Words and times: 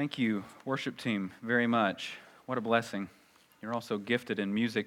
Thank 0.00 0.18
you, 0.18 0.44
worship 0.64 0.96
team, 0.96 1.30
very 1.42 1.66
much. 1.66 2.14
What 2.46 2.56
a 2.56 2.62
blessing. 2.62 3.10
You're 3.60 3.74
also 3.74 3.98
gifted 3.98 4.38
in 4.38 4.54
music, 4.54 4.86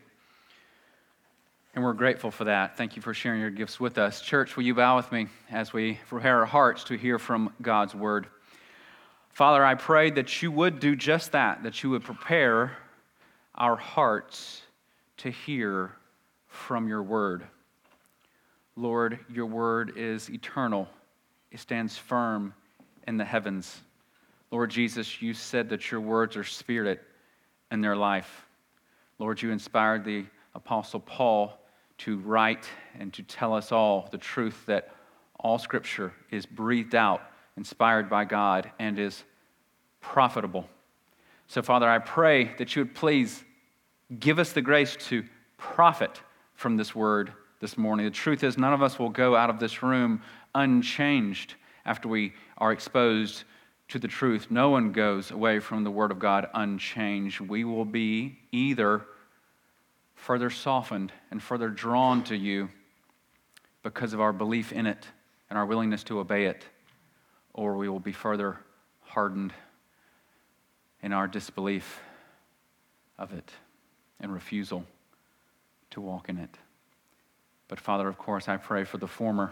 and 1.76 1.84
we're 1.84 1.94
grateful 1.94 2.32
for 2.32 2.46
that. 2.46 2.78
Thank 2.78 2.96
you 2.96 3.04
for 3.04 3.14
sharing 3.14 3.40
your 3.40 3.52
gifts 3.52 3.80
with 3.80 4.00
us. 4.00 4.22
Church, 4.22 4.58
will 4.58 4.64
you 4.64 4.74
bow 4.74 4.96
with 4.96 5.12
me 5.12 5.28
as 5.52 5.72
we 5.72 6.00
prepare 6.08 6.40
our 6.40 6.46
hearts 6.48 6.84
to 6.86 6.96
hear 6.96 7.20
from 7.20 7.54
God's 7.62 7.94
word? 7.94 8.26
Father, 9.30 9.64
I 9.64 9.76
pray 9.76 10.10
that 10.10 10.42
you 10.42 10.52
would 10.52 10.80
do 10.80 10.96
just 10.96 11.34
that, 11.34 11.62
that 11.62 11.84
you 11.84 11.92
would 11.92 12.04
prepare 12.04 12.76
our 13.54 13.76
hearts 13.76 14.64
to 15.18 15.30
hear 15.30 15.92
from 16.48 16.88
your 16.88 17.04
word. 17.04 17.44
Lord, 18.76 19.20
your 19.32 19.46
word 19.46 19.94
is 19.96 20.32
eternal, 20.32 20.88
it 21.52 21.60
stands 21.60 22.00
firm 22.00 22.56
in 23.06 23.18
the 23.18 23.26
heavens. 23.26 23.80
Lord 24.54 24.70
Jesus, 24.70 25.20
you 25.20 25.34
said 25.34 25.70
that 25.70 25.90
your 25.90 26.00
words 26.00 26.38
are 26.38 26.44
spirit 26.44 27.02
and 27.72 27.84
their 27.84 27.96
life. 27.96 28.46
Lord, 29.18 29.42
you 29.42 29.50
inspired 29.50 30.06
the 30.06 30.26
Apostle 30.54 31.00
Paul 31.00 31.58
to 31.98 32.20
write 32.20 32.70
and 33.00 33.12
to 33.14 33.24
tell 33.24 33.56
us 33.56 33.72
all 33.72 34.08
the 34.12 34.20
truth 34.20 34.64
that 34.68 34.94
all 35.40 35.58
Scripture 35.58 36.14
is 36.30 36.46
breathed 36.46 36.94
out, 36.94 37.24
inspired 37.58 38.12
by 38.12 38.26
God, 38.26 38.70
and 38.78 39.00
is 39.00 39.24
profitable. 40.02 40.70
So, 41.48 41.64
Father, 41.64 41.90
I 41.90 41.98
pray 41.98 42.54
that 42.60 42.76
you 42.76 42.84
would 42.84 42.94
please 42.94 43.44
give 44.20 44.38
us 44.38 44.52
the 44.52 44.62
grace 44.62 44.96
to 45.08 45.24
profit 45.58 46.22
from 46.54 46.78
this 46.78 46.94
word 46.94 47.34
this 47.60 47.76
morning. 47.76 48.06
The 48.06 48.12
truth 48.12 48.44
is, 48.44 48.56
none 48.60 48.74
of 48.74 48.84
us 48.84 49.00
will 49.00 49.10
go 49.10 49.36
out 49.36 49.50
of 49.50 49.60
this 49.60 49.82
room 49.82 50.22
unchanged 50.54 51.56
after 51.88 52.08
we 52.08 52.34
are 52.60 52.72
exposed 52.72 53.46
to 53.90 54.00
the 54.00 54.08
truth. 54.08 54.48
No 54.50 54.70
one 54.70 54.92
goes 54.92 55.32
away 55.32 55.60
from 55.60 55.84
the 55.84 55.92
Word 55.92 56.12
of 56.12 56.20
God 56.20 56.48
unchanged. 56.54 57.40
We 57.40 57.64
will 57.64 57.86
be 57.86 58.40
either 58.52 59.06
further 60.16 60.50
softened 60.50 61.12
and 61.32 61.42
further 61.42 61.70
drawn 61.70 62.24
to 62.26 62.36
you 62.36 62.70
because 63.84 64.14
of 64.14 64.22
our 64.22 64.34
belief 64.34 64.72
in 64.72 64.86
it 64.86 65.06
and 65.50 65.60
our 65.60 65.66
willingness 65.66 66.04
to 66.06 66.20
obey 66.20 66.46
it, 66.46 66.66
or 67.54 67.76
we 67.76 67.90
will 67.90 68.00
be 68.00 68.14
further 68.14 68.58
hardened 69.02 69.54
in 71.02 71.12
our 71.12 71.28
disbelief 71.28 72.00
of 73.20 73.34
it 73.34 73.52
and 74.20 74.34
refusal 74.34 74.86
to 75.92 76.02
walk 76.02 76.30
in 76.30 76.38
it. 76.38 76.58
But 77.68 77.80
Father, 77.80 78.08
of 78.08 78.18
course, 78.18 78.48
I 78.48 78.58
pray 78.58 78.86
for 78.86 78.98
the 78.98 79.08
former 79.08 79.52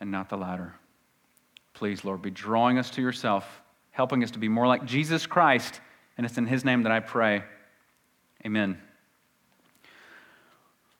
and 0.00 0.10
not 0.10 0.28
the 0.28 0.36
latter. 0.36 0.74
Please, 1.74 2.04
Lord, 2.04 2.22
be 2.22 2.30
drawing 2.30 2.78
us 2.78 2.88
to 2.90 3.02
yourself, 3.02 3.62
helping 3.90 4.22
us 4.22 4.30
to 4.30 4.38
be 4.38 4.48
more 4.48 4.66
like 4.66 4.84
Jesus 4.84 5.26
Christ. 5.26 5.80
And 6.16 6.24
it's 6.24 6.38
in 6.38 6.46
his 6.46 6.64
name 6.64 6.84
that 6.84 6.92
I 6.92 7.00
pray. 7.00 7.42
Amen. 8.46 8.78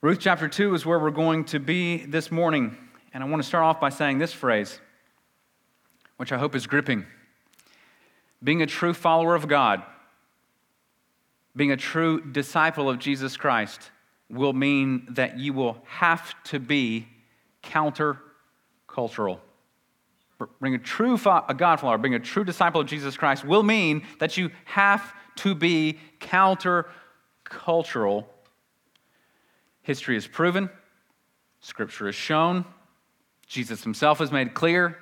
Ruth 0.01 0.19
chapter 0.21 0.49
2 0.49 0.75
is 0.75 0.85
where 0.85 0.99
we're 0.99 1.11
going 1.11 1.45
to 1.47 1.61
be 1.61 2.05
this 2.05 2.33
morning. 2.33 2.77
And 3.13 3.23
I 3.23 3.29
want 3.29 3.41
to 3.41 3.47
start 3.47 3.65
off 3.65 3.81
by 3.81 3.91
saying 3.91 4.19
this 4.19 4.33
phrase, 4.33 4.81
which 6.17 6.33
I 6.33 6.39
hope 6.39 6.57
is 6.57 6.67
gripping. 6.67 7.07
Being 8.43 8.61
a 8.61 8.67
true 8.67 8.93
follower 8.93 9.37
of 9.37 9.47
God, 9.47 9.83
being 11.55 11.71
a 11.71 11.77
true 11.77 12.21
disciple 12.21 12.91
of 12.91 12.99
Jesus 12.99 13.37
Christ, 13.37 13.93
will 14.29 14.53
mean 14.53 15.07
that 15.11 15.39
you 15.39 15.53
will 15.53 15.79
have 15.87 16.35
to 16.45 16.59
be 16.59 17.07
countercultural 17.63 19.39
being 20.63 20.75
a 20.75 20.79
true 20.79 21.15
a 21.15 21.55
God 21.57 21.81
follower, 21.81 21.99
being 21.99 22.15
a 22.15 22.21
true 22.21 22.45
disciple 22.45 22.81
of 22.81 22.87
Jesus 22.87 23.17
Christ 23.17 23.45
will 23.45 23.63
mean 23.63 24.07
that 24.19 24.37
you 24.37 24.51
have 24.65 25.13
to 25.37 25.55
be 25.55 25.99
counter-cultural. 26.21 28.29
History 29.83 30.17
is 30.17 30.27
proven, 30.27 30.71
Scripture 31.61 32.09
is 32.09 32.15
shown, 32.15 32.65
Jesus 33.47 33.83
himself 33.83 34.19
has 34.19 34.33
made 34.33 34.55
clear 34.55 34.99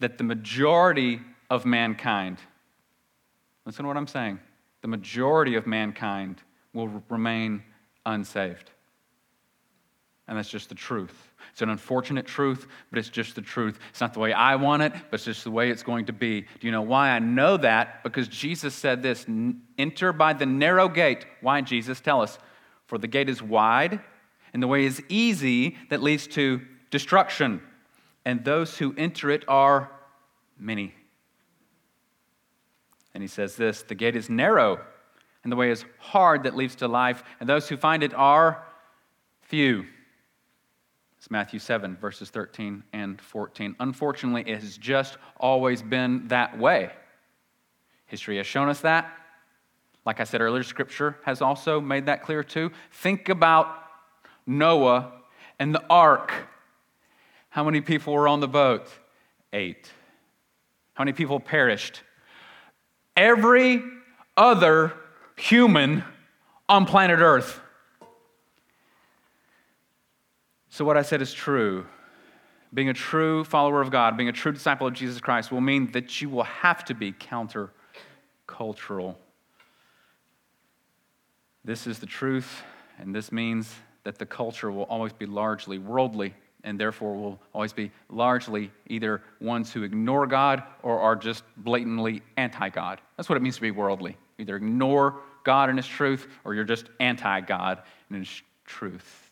that 0.00 0.18
the 0.18 0.24
majority 0.24 1.20
of 1.50 1.64
mankind, 1.64 2.38
listen 3.64 3.84
to 3.84 3.88
what 3.88 3.96
I'm 3.96 4.06
saying, 4.06 4.40
the 4.82 4.88
majority 4.88 5.54
of 5.54 5.66
mankind 5.66 6.42
will 6.72 6.88
remain 7.08 7.62
unsaved. 8.04 8.70
And 10.26 10.36
that's 10.36 10.48
just 10.48 10.68
the 10.68 10.74
truth. 10.74 11.30
It's 11.52 11.62
an 11.62 11.70
unfortunate 11.70 12.26
truth, 12.26 12.66
but 12.90 12.98
it's 12.98 13.08
just 13.08 13.34
the 13.34 13.42
truth. 13.42 13.78
It's 13.90 14.00
not 14.00 14.14
the 14.14 14.20
way 14.20 14.32
I 14.32 14.56
want 14.56 14.82
it, 14.82 14.92
but 15.10 15.14
it's 15.14 15.24
just 15.24 15.44
the 15.44 15.50
way 15.50 15.70
it's 15.70 15.82
going 15.82 16.06
to 16.06 16.12
be. 16.12 16.42
Do 16.42 16.66
you 16.66 16.70
know 16.70 16.82
why 16.82 17.10
I 17.10 17.18
know 17.18 17.56
that? 17.58 18.02
Because 18.02 18.28
Jesus 18.28 18.74
said 18.74 19.02
this 19.02 19.26
enter 19.78 20.12
by 20.12 20.32
the 20.32 20.46
narrow 20.46 20.88
gate. 20.88 21.26
Why, 21.40 21.60
Jesus? 21.60 22.00
Tell 22.00 22.20
us. 22.20 22.38
For 22.86 22.98
the 22.98 23.06
gate 23.06 23.28
is 23.28 23.42
wide, 23.42 24.00
and 24.52 24.62
the 24.62 24.66
way 24.66 24.84
is 24.84 25.02
easy 25.08 25.76
that 25.90 26.02
leads 26.02 26.26
to 26.28 26.60
destruction, 26.90 27.62
and 28.24 28.44
those 28.44 28.78
who 28.78 28.94
enter 28.96 29.30
it 29.30 29.44
are 29.48 29.90
many. 30.58 30.94
And 33.14 33.22
he 33.22 33.28
says 33.28 33.56
this 33.56 33.82
the 33.82 33.94
gate 33.94 34.16
is 34.16 34.28
narrow, 34.28 34.80
and 35.42 35.52
the 35.52 35.56
way 35.56 35.70
is 35.70 35.84
hard 35.98 36.44
that 36.44 36.56
leads 36.56 36.76
to 36.76 36.88
life, 36.88 37.22
and 37.40 37.48
those 37.48 37.68
who 37.68 37.76
find 37.76 38.02
it 38.02 38.12
are 38.14 38.64
few. 39.42 39.86
It's 41.24 41.30
Matthew 41.30 41.58
7, 41.58 41.96
verses 41.96 42.28
13 42.28 42.84
and 42.92 43.18
14. 43.18 43.76
Unfortunately, 43.80 44.42
it 44.46 44.60
has 44.60 44.76
just 44.76 45.16
always 45.38 45.80
been 45.80 46.28
that 46.28 46.58
way. 46.58 46.90
History 48.04 48.36
has 48.36 48.46
shown 48.46 48.68
us 48.68 48.82
that. 48.82 49.10
Like 50.04 50.20
I 50.20 50.24
said 50.24 50.42
earlier, 50.42 50.62
Scripture 50.62 51.16
has 51.24 51.40
also 51.40 51.80
made 51.80 52.04
that 52.04 52.24
clear 52.24 52.44
too. 52.44 52.72
Think 52.90 53.30
about 53.30 53.74
Noah 54.46 55.12
and 55.58 55.74
the 55.74 55.82
ark. 55.88 56.30
How 57.48 57.64
many 57.64 57.80
people 57.80 58.12
were 58.12 58.28
on 58.28 58.40
the 58.40 58.48
boat? 58.48 58.86
Eight. 59.54 59.90
How 60.92 61.04
many 61.04 61.14
people 61.14 61.40
perished? 61.40 62.02
Every 63.16 63.82
other 64.36 64.92
human 65.36 66.04
on 66.68 66.84
planet 66.84 67.20
Earth. 67.20 67.62
So, 70.74 70.84
what 70.84 70.96
I 70.96 71.02
said 71.02 71.22
is 71.22 71.32
true. 71.32 71.86
Being 72.74 72.88
a 72.88 72.94
true 72.94 73.44
follower 73.44 73.80
of 73.80 73.92
God, 73.92 74.16
being 74.16 74.28
a 74.28 74.32
true 74.32 74.50
disciple 74.50 74.88
of 74.88 74.92
Jesus 74.92 75.20
Christ, 75.20 75.52
will 75.52 75.60
mean 75.60 75.92
that 75.92 76.20
you 76.20 76.28
will 76.28 76.42
have 76.42 76.84
to 76.86 76.94
be 76.94 77.12
countercultural. 77.12 79.14
This 81.64 81.86
is 81.86 82.00
the 82.00 82.06
truth, 82.06 82.64
and 82.98 83.14
this 83.14 83.30
means 83.30 83.72
that 84.02 84.18
the 84.18 84.26
culture 84.26 84.72
will 84.72 84.82
always 84.86 85.12
be 85.12 85.26
largely 85.26 85.78
worldly, 85.78 86.34
and 86.64 86.76
therefore 86.76 87.14
will 87.14 87.38
always 87.54 87.72
be 87.72 87.92
largely 88.10 88.72
either 88.88 89.22
ones 89.40 89.72
who 89.72 89.84
ignore 89.84 90.26
God 90.26 90.64
or 90.82 90.98
are 90.98 91.14
just 91.14 91.44
blatantly 91.56 92.20
anti 92.36 92.68
God. 92.68 93.00
That's 93.16 93.28
what 93.28 93.36
it 93.36 93.42
means 93.42 93.54
to 93.54 93.62
be 93.62 93.70
worldly. 93.70 94.16
Either 94.40 94.56
ignore 94.56 95.20
God 95.44 95.68
and 95.68 95.78
His 95.78 95.86
truth, 95.86 96.26
or 96.44 96.52
you're 96.52 96.64
just 96.64 96.86
anti 96.98 97.42
God 97.42 97.80
and 98.10 98.18
His 98.18 98.42
truth. 98.66 99.23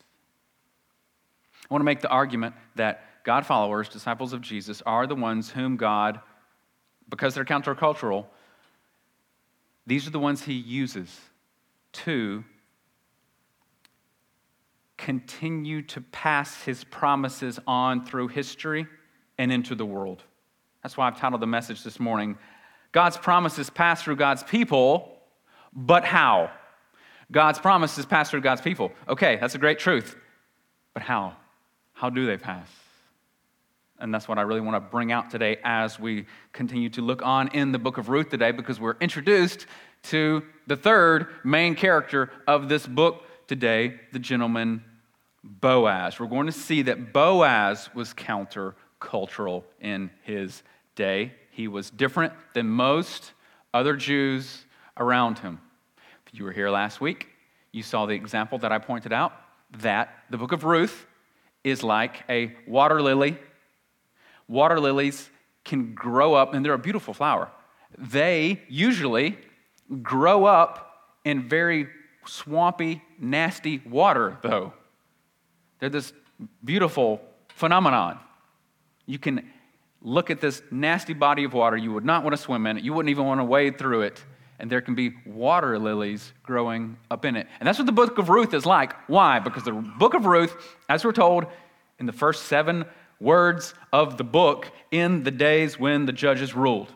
I 1.72 1.74
want 1.74 1.80
to 1.80 1.86
make 1.86 2.02
the 2.02 2.10
argument 2.10 2.54
that 2.74 3.24
God 3.24 3.46
followers, 3.46 3.88
disciples 3.88 4.34
of 4.34 4.42
Jesus, 4.42 4.82
are 4.84 5.06
the 5.06 5.14
ones 5.14 5.48
whom 5.48 5.78
God, 5.78 6.20
because 7.08 7.34
they're 7.34 7.46
countercultural, 7.46 8.26
these 9.86 10.06
are 10.06 10.10
the 10.10 10.18
ones 10.18 10.42
he 10.42 10.52
uses 10.52 11.18
to 11.92 12.44
continue 14.98 15.80
to 15.80 16.02
pass 16.02 16.62
his 16.62 16.84
promises 16.84 17.58
on 17.66 18.04
through 18.04 18.28
history 18.28 18.86
and 19.38 19.50
into 19.50 19.74
the 19.74 19.86
world. 19.86 20.22
That's 20.82 20.98
why 20.98 21.06
I've 21.06 21.18
titled 21.18 21.40
the 21.40 21.46
message 21.46 21.82
this 21.84 21.98
morning 21.98 22.36
God's 22.92 23.16
promises 23.16 23.70
pass 23.70 24.02
through 24.02 24.16
God's 24.16 24.42
people, 24.42 25.10
but 25.72 26.04
how? 26.04 26.50
God's 27.30 27.58
promises 27.58 28.04
pass 28.04 28.28
through 28.28 28.42
God's 28.42 28.60
people. 28.60 28.92
Okay, 29.08 29.38
that's 29.40 29.54
a 29.54 29.58
great 29.58 29.78
truth. 29.78 30.16
But 30.92 31.02
how? 31.02 31.36
How 32.02 32.10
do 32.10 32.26
they 32.26 32.36
pass? 32.36 32.66
And 34.00 34.12
that's 34.12 34.26
what 34.26 34.36
I 34.36 34.42
really 34.42 34.60
want 34.60 34.74
to 34.74 34.80
bring 34.80 35.12
out 35.12 35.30
today 35.30 35.58
as 35.62 36.00
we 36.00 36.26
continue 36.52 36.88
to 36.88 37.00
look 37.00 37.22
on 37.24 37.46
in 37.54 37.70
the 37.70 37.78
book 37.78 37.96
of 37.96 38.08
Ruth 38.08 38.28
today 38.28 38.50
because 38.50 38.80
we're 38.80 38.96
introduced 39.00 39.66
to 40.10 40.42
the 40.66 40.74
third 40.74 41.28
main 41.44 41.76
character 41.76 42.32
of 42.48 42.68
this 42.68 42.88
book 42.88 43.22
today, 43.46 44.00
the 44.10 44.18
gentleman 44.18 44.82
Boaz. 45.44 46.18
We're 46.18 46.26
going 46.26 46.46
to 46.46 46.52
see 46.52 46.82
that 46.82 47.12
Boaz 47.12 47.88
was 47.94 48.12
countercultural 48.12 49.62
in 49.80 50.10
his 50.24 50.64
day. 50.96 51.32
He 51.52 51.68
was 51.68 51.88
different 51.88 52.32
than 52.52 52.66
most 52.66 53.30
other 53.72 53.94
Jews 53.94 54.64
around 54.96 55.38
him. 55.38 55.60
If 56.26 56.36
you 56.36 56.46
were 56.46 56.52
here 56.52 56.68
last 56.68 57.00
week, 57.00 57.28
you 57.70 57.84
saw 57.84 58.06
the 58.06 58.14
example 58.14 58.58
that 58.58 58.72
I 58.72 58.78
pointed 58.78 59.12
out 59.12 59.34
that 59.78 60.12
the 60.28 60.36
book 60.36 60.50
of 60.50 60.64
Ruth 60.64 61.06
is 61.64 61.82
like 61.82 62.24
a 62.28 62.54
water 62.66 63.00
lily. 63.00 63.38
Water 64.48 64.80
lilies 64.80 65.30
can 65.64 65.94
grow 65.94 66.34
up, 66.34 66.54
and 66.54 66.64
they're 66.64 66.74
a 66.74 66.78
beautiful 66.78 67.14
flower. 67.14 67.50
they 67.98 68.62
usually 68.68 69.38
grow 70.02 70.46
up 70.46 71.18
in 71.24 71.48
very 71.48 71.88
swampy, 72.26 73.02
nasty 73.18 73.82
water, 73.84 74.38
though. 74.42 74.72
They're 75.78 75.90
this 75.90 76.12
beautiful 76.64 77.20
phenomenon. 77.48 78.18
You 79.06 79.18
can 79.18 79.50
look 80.00 80.30
at 80.30 80.40
this 80.40 80.62
nasty 80.70 81.12
body 81.12 81.44
of 81.44 81.52
water. 81.52 81.76
You 81.76 81.92
would 81.92 82.04
not 82.04 82.24
want 82.24 82.34
to 82.34 82.42
swim 82.42 82.66
in 82.66 82.78
it, 82.78 82.84
you 82.84 82.92
wouldn't 82.92 83.10
even 83.10 83.26
want 83.26 83.40
to 83.40 83.44
wade 83.44 83.78
through 83.78 84.02
it. 84.02 84.24
And 84.58 84.70
there 84.70 84.80
can 84.80 84.94
be 84.94 85.14
water 85.26 85.78
lilies 85.78 86.32
growing 86.42 86.96
up 87.10 87.24
in 87.24 87.36
it. 87.36 87.48
And 87.58 87.66
that's 87.66 87.78
what 87.78 87.86
the 87.86 87.92
book 87.92 88.18
of 88.18 88.28
Ruth 88.28 88.54
is 88.54 88.64
like. 88.64 88.94
Why? 89.08 89.38
Because 89.38 89.64
the 89.64 89.72
book 89.72 90.14
of 90.14 90.26
Ruth, 90.26 90.54
as 90.88 91.04
we're 91.04 91.12
told 91.12 91.46
in 91.98 92.06
the 92.06 92.12
first 92.12 92.44
seven 92.44 92.84
words 93.20 93.74
of 93.92 94.18
the 94.18 94.24
book, 94.24 94.70
in 94.90 95.22
the 95.24 95.30
days 95.30 95.78
when 95.78 96.06
the 96.06 96.12
judges 96.12 96.54
ruled. 96.54 96.92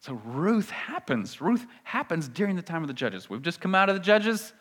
So 0.00 0.14
Ruth 0.24 0.70
happens. 0.70 1.40
Ruth 1.40 1.66
happens 1.82 2.28
during 2.28 2.56
the 2.56 2.62
time 2.62 2.82
of 2.82 2.88
the 2.88 2.94
judges. 2.94 3.28
We've 3.28 3.42
just 3.42 3.60
come 3.60 3.74
out 3.74 3.88
of 3.88 3.96
the 3.96 4.00
judges. 4.00 4.52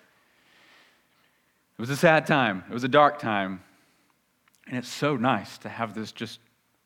It 1.78 1.82
was 1.82 1.90
a 1.92 1.96
sad 1.96 2.26
time, 2.26 2.64
it 2.70 2.74
was 2.74 2.84
a 2.84 2.90
dark 2.90 3.20
time. 3.20 3.62
And 4.68 4.78
it's 4.78 4.90
so 4.90 5.16
nice 5.16 5.60
to 5.60 5.70
have 5.70 5.94
this 5.94 6.12
just 6.12 6.40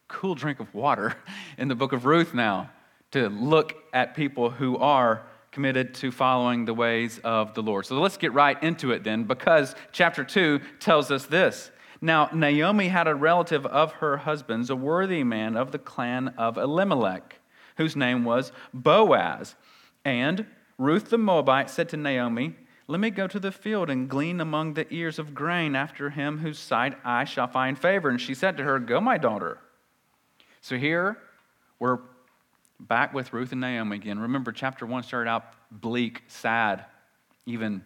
cool 0.07 0.35
drink 0.35 0.59
of 0.59 0.73
water 0.73 1.15
in 1.57 1.69
the 1.69 1.75
book 1.75 1.93
of 1.93 2.05
Ruth 2.05 2.33
now 2.33 2.69
to 3.11 3.29
look 3.29 3.75
at 3.93 4.15
people 4.15 4.49
who 4.49 4.77
are 4.77 5.23
committed 5.51 5.93
to 5.95 6.11
following 6.11 6.65
the 6.65 6.73
ways 6.73 7.19
of 7.23 7.53
the 7.53 7.61
Lord. 7.61 7.85
So 7.85 7.99
let's 7.99 8.17
get 8.17 8.33
right 8.33 8.61
into 8.63 8.91
it 8.91 9.03
then, 9.03 9.25
because 9.25 9.75
chapter 9.91 10.23
2 10.23 10.59
tells 10.79 11.11
us 11.11 11.25
this. 11.25 11.71
Now, 12.01 12.29
Naomi 12.33 12.87
had 12.87 13.07
a 13.07 13.13
relative 13.13 13.65
of 13.65 13.93
her 13.93 14.17
husband's, 14.17 14.69
a 14.69 14.75
worthy 14.75 15.23
man 15.23 15.55
of 15.55 15.71
the 15.71 15.77
clan 15.77 16.29
of 16.37 16.57
Elimelech 16.57 17.39
whose 17.77 17.95
name 17.95 18.23
was 18.23 18.51
Boaz. 18.73 19.55
And 20.03 20.45
Ruth 20.77 21.09
the 21.09 21.17
Moabite 21.17 21.69
said 21.69 21.89
to 21.89 21.97
Naomi, 21.97 22.55
Let 22.87 22.99
me 22.99 23.09
go 23.09 23.27
to 23.27 23.39
the 23.39 23.51
field 23.51 23.89
and 23.89 24.09
glean 24.09 24.41
among 24.41 24.73
the 24.73 24.91
ears 24.91 25.19
of 25.19 25.35
grain 25.35 25.75
after 25.75 26.09
him 26.09 26.39
whose 26.39 26.59
sight 26.59 26.97
I 27.03 27.23
shall 27.23 27.47
find 27.47 27.77
favor. 27.77 28.09
And 28.09 28.19
she 28.19 28.33
said 28.33 28.57
to 28.57 28.63
her, 28.63 28.79
Go, 28.79 28.99
my 28.99 29.17
daughter. 29.17 29.59
So 30.61 30.77
here 30.77 31.17
we're 31.79 31.99
back 32.87 33.13
with 33.13 33.33
Ruth 33.33 33.51
and 33.51 33.61
Naomi 33.61 33.95
again. 33.95 34.19
Remember, 34.19 34.51
chapter 34.51 34.85
1 34.85 35.03
started 35.03 35.29
out 35.29 35.45
bleak, 35.71 36.23
sad, 36.27 36.85
even, 37.45 37.83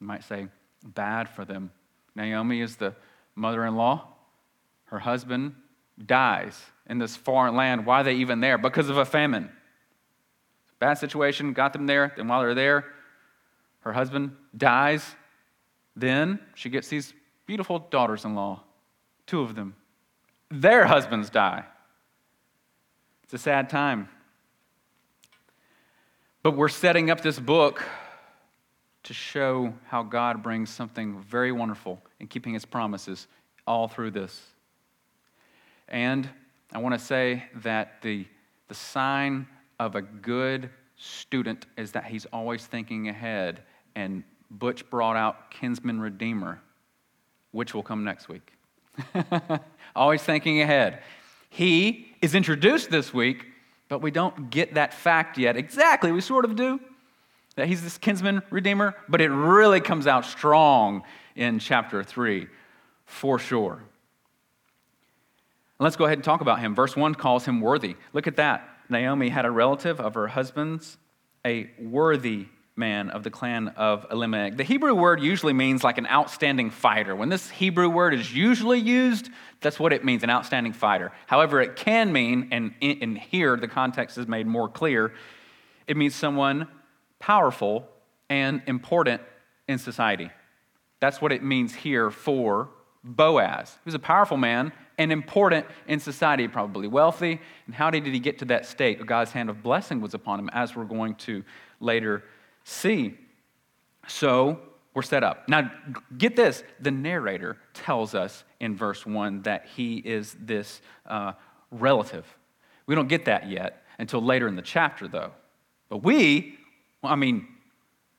you 0.00 0.06
might 0.06 0.24
say, 0.24 0.48
bad 0.84 1.28
for 1.28 1.44
them. 1.44 1.70
Naomi 2.14 2.60
is 2.60 2.76
the 2.76 2.94
mother 3.34 3.64
in 3.64 3.76
law. 3.76 4.08
Her 4.86 4.98
husband 4.98 5.54
dies 6.04 6.60
in 6.86 6.98
this 6.98 7.16
foreign 7.16 7.56
land. 7.56 7.86
Why 7.86 8.00
are 8.00 8.04
they 8.04 8.14
even 8.14 8.40
there? 8.40 8.58
Because 8.58 8.88
of 8.88 8.96
a 8.96 9.04
famine. 9.04 9.50
Bad 10.78 10.98
situation, 10.98 11.52
got 11.52 11.72
them 11.72 11.86
there. 11.86 12.12
Then 12.16 12.28
while 12.28 12.40
they're 12.40 12.54
there, 12.54 12.84
her 13.80 13.92
husband 13.92 14.36
dies. 14.56 15.04
Then 15.96 16.38
she 16.54 16.70
gets 16.70 16.88
these 16.88 17.12
beautiful 17.46 17.78
daughters 17.78 18.24
in 18.24 18.34
law, 18.34 18.62
two 19.26 19.40
of 19.40 19.54
them. 19.54 19.74
Their 20.50 20.86
husbands 20.86 21.30
die. 21.30 21.64
It's 23.24 23.34
a 23.34 23.38
sad 23.38 23.68
time. 23.68 24.08
But 26.48 26.56
we're 26.56 26.68
setting 26.70 27.10
up 27.10 27.20
this 27.20 27.38
book 27.38 27.84
to 29.02 29.12
show 29.12 29.74
how 29.86 30.02
God 30.02 30.42
brings 30.42 30.70
something 30.70 31.20
very 31.20 31.52
wonderful 31.52 32.00
in 32.20 32.26
keeping 32.26 32.54
his 32.54 32.64
promises 32.64 33.26
all 33.66 33.86
through 33.86 34.12
this. 34.12 34.46
And 35.88 36.26
I 36.72 36.78
want 36.78 36.94
to 36.94 36.98
say 36.98 37.44
that 37.56 38.00
the, 38.00 38.24
the 38.68 38.74
sign 38.74 39.46
of 39.78 39.94
a 39.94 40.00
good 40.00 40.70
student 40.96 41.66
is 41.76 41.92
that 41.92 42.06
he's 42.06 42.24
always 42.32 42.64
thinking 42.64 43.10
ahead. 43.10 43.60
And 43.94 44.24
Butch 44.50 44.88
brought 44.88 45.16
out 45.16 45.50
Kinsman 45.50 46.00
Redeemer, 46.00 46.62
which 47.50 47.74
will 47.74 47.82
come 47.82 48.04
next 48.04 48.30
week. 48.30 48.54
always 49.94 50.22
thinking 50.22 50.62
ahead. 50.62 51.02
He 51.50 52.16
is 52.22 52.34
introduced 52.34 52.88
this 52.88 53.12
week, 53.12 53.44
but 53.88 54.00
we 54.00 54.10
don't 54.10 54.50
get 54.50 54.74
that 54.74 54.94
fact 54.94 55.38
yet. 55.38 55.56
Exactly, 55.56 56.12
we 56.12 56.20
sort 56.20 56.44
of 56.44 56.56
do. 56.56 56.80
That 57.56 57.66
he's 57.66 57.82
this 57.82 57.98
kinsman 57.98 58.42
redeemer, 58.50 58.94
but 59.08 59.20
it 59.20 59.30
really 59.30 59.80
comes 59.80 60.06
out 60.06 60.24
strong 60.24 61.02
in 61.34 61.58
chapter 61.58 62.04
3, 62.04 62.46
for 63.04 63.38
sure. 63.38 63.82
Let's 65.80 65.96
go 65.96 66.04
ahead 66.04 66.18
and 66.18 66.24
talk 66.24 66.40
about 66.40 66.60
him. 66.60 66.74
Verse 66.74 66.96
1 66.96 67.14
calls 67.14 67.44
him 67.44 67.60
worthy. 67.60 67.96
Look 68.12 68.26
at 68.26 68.36
that. 68.36 68.68
Naomi 68.88 69.28
had 69.28 69.44
a 69.44 69.50
relative 69.50 70.00
of 70.00 70.14
her 70.14 70.28
husband's, 70.28 70.98
a 71.44 71.70
worthy 71.80 72.46
man 72.78 73.10
of 73.10 73.24
the 73.24 73.30
clan 73.30 73.68
of 73.68 74.06
Elimelech. 74.10 74.56
The 74.56 74.64
Hebrew 74.64 74.94
word 74.94 75.20
usually 75.20 75.52
means 75.52 75.84
like 75.84 75.98
an 75.98 76.06
outstanding 76.06 76.70
fighter. 76.70 77.14
When 77.14 77.28
this 77.28 77.50
Hebrew 77.50 77.88
word 77.88 78.14
is 78.14 78.32
usually 78.32 78.78
used, 78.78 79.28
that's 79.60 79.78
what 79.78 79.92
it 79.92 80.04
means, 80.04 80.22
an 80.22 80.30
outstanding 80.30 80.72
fighter. 80.72 81.12
However, 81.26 81.60
it 81.60 81.76
can 81.76 82.12
mean, 82.12 82.48
and 82.52 82.74
in 82.80 83.16
here 83.16 83.56
the 83.56 83.68
context 83.68 84.16
is 84.16 84.26
made 84.26 84.46
more 84.46 84.68
clear, 84.68 85.12
it 85.86 85.96
means 85.96 86.14
someone 86.14 86.68
powerful 87.18 87.88
and 88.30 88.62
important 88.66 89.20
in 89.66 89.78
society. 89.78 90.30
That's 91.00 91.20
what 91.20 91.32
it 91.32 91.42
means 91.42 91.74
here 91.74 92.10
for 92.10 92.70
Boaz. 93.04 93.72
He 93.84 93.88
was 93.88 93.94
a 93.94 94.00
powerful 94.00 94.36
man 94.36 94.72
and 94.98 95.12
important 95.12 95.66
in 95.86 96.00
society, 96.00 96.48
probably 96.48 96.88
wealthy. 96.88 97.40
And 97.66 97.74
how 97.74 97.90
did 97.90 98.04
he 98.04 98.18
get 98.18 98.38
to 98.40 98.44
that 98.46 98.66
state? 98.66 99.04
God's 99.06 99.30
hand 99.30 99.48
of 99.48 99.62
blessing 99.62 100.00
was 100.00 100.14
upon 100.14 100.40
him, 100.40 100.50
as 100.52 100.74
we're 100.74 100.84
going 100.84 101.14
to 101.16 101.44
later 101.80 102.24
see. 102.68 103.18
So 104.06 104.60
we're 104.94 105.02
set 105.02 105.22
up. 105.22 105.48
Now, 105.48 105.70
get 106.16 106.36
this 106.36 106.62
the 106.80 106.90
narrator 106.90 107.58
tells 107.74 108.14
us 108.14 108.44
in 108.60 108.76
verse 108.76 109.06
1 109.06 109.42
that 109.42 109.66
he 109.76 109.96
is 109.98 110.36
this 110.40 110.80
uh, 111.06 111.32
relative. 111.70 112.26
We 112.86 112.94
don't 112.94 113.08
get 113.08 113.26
that 113.26 113.48
yet 113.48 113.84
until 113.98 114.22
later 114.22 114.48
in 114.48 114.56
the 114.56 114.62
chapter, 114.62 115.08
though. 115.08 115.32
But 115.88 116.02
we, 116.02 116.58
I 117.02 117.16
mean, 117.16 117.46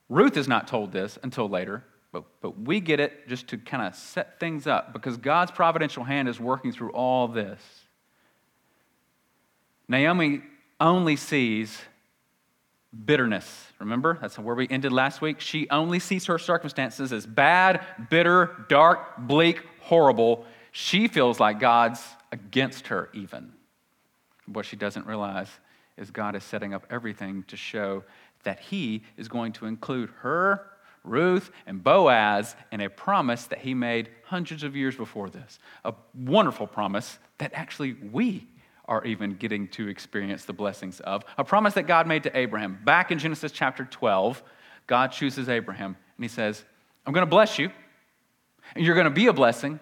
Ruth 0.09 0.37
is 0.37 0.47
not 0.47 0.67
told 0.67 0.91
this 0.91 1.17
until 1.23 1.49
later. 1.49 1.83
But, 2.11 2.23
but 2.41 2.59
we 2.59 2.79
get 2.79 2.99
it 2.99 3.27
just 3.27 3.47
to 3.49 3.57
kind 3.57 3.85
of 3.85 3.95
set 3.95 4.39
things 4.39 4.65
up 4.65 4.93
because 4.93 5.17
God's 5.17 5.51
providential 5.51 6.03
hand 6.03 6.27
is 6.27 6.39
working 6.39 6.71
through 6.71 6.91
all 6.91 7.27
this. 7.27 7.61
Naomi 9.87 10.41
only 10.79 11.15
sees 11.15 11.77
bitterness. 13.05 13.67
Remember? 13.79 14.17
That's 14.21 14.37
where 14.37 14.55
we 14.55 14.67
ended 14.69 14.91
last 14.91 15.21
week. 15.21 15.39
She 15.39 15.69
only 15.69 15.99
sees 15.99 16.25
her 16.25 16.37
circumstances 16.37 17.13
as 17.13 17.25
bad, 17.25 17.85
bitter, 18.09 18.65
dark, 18.67 19.17
bleak, 19.19 19.61
horrible. 19.81 20.45
She 20.71 21.07
feels 21.07 21.39
like 21.39 21.59
God's 21.59 22.03
against 22.31 22.87
her, 22.87 23.09
even. 23.13 23.51
What 24.45 24.65
she 24.65 24.75
doesn't 24.75 25.05
realize 25.05 25.49
is 25.97 26.11
God 26.11 26.35
is 26.35 26.43
setting 26.43 26.73
up 26.73 26.87
everything 26.89 27.43
to 27.47 27.57
show 27.57 28.03
that 28.43 28.59
He 28.59 29.03
is 29.17 29.27
going 29.27 29.53
to 29.53 29.65
include 29.65 30.09
her 30.21 30.65
Ruth 31.03 31.51
and 31.65 31.83
Boaz 31.83 32.55
in 32.71 32.81
a 32.81 32.89
promise 32.89 33.45
that 33.45 33.59
he 33.59 33.73
made 33.73 34.09
hundreds 34.23 34.63
of 34.63 34.75
years 34.75 34.95
before 34.95 35.29
this. 35.29 35.59
A 35.85 35.93
wonderful 36.13 36.67
promise 36.67 37.19
that 37.37 37.51
actually 37.53 37.93
we 37.93 38.47
are 38.89 39.05
even 39.05 39.35
getting 39.35 39.67
to 39.69 39.87
experience 39.87 40.43
the 40.45 40.53
blessings 40.53 40.99
of. 41.01 41.23
A 41.37 41.43
promise 41.43 41.75
that 41.75 41.83
God 41.83 42.07
made 42.07 42.23
to 42.23 42.37
Abraham. 42.37 42.79
Back 42.83 43.11
in 43.11 43.19
Genesis 43.19 43.51
chapter 43.51 43.85
12, 43.85 44.43
God 44.87 45.11
chooses 45.13 45.47
Abraham 45.47 45.95
and 46.17 46.25
he 46.25 46.27
says, 46.27 46.65
I'm 47.05 47.13
going 47.13 47.25
to 47.25 47.29
bless 47.29 47.57
you, 47.57 47.71
and 48.75 48.85
you're 48.85 48.95
going 48.95 49.05
to 49.05 49.11
be 49.11 49.27
a 49.27 49.33
blessing. 49.33 49.79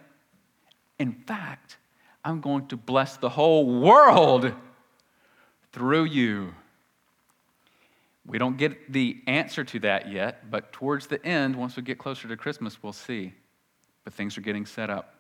In 1.00 1.14
fact, 1.14 1.78
I'm 2.24 2.42
going 2.42 2.68
to 2.68 2.78
bless 2.78 3.18
the 3.18 3.30
whole 3.30 3.82
world 3.82 4.54
through 5.72 6.06
you. 6.06 6.54
We 8.26 8.38
don't 8.38 8.58
get 8.58 8.92
the 8.92 9.22
answer 9.26 9.64
to 9.64 9.80
that 9.80 10.12
yet, 10.12 10.52
but 10.52 10.74
towards 10.74 11.08
the 11.08 11.26
end, 11.26 11.56
once 11.56 11.76
we 11.76 11.84
get 11.84 11.98
closer 11.98 12.28
to 12.28 12.36
Christmas, 12.36 12.84
we'll 12.84 12.94
see. 12.94 13.34
But 14.04 14.14
things 14.14 14.38
are 14.38 14.42
getting 14.42 14.66
set 14.66 14.90
up. 14.90 15.17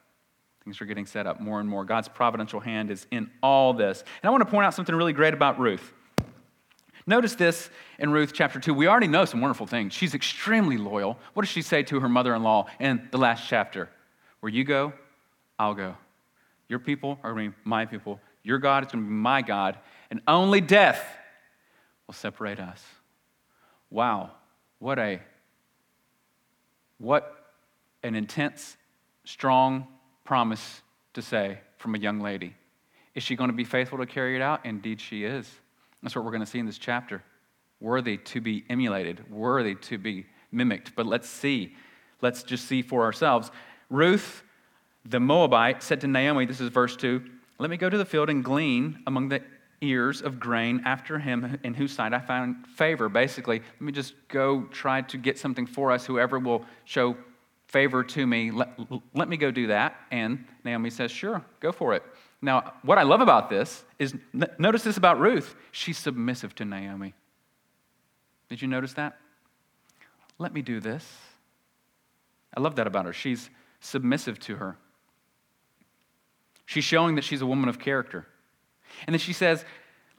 Things 0.67 0.81
are 0.81 0.85
getting 0.85 1.05
set 1.05 1.25
up 1.25 1.39
more 1.39 1.61
and 1.61 1.69
more. 1.69 1.85
God's 1.85 2.09
providential 2.09 2.59
hand 2.59 2.91
is 2.91 3.07
in 3.09 3.31
all 3.41 3.73
this. 3.73 4.01
And 4.01 4.27
I 4.27 4.31
want 4.31 4.41
to 4.41 4.49
point 4.49 4.65
out 4.65 4.73
something 4.73 4.93
really 4.93 5.13
great 5.13 5.33
about 5.33 5.57
Ruth. 5.57 5.93
Notice 7.05 7.35
this 7.35 7.69
in 7.99 8.11
Ruth 8.11 8.33
chapter 8.33 8.59
2. 8.59 8.73
We 8.73 8.85
already 8.85 9.07
know 9.07 9.23
some 9.23 9.39
wonderful 9.39 9.65
things. 9.65 9.93
She's 9.93 10.13
extremely 10.13 10.77
loyal. 10.77 11.17
What 11.33 11.43
does 11.43 11.49
she 11.49 11.61
say 11.61 11.83
to 11.83 12.01
her 12.01 12.09
mother 12.09 12.35
in 12.35 12.43
law 12.43 12.67
in 12.81 13.07
the 13.11 13.17
last 13.17 13.47
chapter? 13.47 13.87
Where 14.41 14.51
you 14.51 14.65
go, 14.65 14.91
I'll 15.57 15.73
go. 15.73 15.95
Your 16.67 16.79
people 16.79 17.17
are 17.23 17.31
going 17.31 17.51
to 17.51 17.51
be 17.51 17.57
my 17.63 17.85
people. 17.85 18.19
Your 18.43 18.57
God 18.57 18.85
is 18.85 18.91
going 18.91 19.05
to 19.05 19.09
be 19.09 19.15
my 19.15 19.41
God. 19.41 19.77
And 20.11 20.19
only 20.27 20.59
death 20.59 21.01
will 22.07 22.13
separate 22.13 22.59
us. 22.59 22.83
Wow, 23.89 24.31
what 24.79 24.99
a 24.99 25.21
what 26.97 27.53
an 28.03 28.15
intense, 28.15 28.75
strong 29.23 29.87
promise 30.27 30.81
to 31.13 31.21
say 31.21 31.57
from 31.77 31.95
a 31.95 31.97
young 31.97 32.19
lady. 32.19 32.53
Is 33.15 33.23
she 33.23 33.37
going 33.37 33.49
to 33.49 33.55
be 33.55 33.63
faithful 33.63 33.97
to 33.99 34.05
carry 34.05 34.35
it 34.35 34.41
out? 34.41 34.65
Indeed, 34.65 34.99
she 34.99 35.23
is. 35.23 35.49
That's 36.03 36.17
what 36.17 36.25
we're 36.25 36.31
going 36.31 36.43
to 36.43 36.45
see 36.45 36.59
in 36.59 36.65
this 36.65 36.77
chapter. 36.77 37.23
Worthy 37.79 38.17
to 38.17 38.41
be 38.41 38.65
emulated, 38.69 39.31
worthy 39.31 39.75
to 39.75 39.97
be 39.97 40.25
mimicked. 40.51 40.97
But 40.97 41.05
let's 41.05 41.29
see. 41.29 41.75
Let's 42.21 42.43
just 42.43 42.65
see 42.65 42.81
for 42.81 43.03
ourselves. 43.03 43.51
Ruth, 43.89 44.43
the 45.05 45.21
Moabite, 45.21 45.81
said 45.81 46.01
to 46.01 46.07
Naomi, 46.07 46.45
this 46.45 46.59
is 46.59 46.69
verse 46.69 46.97
2, 46.97 47.23
Let 47.57 47.69
me 47.69 47.77
go 47.77 47.89
to 47.89 47.97
the 47.97 48.05
field 48.05 48.29
and 48.29 48.43
glean 48.43 49.01
among 49.07 49.29
the 49.29 49.41
ears 49.79 50.21
of 50.21 50.41
grain 50.41 50.81
after 50.83 51.19
him 51.19 51.57
in 51.63 51.73
whose 51.73 51.93
sight 51.93 52.13
I 52.13 52.19
found 52.19 52.67
favor. 52.67 53.07
Basically, 53.07 53.59
let 53.59 53.81
me 53.81 53.93
just 53.93 54.13
go 54.27 54.63
try 54.71 55.03
to 55.03 55.17
get 55.17 55.39
something 55.39 55.65
for 55.65 55.89
us. 55.89 56.05
Whoever 56.05 56.37
will 56.37 56.65
show 56.83 57.15
favor 57.67 58.03
to 58.03 58.25
me, 58.25 58.51
let, 58.51 58.69
let 59.13 59.29
me 59.29 59.37
go 59.37 59.51
do 59.51 59.67
that. 59.67 59.95
And 60.11 60.45
Naomi 60.63 60.89
says, 60.89 61.11
Sure, 61.11 61.43
go 61.59 61.71
for 61.71 61.93
it. 61.93 62.03
Now, 62.41 62.73
what 62.83 62.97
I 62.97 63.03
love 63.03 63.21
about 63.21 63.49
this 63.49 63.83
is 63.97 64.13
notice 64.59 64.83
this 64.83 64.97
about 64.97 65.19
Ruth. 65.19 65.55
She's 65.71 65.97
submissive 65.97 66.53
to 66.55 66.65
Naomi. 66.65 67.13
Did 68.49 68.61
you 68.61 68.67
notice 68.67 68.93
that? 68.93 69.17
Let 70.37 70.53
me 70.53 70.61
do 70.61 70.79
this. 70.79 71.05
I 72.55 72.59
love 72.59 72.75
that 72.75 72.87
about 72.87 73.05
her. 73.05 73.13
She's 73.13 73.49
submissive 73.79 74.39
to 74.41 74.55
her. 74.57 74.77
She's 76.65 76.83
showing 76.83 77.15
that 77.15 77.23
she's 77.23 77.41
a 77.41 77.45
woman 77.45 77.69
of 77.69 77.79
character. 77.79 78.27
And 79.05 79.13
then 79.13 79.19
she 79.19 79.33
says, 79.33 79.65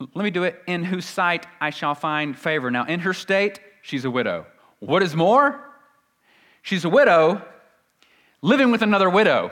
Let 0.01 0.25
me 0.25 0.31
do 0.31 0.43
it 0.45 0.61
in 0.67 0.85
whose 0.85 1.05
sight 1.05 1.47
I 1.61 1.71
shall 1.71 1.95
find 1.95 2.37
favor. 2.37 2.71
Now, 2.71 2.85
in 2.85 3.01
her 3.01 3.15
state, 3.15 3.61
she's 3.83 4.05
a 4.05 4.11
widow. 4.11 4.47
What 4.81 5.03
is 5.03 5.15
more? 5.15 5.68
She's 6.63 6.85
a 6.85 6.89
widow 6.89 7.43
living 8.43 8.71
with 8.71 8.83
another 8.83 9.11
widow. 9.11 9.51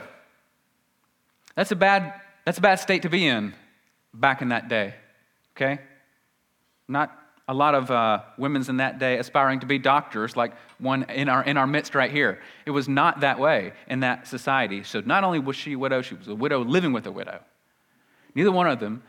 That's 1.55 1.71
a 1.71 1.75
bad, 1.75 2.13
that's 2.45 2.57
a 2.57 2.61
bad 2.61 2.75
state 2.75 3.01
to 3.03 3.09
be 3.09 3.27
in 3.27 3.53
back 4.13 4.41
in 4.41 4.49
that 4.49 4.69
day, 4.69 4.93
okay? 5.55 5.79
Not 6.87 7.11
a 7.47 7.53
lot 7.53 7.75
of 7.75 7.89
uh, 7.89 8.21
women's 8.37 8.67
in 8.67 8.77
that 8.77 8.99
day 8.99 9.17
aspiring 9.17 9.61
to 9.61 9.65
be 9.65 9.79
doctors, 9.79 10.35
like 10.35 10.53
one 10.79 11.03
in 11.03 11.29
our, 11.29 11.43
in 11.43 11.57
our 11.57 11.67
midst 11.67 11.95
right 11.95 12.11
here. 12.11 12.39
It 12.65 12.71
was 12.71 12.89
not 12.89 13.21
that 13.21 13.39
way 13.39 13.73
in 13.87 14.01
that 14.01 14.27
society. 14.27 14.83
So 14.83 15.01
not 15.01 15.23
only 15.23 15.39
was 15.39 15.55
she 15.55 15.73
a 15.73 15.79
widow, 15.79 16.01
she 16.01 16.15
was 16.15 16.27
a 16.27 16.35
widow 16.35 16.63
living 16.63 16.91
with 16.91 17.07
a 17.07 17.11
widow. 17.11 17.39
Neither 18.35 18.51
one 18.51 18.67
of 18.67 18.79
them 18.79 19.01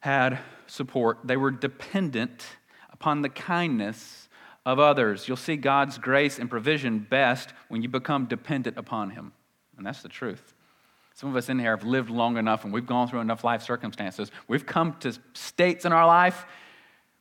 had 0.00 0.38
support, 0.66 1.18
they 1.24 1.36
were 1.36 1.50
dependent 1.50 2.46
upon 2.90 3.22
the 3.22 3.28
kindness 3.28 4.27
of 4.68 4.78
others. 4.78 5.26
You'll 5.26 5.38
see 5.38 5.56
God's 5.56 5.96
grace 5.96 6.38
and 6.38 6.50
provision 6.50 6.98
best 6.98 7.54
when 7.68 7.80
you 7.80 7.88
become 7.88 8.26
dependent 8.26 8.76
upon 8.76 9.08
Him. 9.08 9.32
And 9.78 9.86
that's 9.86 10.02
the 10.02 10.10
truth. 10.10 10.52
Some 11.14 11.30
of 11.30 11.36
us 11.36 11.48
in 11.48 11.58
here 11.58 11.74
have 11.74 11.86
lived 11.86 12.10
long 12.10 12.36
enough 12.36 12.64
and 12.64 12.72
we've 12.72 12.86
gone 12.86 13.08
through 13.08 13.20
enough 13.20 13.44
life 13.44 13.62
circumstances. 13.62 14.30
We've 14.46 14.66
come 14.66 14.94
to 15.00 15.18
states 15.32 15.86
in 15.86 15.92
our 15.94 16.06
life 16.06 16.44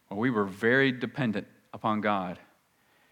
where 0.09 0.19
we 0.19 0.29
were 0.29 0.43
very 0.43 0.91
dependent 0.91 1.47
upon 1.73 2.01
God. 2.01 2.37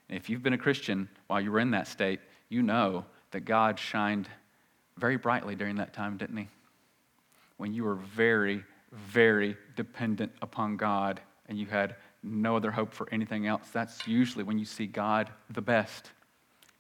And 0.09 0.17
if 0.17 0.29
you've 0.29 0.43
been 0.43 0.51
a 0.51 0.57
Christian 0.57 1.07
while 1.27 1.39
you 1.39 1.53
were 1.53 1.61
in 1.61 1.71
that 1.71 1.87
state, 1.87 2.19
you 2.49 2.61
know 2.61 3.05
that 3.31 3.45
God 3.45 3.79
shined 3.79 4.27
very 4.97 5.15
brightly 5.15 5.55
during 5.55 5.77
that 5.77 5.93
time, 5.93 6.17
didn't 6.17 6.35
He? 6.35 6.49
When 7.55 7.73
you 7.73 7.85
were 7.85 7.95
very, 7.95 8.65
very 8.91 9.55
dependent 9.77 10.33
upon 10.41 10.75
God 10.75 11.21
and 11.47 11.57
you 11.57 11.67
had 11.67 11.95
no 12.25 12.55
other 12.55 12.71
hope 12.71 12.93
for 12.93 13.07
anything 13.11 13.47
else, 13.47 13.69
that's 13.71 14.07
usually 14.07 14.43
when 14.43 14.57
you 14.57 14.65
see 14.65 14.87
God 14.87 15.29
the 15.49 15.61
best 15.61 16.11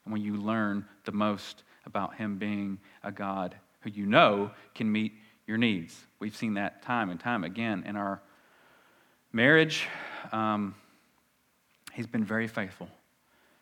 and 0.03 0.11
when 0.11 0.21
you 0.21 0.35
learn 0.35 0.85
the 1.03 1.11
most 1.11 1.63
about 1.85 2.15
Him 2.15 2.37
being 2.37 2.79
a 3.03 3.11
God 3.11 3.55
who 3.81 3.89
you 3.91 4.05
know 4.05 4.51
can 4.73 4.91
meet 4.91 5.13
your 5.47 5.57
needs. 5.57 5.95
We've 6.19 6.35
seen 6.35 6.55
that 6.55 6.81
time 6.81 7.09
and 7.09 7.19
time 7.19 7.43
again 7.43 7.83
in 7.85 7.95
our 7.95 8.21
marriage. 9.31 9.87
Um, 10.31 10.75
he's 11.93 12.07
been 12.07 12.25
very 12.25 12.47
faithful 12.47 12.87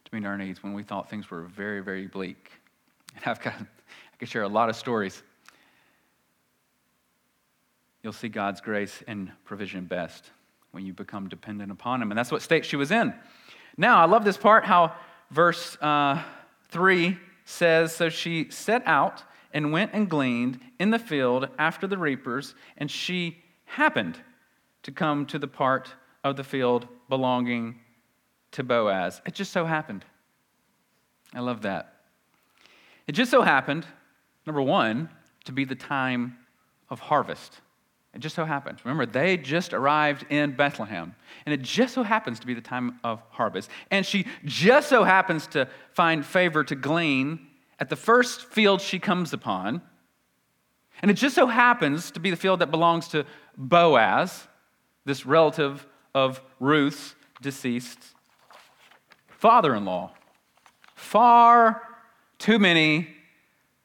to 0.06 0.16
meet 0.16 0.26
our 0.26 0.38
needs 0.38 0.64
when 0.64 0.74
we 0.74 0.84
thought 0.84 1.10
things 1.10 1.30
were 1.30 1.44
very, 1.44 1.82
very 1.82 2.08
bleak. 2.08 2.52
And 3.16 3.26
I've 3.26 3.42
got, 3.42 3.54
I 3.56 4.18
could 4.18 4.30
share 4.30 4.44
a 4.44 4.48
lot 4.48 4.70
of 4.70 4.76
stories 4.76 5.22
you'll 8.04 8.14
see 8.14 8.30
God's 8.30 8.62
grace 8.62 9.02
and 9.08 9.32
provision 9.46 9.86
best 9.86 10.30
when 10.74 10.86
you 10.86 10.92
become 10.92 11.30
dependent 11.30 11.72
upon 11.72 12.02
Him. 12.02 12.12
And 12.12 12.18
that's 12.18 12.32
what 12.32 12.42
state 12.42 12.66
she 12.66 12.76
was 12.76 12.92
in. 12.92 13.14
Now, 13.78 14.00
I 14.00 14.06
love 14.06 14.26
this 14.26 14.38
part 14.38 14.66
how 14.66 14.94
verse 15.32 15.78
uh, 15.82 16.22
3 16.70 17.18
says 17.46 17.96
So 17.96 18.10
she 18.10 18.50
set 18.50 18.84
out 18.86 19.24
and 19.54 19.72
went 19.72 19.92
and 19.94 20.10
gleaned 20.10 20.60
in 20.80 20.90
the 20.90 21.00
field 21.00 21.48
after 21.60 21.88
the 21.88 21.98
reapers, 21.98 22.56
and 22.78 22.90
she 22.90 23.38
happened 23.66 24.20
to 24.82 24.92
come 24.92 25.26
to 25.28 25.40
the 25.40 25.48
part 25.48 25.94
of 26.24 26.36
the 26.36 26.44
field 26.44 26.88
belonging 27.08 27.80
to 28.52 28.64
Boaz. 28.64 29.22
It 29.26 29.36
just 29.36 29.52
so 29.52 29.66
happened. 29.66 30.04
I 31.34 31.40
love 31.40 31.62
that. 31.62 31.94
It 33.08 33.12
just 33.14 33.30
so 33.30 33.42
happened, 33.42 33.86
number 34.46 34.62
one, 34.62 35.10
to 35.46 35.52
be 35.52 35.66
the 35.66 35.76
time 35.76 36.38
of 36.90 37.00
harvest. 37.00 37.60
It 38.14 38.20
just 38.20 38.36
so 38.36 38.46
happened. 38.46 38.80
Remember, 38.84 39.06
they 39.06 39.38
just 39.38 39.74
arrived 39.74 40.26
in 40.30 40.56
Bethlehem. 40.56 41.16
And 41.46 41.54
it 41.54 41.64
just 41.64 41.96
so 41.96 42.04
happens 42.04 42.40
to 42.42 42.48
be 42.48 42.54
the 42.54 42.62
time 42.62 43.00
of 43.04 43.24
harvest. 43.30 43.70
And 43.90 44.06
she 44.06 44.28
just 44.46 44.88
so 44.88 45.04
happens 45.04 45.48
to 45.48 45.68
find 45.94 46.24
favor 46.24 46.64
to 46.64 46.76
glean 46.76 47.48
at 47.80 47.90
the 47.90 47.96
first 47.96 48.46
field 48.46 48.82
she 48.82 49.00
comes 49.00 49.34
upon. 49.34 49.82
And 51.02 51.10
it 51.10 51.16
just 51.16 51.34
so 51.34 51.48
happens 51.48 52.12
to 52.12 52.20
be 52.20 52.30
the 52.30 52.36
field 52.36 52.60
that 52.60 52.70
belongs 52.70 53.08
to 53.10 53.26
Boaz, 53.58 54.48
this 55.06 55.26
relative 55.26 55.86
of 56.14 56.40
Ruth's 56.60 57.16
deceased 57.42 58.00
father 59.30 59.76
in 59.76 59.86
law. 59.86 60.14
Far 60.96 61.82
too 62.38 62.60
many 62.60 63.10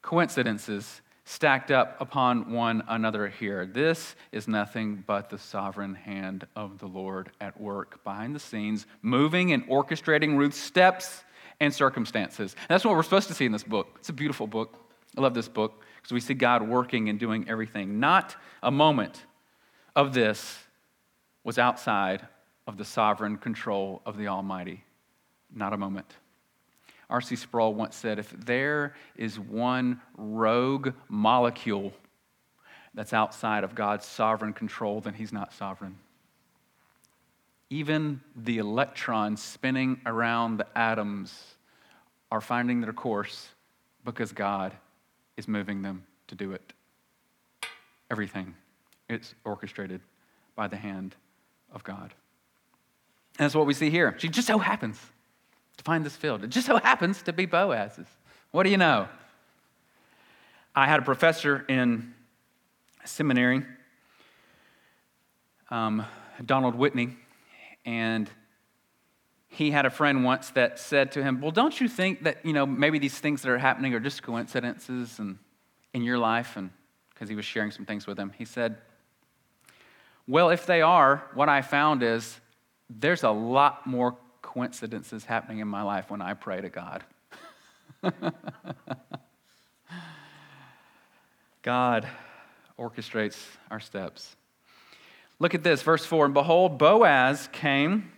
coincidences 0.02 1.00
stacked 1.28 1.70
up 1.70 1.94
upon 2.00 2.50
one 2.50 2.82
another 2.88 3.28
here. 3.28 3.66
This 3.66 4.16
is 4.32 4.48
nothing 4.48 5.04
but 5.06 5.28
the 5.28 5.36
sovereign 5.36 5.94
hand 5.94 6.46
of 6.56 6.78
the 6.78 6.86
Lord 6.86 7.30
at 7.38 7.60
work 7.60 8.02
behind 8.02 8.34
the 8.34 8.40
scenes, 8.40 8.86
moving 9.02 9.52
and 9.52 9.62
orchestrating 9.68 10.38
Ruth's 10.38 10.56
steps 10.58 11.24
and 11.60 11.72
circumstances. 11.72 12.54
And 12.54 12.68
that's 12.70 12.82
what 12.82 12.94
we're 12.94 13.02
supposed 13.02 13.28
to 13.28 13.34
see 13.34 13.44
in 13.44 13.52
this 13.52 13.62
book. 13.62 13.96
It's 13.98 14.08
a 14.08 14.14
beautiful 14.14 14.46
book. 14.46 14.78
I 15.18 15.20
love 15.20 15.34
this 15.34 15.48
book 15.48 15.84
because 15.96 16.12
we 16.12 16.20
see 16.20 16.32
God 16.32 16.66
working 16.66 17.10
and 17.10 17.20
doing 17.20 17.46
everything. 17.46 18.00
Not 18.00 18.34
a 18.62 18.70
moment 18.70 19.26
of 19.94 20.14
this 20.14 20.58
was 21.44 21.58
outside 21.58 22.26
of 22.66 22.78
the 22.78 22.86
sovereign 22.86 23.36
control 23.36 24.00
of 24.06 24.16
the 24.16 24.28
Almighty. 24.28 24.82
Not 25.54 25.74
a 25.74 25.76
moment. 25.76 26.10
R.C. 27.10 27.36
Sproul 27.36 27.74
once 27.74 27.96
said 27.96 28.18
if 28.18 28.30
there 28.30 28.94
is 29.16 29.38
one 29.38 30.00
rogue 30.16 30.92
molecule 31.08 31.92
that's 32.94 33.12
outside 33.12 33.64
of 33.64 33.74
God's 33.74 34.04
sovereign 34.04 34.52
control, 34.52 35.00
then 35.00 35.14
he's 35.14 35.32
not 35.32 35.52
sovereign. 35.52 35.96
Even 37.70 38.20
the 38.34 38.58
electrons 38.58 39.42
spinning 39.42 40.00
around 40.04 40.58
the 40.58 40.66
atoms 40.76 41.54
are 42.30 42.40
finding 42.40 42.80
their 42.80 42.92
course 42.92 43.48
because 44.04 44.32
God 44.32 44.72
is 45.36 45.48
moving 45.48 45.82
them 45.82 46.04
to 46.28 46.34
do 46.34 46.52
it. 46.52 46.72
Everything 48.10 48.54
is 49.08 49.34
orchestrated 49.44 50.00
by 50.56 50.66
the 50.66 50.76
hand 50.76 51.14
of 51.72 51.84
God. 51.84 52.14
And 53.38 53.44
that's 53.44 53.54
what 53.54 53.66
we 53.66 53.74
see 53.74 53.90
here. 53.90 54.14
She 54.18 54.28
just 54.28 54.46
so 54.46 54.58
happens 54.58 54.98
to 55.78 55.84
find 55.84 56.04
this 56.04 56.14
field. 56.14 56.44
It 56.44 56.50
just 56.50 56.66
so 56.66 56.76
happens 56.82 57.22
to 57.22 57.32
be 57.32 57.46
Boaz's. 57.46 58.06
What 58.50 58.64
do 58.64 58.70
you 58.70 58.76
know? 58.76 59.08
I 60.74 60.86
had 60.86 61.00
a 61.00 61.02
professor 61.02 61.64
in 61.68 62.14
seminary, 63.04 63.64
um, 65.70 66.04
Donald 66.44 66.74
Whitney, 66.74 67.16
and 67.84 68.30
he 69.48 69.70
had 69.70 69.86
a 69.86 69.90
friend 69.90 70.24
once 70.24 70.50
that 70.50 70.78
said 70.78 71.12
to 71.12 71.22
him, 71.22 71.40
Well, 71.40 71.50
don't 71.50 71.80
you 71.80 71.88
think 71.88 72.24
that, 72.24 72.44
you 72.44 72.52
know, 72.52 72.66
maybe 72.66 72.98
these 72.98 73.18
things 73.18 73.42
that 73.42 73.50
are 73.50 73.58
happening 73.58 73.94
are 73.94 74.00
just 74.00 74.22
coincidences 74.22 75.18
and 75.18 75.38
in 75.94 76.02
your 76.02 76.18
life? 76.18 76.56
And 76.56 76.70
because 77.12 77.28
he 77.28 77.34
was 77.34 77.44
sharing 77.44 77.70
some 77.70 77.84
things 77.84 78.06
with 78.06 78.18
him, 78.18 78.32
he 78.36 78.44
said, 78.44 78.76
Well, 80.26 80.50
if 80.50 80.66
they 80.66 80.82
are, 80.82 81.24
what 81.34 81.48
I 81.48 81.62
found 81.62 82.02
is 82.02 82.38
there's 82.88 83.24
a 83.24 83.30
lot 83.30 83.86
more 83.86 84.16
coincidences 84.48 85.26
happening 85.26 85.58
in 85.58 85.68
my 85.68 85.82
life 85.82 86.10
when 86.10 86.22
I 86.22 86.32
pray 86.32 86.62
to 86.62 86.70
God. 86.70 87.04
God 91.62 92.08
orchestrates 92.78 93.36
our 93.70 93.78
steps. 93.78 94.36
Look 95.38 95.54
at 95.54 95.62
this, 95.62 95.82
verse 95.82 96.06
4. 96.06 96.24
And 96.24 96.32
behold, 96.32 96.78
Boaz 96.78 97.50
came 97.52 98.10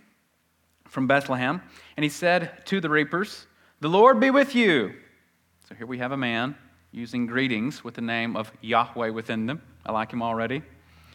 from 0.86 1.08
Bethlehem, 1.08 1.62
and 1.96 2.04
he 2.04 2.08
said 2.08 2.64
to 2.66 2.80
the 2.80 2.88
reapers, 2.88 3.48
The 3.80 3.88
Lord 3.88 4.20
be 4.20 4.30
with 4.30 4.54
you. 4.54 4.94
So 5.68 5.74
here 5.74 5.86
we 5.86 5.98
have 5.98 6.12
a 6.12 6.16
man 6.16 6.54
using 6.92 7.26
greetings 7.26 7.82
with 7.82 7.94
the 7.94 8.02
name 8.02 8.36
of 8.36 8.52
Yahweh 8.60 9.08
within 9.08 9.46
them. 9.46 9.62
I 9.84 9.90
like 9.90 10.12
him 10.12 10.22
already. 10.22 10.62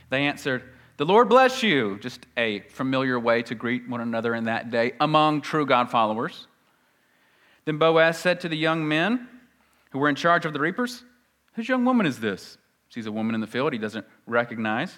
They 0.10 0.26
answered, 0.26 0.62
The 0.98 1.06
Lord 1.06 1.28
bless 1.28 1.62
you. 1.62 2.00
Just 2.00 2.26
a 2.38 2.62
familiar 2.62 3.20
way 3.20 3.44
to 3.44 3.56
greet 3.56 3.88
one 3.90 4.00
another 4.00 4.34
in 4.34 4.46
that 4.46 4.72
day 4.72 4.94
among 5.02 5.42
true 5.42 5.66
God 5.66 5.92
followers. 5.92 6.48
Then 7.66 7.78
Boaz 7.78 8.18
said 8.18 8.40
to 8.42 8.50
the 8.50 8.56
young 8.56 8.88
men 8.88 9.28
who 9.92 10.00
were 10.00 10.08
in 10.08 10.16
charge 10.16 10.46
of 10.46 10.54
the 10.54 10.60
reapers, 10.60 11.04
Whose 11.54 11.68
young 11.68 11.84
woman 11.84 12.06
is 12.06 12.20
this? 12.20 12.58
Sees 12.90 13.08
a 13.08 13.12
woman 13.12 13.36
in 13.36 13.42
the 13.42 13.48
field 13.48 13.74
he 13.74 13.80
doesn't 13.80 14.06
recognize. 14.26 14.98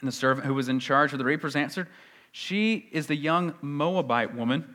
And 0.00 0.08
the 0.08 0.12
servant 0.12 0.46
who 0.46 0.54
was 0.54 0.68
in 0.68 0.80
charge 0.80 1.12
of 1.12 1.18
the 1.18 1.24
reapers 1.24 1.54
answered, 1.54 1.88
She 2.32 2.88
is 2.90 3.06
the 3.06 3.16
young 3.16 3.54
Moabite 3.60 4.34
woman 4.34 4.74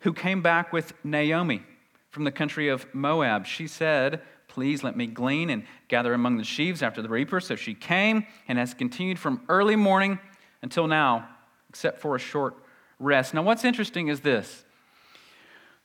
who 0.00 0.12
came 0.12 0.42
back 0.42 0.74
with 0.74 0.92
Naomi 1.04 1.62
from 2.10 2.24
the 2.24 2.32
country 2.32 2.68
of 2.68 2.86
Moab. 2.94 3.46
She 3.46 3.66
said, 3.66 4.20
Please 4.50 4.82
let 4.82 4.96
me 4.96 5.06
glean 5.06 5.48
and 5.48 5.62
gather 5.86 6.12
among 6.12 6.36
the 6.36 6.44
sheaves 6.44 6.82
after 6.82 7.00
the 7.00 7.08
reapers. 7.08 7.46
So 7.46 7.54
she 7.54 7.72
came 7.72 8.26
and 8.48 8.58
has 8.58 8.74
continued 8.74 9.16
from 9.16 9.42
early 9.48 9.76
morning 9.76 10.18
until 10.60 10.88
now, 10.88 11.28
except 11.68 12.00
for 12.00 12.16
a 12.16 12.18
short 12.18 12.56
rest. 12.98 13.32
Now, 13.32 13.42
what's 13.42 13.64
interesting 13.64 14.08
is 14.08 14.20
this. 14.20 14.64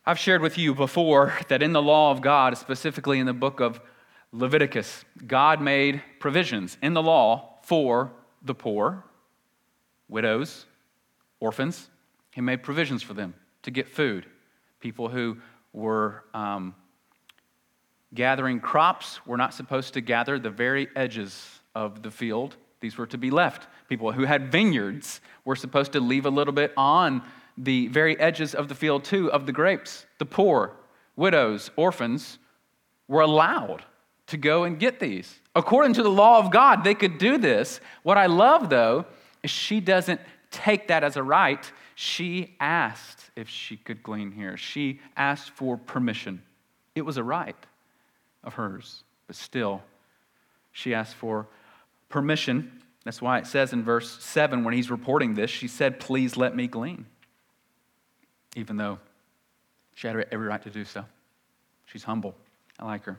I've 0.04 0.18
shared 0.18 0.42
with 0.42 0.58
you 0.58 0.74
before 0.74 1.32
that 1.48 1.62
in 1.62 1.72
the 1.72 1.80
law 1.80 2.10
of 2.10 2.20
God, 2.20 2.58
specifically 2.58 3.20
in 3.20 3.26
the 3.26 3.32
book 3.32 3.60
of 3.60 3.80
Leviticus, 4.32 5.04
God 5.28 5.60
made 5.60 6.02
provisions 6.18 6.76
in 6.82 6.92
the 6.92 7.02
law 7.02 7.60
for 7.62 8.10
the 8.42 8.54
poor, 8.54 9.04
widows, 10.08 10.66
orphans. 11.38 11.88
He 12.32 12.40
made 12.40 12.64
provisions 12.64 13.04
for 13.04 13.14
them 13.14 13.34
to 13.62 13.70
get 13.70 13.88
food. 13.88 14.26
People 14.80 15.08
who 15.08 15.36
were 15.72 16.24
um, 16.34 16.74
gathering 18.14 18.60
crops 18.60 19.24
were 19.26 19.36
not 19.36 19.54
supposed 19.54 19.94
to 19.94 20.00
gather 20.00 20.38
the 20.38 20.50
very 20.50 20.88
edges 20.96 21.60
of 21.74 22.02
the 22.02 22.10
field. 22.10 22.56
These 22.80 22.98
were 22.98 23.06
to 23.06 23.18
be 23.18 23.30
left. 23.30 23.66
People 23.88 24.12
who 24.12 24.24
had 24.24 24.50
vineyards 24.52 25.20
were 25.44 25.56
supposed 25.56 25.92
to 25.92 26.00
leave 26.00 26.26
a 26.26 26.30
little 26.30 26.52
bit 26.52 26.72
on 26.76 27.22
the 27.58 27.88
very 27.88 28.18
edges 28.18 28.54
of 28.54 28.68
the 28.68 28.74
field, 28.74 29.04
too, 29.04 29.32
of 29.32 29.46
the 29.46 29.52
grapes. 29.52 30.06
The 30.18 30.26
poor, 30.26 30.72
widows, 31.16 31.70
orphans 31.76 32.38
were 33.08 33.22
allowed 33.22 33.82
to 34.26 34.36
go 34.36 34.64
and 34.64 34.78
get 34.78 35.00
these. 35.00 35.40
According 35.54 35.94
to 35.94 36.02
the 36.02 36.10
law 36.10 36.38
of 36.38 36.50
God, 36.50 36.84
they 36.84 36.94
could 36.94 37.18
do 37.18 37.38
this. 37.38 37.80
What 38.02 38.18
I 38.18 38.26
love, 38.26 38.68
though, 38.68 39.06
is 39.42 39.50
she 39.50 39.80
doesn't 39.80 40.20
take 40.50 40.88
that 40.88 41.04
as 41.04 41.16
a 41.16 41.22
right. 41.22 41.70
She 41.94 42.56
asked 42.60 43.30
if 43.36 43.48
she 43.48 43.76
could 43.76 44.02
glean 44.02 44.32
here, 44.32 44.56
she 44.56 45.00
asked 45.16 45.50
for 45.50 45.76
permission. 45.76 46.42
It 46.94 47.02
was 47.02 47.16
a 47.16 47.24
right 47.24 47.56
of 48.46 48.54
hers, 48.54 49.04
but 49.26 49.36
still, 49.36 49.82
she 50.72 50.94
asked 50.94 51.16
for 51.16 51.48
permission. 52.08 52.80
That's 53.04 53.20
why 53.20 53.38
it 53.38 53.46
says 53.46 53.72
in 53.72 53.82
verse 53.82 54.22
7 54.22 54.64
when 54.64 54.72
he's 54.72 54.90
reporting 54.90 55.34
this, 55.34 55.50
she 55.50 55.68
said, 55.68 56.00
Please 56.00 56.36
let 56.36 56.56
me 56.56 56.66
glean. 56.66 57.06
Even 58.54 58.76
though 58.76 58.98
she 59.94 60.06
had 60.06 60.16
every 60.30 60.46
right 60.46 60.62
to 60.62 60.70
do 60.70 60.84
so. 60.84 61.04
She's 61.86 62.04
humble. 62.04 62.34
I 62.78 62.84
like 62.84 63.04
her. 63.04 63.18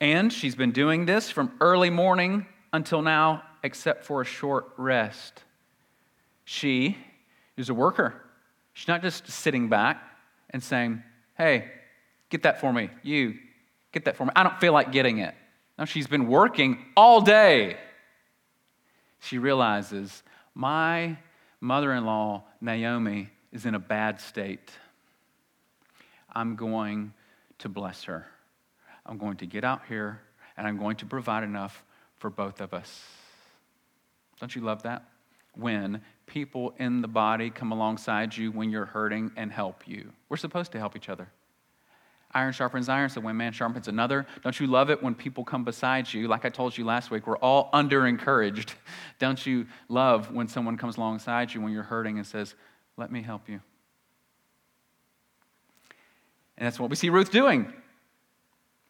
And 0.00 0.32
she's 0.32 0.54
been 0.54 0.72
doing 0.72 1.06
this 1.06 1.30
from 1.30 1.52
early 1.60 1.90
morning 1.90 2.46
until 2.72 3.02
now, 3.02 3.42
except 3.62 4.04
for 4.04 4.22
a 4.22 4.24
short 4.24 4.70
rest. 4.76 5.42
She 6.44 6.96
is 7.56 7.68
a 7.68 7.74
worker. 7.74 8.14
She's 8.72 8.88
not 8.88 9.02
just 9.02 9.28
sitting 9.30 9.68
back 9.68 10.02
and 10.50 10.62
saying, 10.62 11.02
Hey, 11.36 11.70
get 12.28 12.42
that 12.42 12.60
for 12.60 12.72
me. 12.72 12.90
You, 13.02 13.38
get 13.92 14.04
that 14.04 14.16
for 14.16 14.24
me. 14.24 14.32
I 14.34 14.42
don't 14.42 14.58
feel 14.60 14.72
like 14.72 14.92
getting 14.92 15.18
it. 15.18 15.34
Now 15.78 15.84
she's 15.84 16.06
been 16.06 16.28
working 16.28 16.84
all 16.96 17.20
day. 17.20 17.76
She 19.20 19.38
realizes, 19.38 20.22
My 20.54 21.16
mother 21.60 21.92
in 21.92 22.04
law, 22.04 22.44
Naomi, 22.60 23.30
is 23.52 23.66
in 23.66 23.74
a 23.74 23.78
bad 23.78 24.20
state. 24.20 24.70
I'm 26.32 26.56
going 26.56 27.12
to 27.58 27.68
bless 27.68 28.04
her. 28.04 28.26
I'm 29.04 29.18
going 29.18 29.36
to 29.38 29.46
get 29.46 29.64
out 29.64 29.82
here 29.88 30.20
and 30.56 30.66
I'm 30.66 30.78
going 30.78 30.96
to 30.96 31.06
provide 31.06 31.42
enough 31.42 31.82
for 32.18 32.30
both 32.30 32.60
of 32.60 32.72
us. 32.72 33.04
Don't 34.38 34.54
you 34.54 34.62
love 34.62 34.84
that? 34.84 35.04
When 35.54 36.02
people 36.26 36.74
in 36.78 37.02
the 37.02 37.08
body 37.08 37.50
come 37.50 37.72
alongside 37.72 38.36
you 38.36 38.52
when 38.52 38.70
you're 38.70 38.86
hurting 38.86 39.32
and 39.36 39.50
help 39.50 39.86
you. 39.86 40.12
We're 40.28 40.36
supposed 40.36 40.72
to 40.72 40.78
help 40.78 40.96
each 40.96 41.08
other. 41.08 41.28
Iron 42.32 42.52
sharpens 42.52 42.88
iron, 42.88 43.10
so 43.10 43.20
when 43.20 43.36
man 43.36 43.52
sharpens 43.52 43.88
another. 43.88 44.24
Don't 44.42 44.58
you 44.60 44.68
love 44.68 44.88
it 44.88 45.02
when 45.02 45.14
people 45.16 45.44
come 45.44 45.64
beside 45.64 46.12
you? 46.12 46.28
Like 46.28 46.44
I 46.44 46.48
told 46.48 46.78
you 46.78 46.84
last 46.84 47.10
week, 47.10 47.26
we're 47.26 47.38
all 47.38 47.70
under 47.72 48.06
encouraged. 48.06 48.74
Don't 49.18 49.44
you 49.44 49.66
love 49.88 50.32
when 50.32 50.46
someone 50.46 50.76
comes 50.76 50.96
alongside 50.96 51.52
you 51.52 51.60
when 51.60 51.72
you're 51.72 51.82
hurting 51.82 52.18
and 52.18 52.26
says, 52.26 52.54
Let 52.96 53.10
me 53.10 53.22
help 53.22 53.48
you? 53.48 53.60
And 56.56 56.66
that's 56.66 56.78
what 56.78 56.88
we 56.88 56.96
see 56.96 57.10
Ruth 57.10 57.32
doing. 57.32 57.72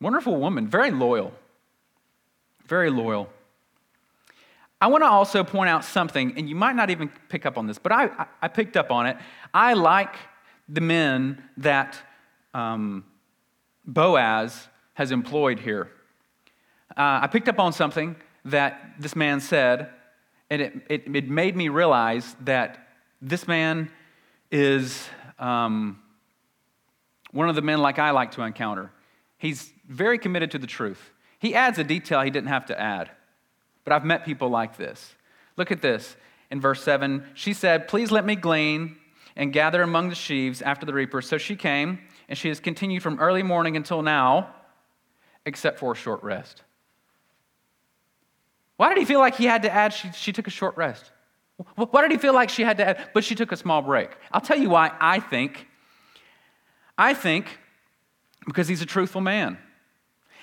Wonderful 0.00 0.37
woman, 0.37 0.66
very 0.66 0.90
loyal. 0.90 1.33
Very 2.66 2.90
loyal. 2.90 3.29
I 4.83 4.88
want 4.88 5.03
to 5.03 5.09
also 5.09 5.44
point 5.44 5.68
out 5.68 5.85
something, 5.85 6.35
and 6.37 6.48
you 6.48 6.55
might 6.55 6.74
not 6.74 6.90
even 6.90 7.11
pick 7.29 7.44
up 7.46 7.59
on 7.59 7.66
this, 7.66 7.79
but 7.79 7.92
I, 7.92 8.26
I 8.40 8.48
picked 8.48 8.76
up 8.76 8.90
on 8.90 9.07
it. 9.07 9.16
I 9.53 9.74
like 9.74 10.14
the 10.68 10.81
men 10.81 11.42
that 11.59 11.98
um, 12.55 13.05
Boaz 13.85 14.69
has 14.95 15.12
employed 15.12 15.61
here. 15.61 15.90
Uh, 16.97 17.21
I 17.23 17.27
picked 17.27 17.49
up 17.49 17.59
on 17.59 17.73
something 17.73 18.16
that 18.45 18.95
this 18.99 19.14
man 19.14 19.40
said, 19.40 19.90
and 20.51 20.62
it, 20.62 20.75
it, 20.88 21.16
it 21.16 21.29
made 21.29 21.57
me 21.57 21.69
realize 21.69 22.37
that 22.40 22.88
this 23.23 23.47
man 23.47 23.90
is 24.51 25.09
um, 25.38 26.01
one 27.33 27.49
of 27.49 27.55
the 27.55 27.62
men 27.62 27.81
like 27.81 27.99
I 27.99 28.11
like 28.11 28.33
to 28.33 28.43
encounter. 28.43 28.90
He's 29.38 29.73
very 29.88 30.19
committed 30.19 30.51
to 30.53 30.59
the 30.59 30.66
truth. 30.66 31.11
He 31.38 31.55
adds 31.55 31.79
a 31.79 31.85
detail 31.85 32.21
he 32.23 32.31
didn't 32.31 32.49
have 32.49 32.66
to 32.66 32.79
add. 32.79 33.11
But 33.85 33.95
I've 33.95 34.05
met 34.05 34.25
people 34.25 34.49
like 34.49 34.77
this. 34.77 35.14
Look 35.57 35.71
at 35.71 35.81
this. 35.81 36.16
In 36.51 36.61
verse 36.61 36.83
7, 36.83 37.25
she 37.35 37.55
said, 37.55 37.88
Please 37.88 38.11
let 38.11 38.27
me 38.27 38.35
glean 38.35 38.97
and 39.37 39.53
gather 39.53 39.83
among 39.83 40.09
the 40.09 40.14
sheaves 40.14 40.61
after 40.61 40.85
the 40.85 40.93
reaper. 40.93 41.23
So 41.23 41.38
she 41.38 41.57
came, 41.57 42.01
and 42.31 42.38
she 42.38 42.49
has 42.49 42.61
continued 42.61 43.03
from 43.03 43.19
early 43.19 43.43
morning 43.43 43.77
until 43.77 44.01
now, 44.01 44.55
except 45.45 45.81
for 45.81 45.93
a 45.93 45.97
short 45.97 46.23
rest. 46.23 46.62
Why 48.77 48.88
did 48.88 48.99
he 48.99 49.05
feel 49.05 49.19
like 49.19 49.35
he 49.35 49.45
had 49.45 49.62
to 49.62 49.71
add 49.71 49.93
she, 49.93 50.11
she 50.12 50.33
took 50.33 50.47
a 50.47 50.51
short 50.51 50.77
rest? 50.77 51.11
Why 51.75 52.01
did 52.01 52.12
he 52.12 52.16
feel 52.16 52.33
like 52.33 52.49
she 52.49 52.62
had 52.62 52.79
to 52.79 52.87
add, 52.87 53.11
but 53.12 53.25
she 53.25 53.35
took 53.35 53.53
a 53.53 53.57
small 53.57 53.83
break? 53.83 54.11
I'll 54.33 54.40
tell 54.40 54.57
you 54.57 54.71
why 54.71 54.93
I 54.99 55.21
think. 55.21 55.66
I 56.97 57.12
think 57.12 57.59
because 58.47 58.69
he's 58.69 58.81
a 58.81 58.87
truthful 58.87 59.21
man. 59.21 59.59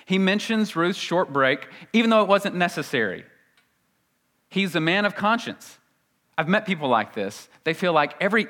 He 0.04 0.18
mentions 0.18 0.76
Ruth's 0.76 0.98
short 0.98 1.32
break, 1.32 1.68
even 1.92 2.10
though 2.10 2.22
it 2.22 2.28
wasn't 2.28 2.54
necessary. 2.54 3.24
He's 4.48 4.74
a 4.76 4.80
man 4.80 5.04
of 5.04 5.16
conscience. 5.16 5.78
I've 6.36 6.48
met 6.48 6.66
people 6.66 6.88
like 6.88 7.14
this. 7.14 7.48
They 7.64 7.74
feel 7.74 7.92
like 7.92 8.14
every, 8.20 8.46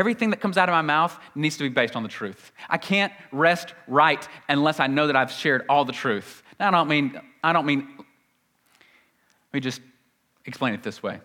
everything 0.00 0.30
that 0.30 0.40
comes 0.40 0.58
out 0.58 0.68
of 0.68 0.72
my 0.72 0.82
mouth 0.82 1.16
needs 1.36 1.56
to 1.58 1.62
be 1.62 1.68
based 1.68 1.94
on 1.94 2.02
the 2.02 2.08
truth. 2.08 2.52
I 2.68 2.78
can't 2.78 3.12
rest 3.30 3.74
right 3.86 4.26
unless 4.48 4.80
I 4.80 4.88
know 4.88 5.06
that 5.06 5.14
I've 5.14 5.30
shared 5.30 5.64
all 5.68 5.84
the 5.84 5.92
truth. 5.92 6.42
Now, 6.58 6.68
I 6.68 6.70
don't 6.72 6.88
mean, 6.88 7.20
I 7.44 7.52
don't 7.52 7.66
mean, 7.66 7.86
let 7.98 9.54
me 9.54 9.60
just 9.60 9.80
explain 10.46 10.74
it 10.74 10.82
this 10.82 11.02
way. 11.02 11.20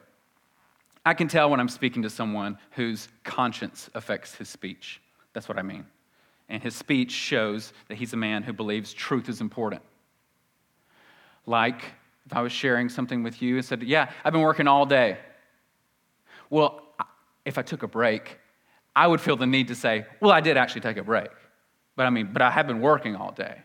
I 1.06 1.14
can 1.14 1.28
tell 1.28 1.50
when 1.50 1.60
I'm 1.60 1.70
speaking 1.70 2.04
to 2.04 2.10
someone 2.10 2.58
whose 2.72 3.08
conscience 3.24 3.90
affects 3.96 4.36
his 4.36 4.50
speech. 4.50 5.02
That's 5.34 5.48
what 5.48 5.58
I 5.58 5.64
mean 5.64 5.86
and 6.50 6.62
his 6.62 6.76
speech 6.76 7.12
shows 7.12 7.74
that 7.88 7.96
he's 7.96 8.14
a 8.14 8.18
man 8.18 8.44
who 8.44 8.54
believes 8.54 8.94
truth 8.94 9.30
is 9.30 9.42
important. 9.42 9.82
Like 11.46 11.84
if 12.26 12.34
I 12.34 12.42
was 12.42 12.52
sharing 12.52 12.90
something 12.90 13.24
with 13.24 13.42
you 13.42 13.56
and 13.56 13.66
said, 13.66 13.84
Yeah, 13.84 14.12
I've 14.24 14.34
been 14.34 14.42
working 14.42 14.68
all 14.68 14.86
day. 14.86 15.18
Well, 16.50 16.82
if 17.46 17.58
I 17.58 17.62
took 17.62 17.84
a 17.84 17.88
break, 17.88 18.40
I 18.96 19.08
would 19.08 19.22
feel 19.22 19.36
the 19.36 19.48
need 19.48 19.68
to 19.70 19.76
say, 19.76 20.06
Well, 20.20 20.32
I 20.32 20.42
did 20.42 20.58
actually 20.58 20.82
take 20.82 20.98
a 20.98 21.04
break. 21.04 21.30
But 21.96 22.06
I 22.06 22.10
mean, 22.10 22.30
but 22.32 22.42
I 22.42 22.52
have 22.52 22.68
been 22.68 22.82
working 22.82 23.16
all 23.16 23.32
day. 23.32 23.58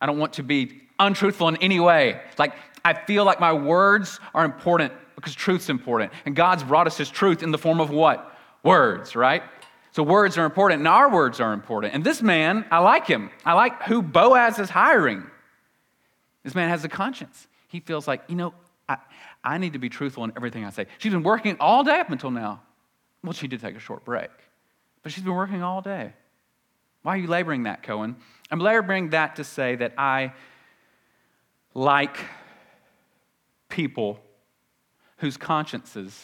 I 0.00 0.06
don't 0.06 0.18
want 0.18 0.34
to 0.34 0.42
be 0.42 0.82
untruthful 0.98 1.48
in 1.48 1.56
any 1.58 1.80
way. 1.80 2.20
Like, 2.38 2.54
I 2.84 2.94
feel 2.94 3.24
like 3.24 3.40
my 3.40 3.52
words 3.52 4.18
are 4.34 4.44
important 4.44 4.92
because 5.14 5.34
truth's 5.34 5.68
important. 5.68 6.12
And 6.24 6.34
God's 6.34 6.64
brought 6.64 6.86
us 6.86 6.96
His 6.96 7.10
truth 7.10 7.42
in 7.42 7.50
the 7.50 7.58
form 7.58 7.80
of 7.80 7.90
what? 7.90 8.36
Words, 8.62 9.14
right? 9.14 9.42
So 9.92 10.02
words 10.02 10.38
are 10.38 10.44
important, 10.44 10.80
and 10.80 10.88
our 10.88 11.10
words 11.10 11.40
are 11.40 11.52
important. 11.52 11.94
And 11.94 12.04
this 12.04 12.22
man, 12.22 12.64
I 12.70 12.78
like 12.78 13.06
him. 13.06 13.30
I 13.44 13.54
like 13.54 13.82
who 13.82 14.02
Boaz 14.02 14.58
is 14.58 14.70
hiring. 14.70 15.24
This 16.44 16.54
man 16.54 16.68
has 16.68 16.84
a 16.84 16.88
conscience. 16.88 17.48
He 17.68 17.80
feels 17.80 18.06
like, 18.06 18.22
you 18.28 18.36
know, 18.36 18.54
I, 18.88 18.98
I 19.42 19.58
need 19.58 19.72
to 19.72 19.78
be 19.78 19.88
truthful 19.88 20.24
in 20.24 20.32
everything 20.36 20.64
I 20.64 20.70
say. 20.70 20.86
She's 20.98 21.12
been 21.12 21.22
working 21.22 21.56
all 21.58 21.82
day 21.82 21.98
up 21.98 22.10
until 22.10 22.30
now. 22.30 22.62
Well, 23.22 23.32
she 23.32 23.48
did 23.48 23.60
take 23.60 23.76
a 23.76 23.80
short 23.80 24.04
break, 24.04 24.30
but 25.02 25.12
she's 25.12 25.24
been 25.24 25.34
working 25.34 25.62
all 25.62 25.80
day. 25.80 26.12
Why 27.02 27.14
are 27.14 27.18
you 27.18 27.28
laboring 27.28 27.62
that, 27.64 27.82
Cohen? 27.82 28.16
I'm 28.50 28.60
laboring 28.60 29.10
that 29.10 29.36
to 29.36 29.44
say 29.44 29.76
that 29.76 29.94
I 29.96 30.32
like 31.74 32.16
people 33.68 34.20
whose 35.18 35.36
consciences 35.36 36.22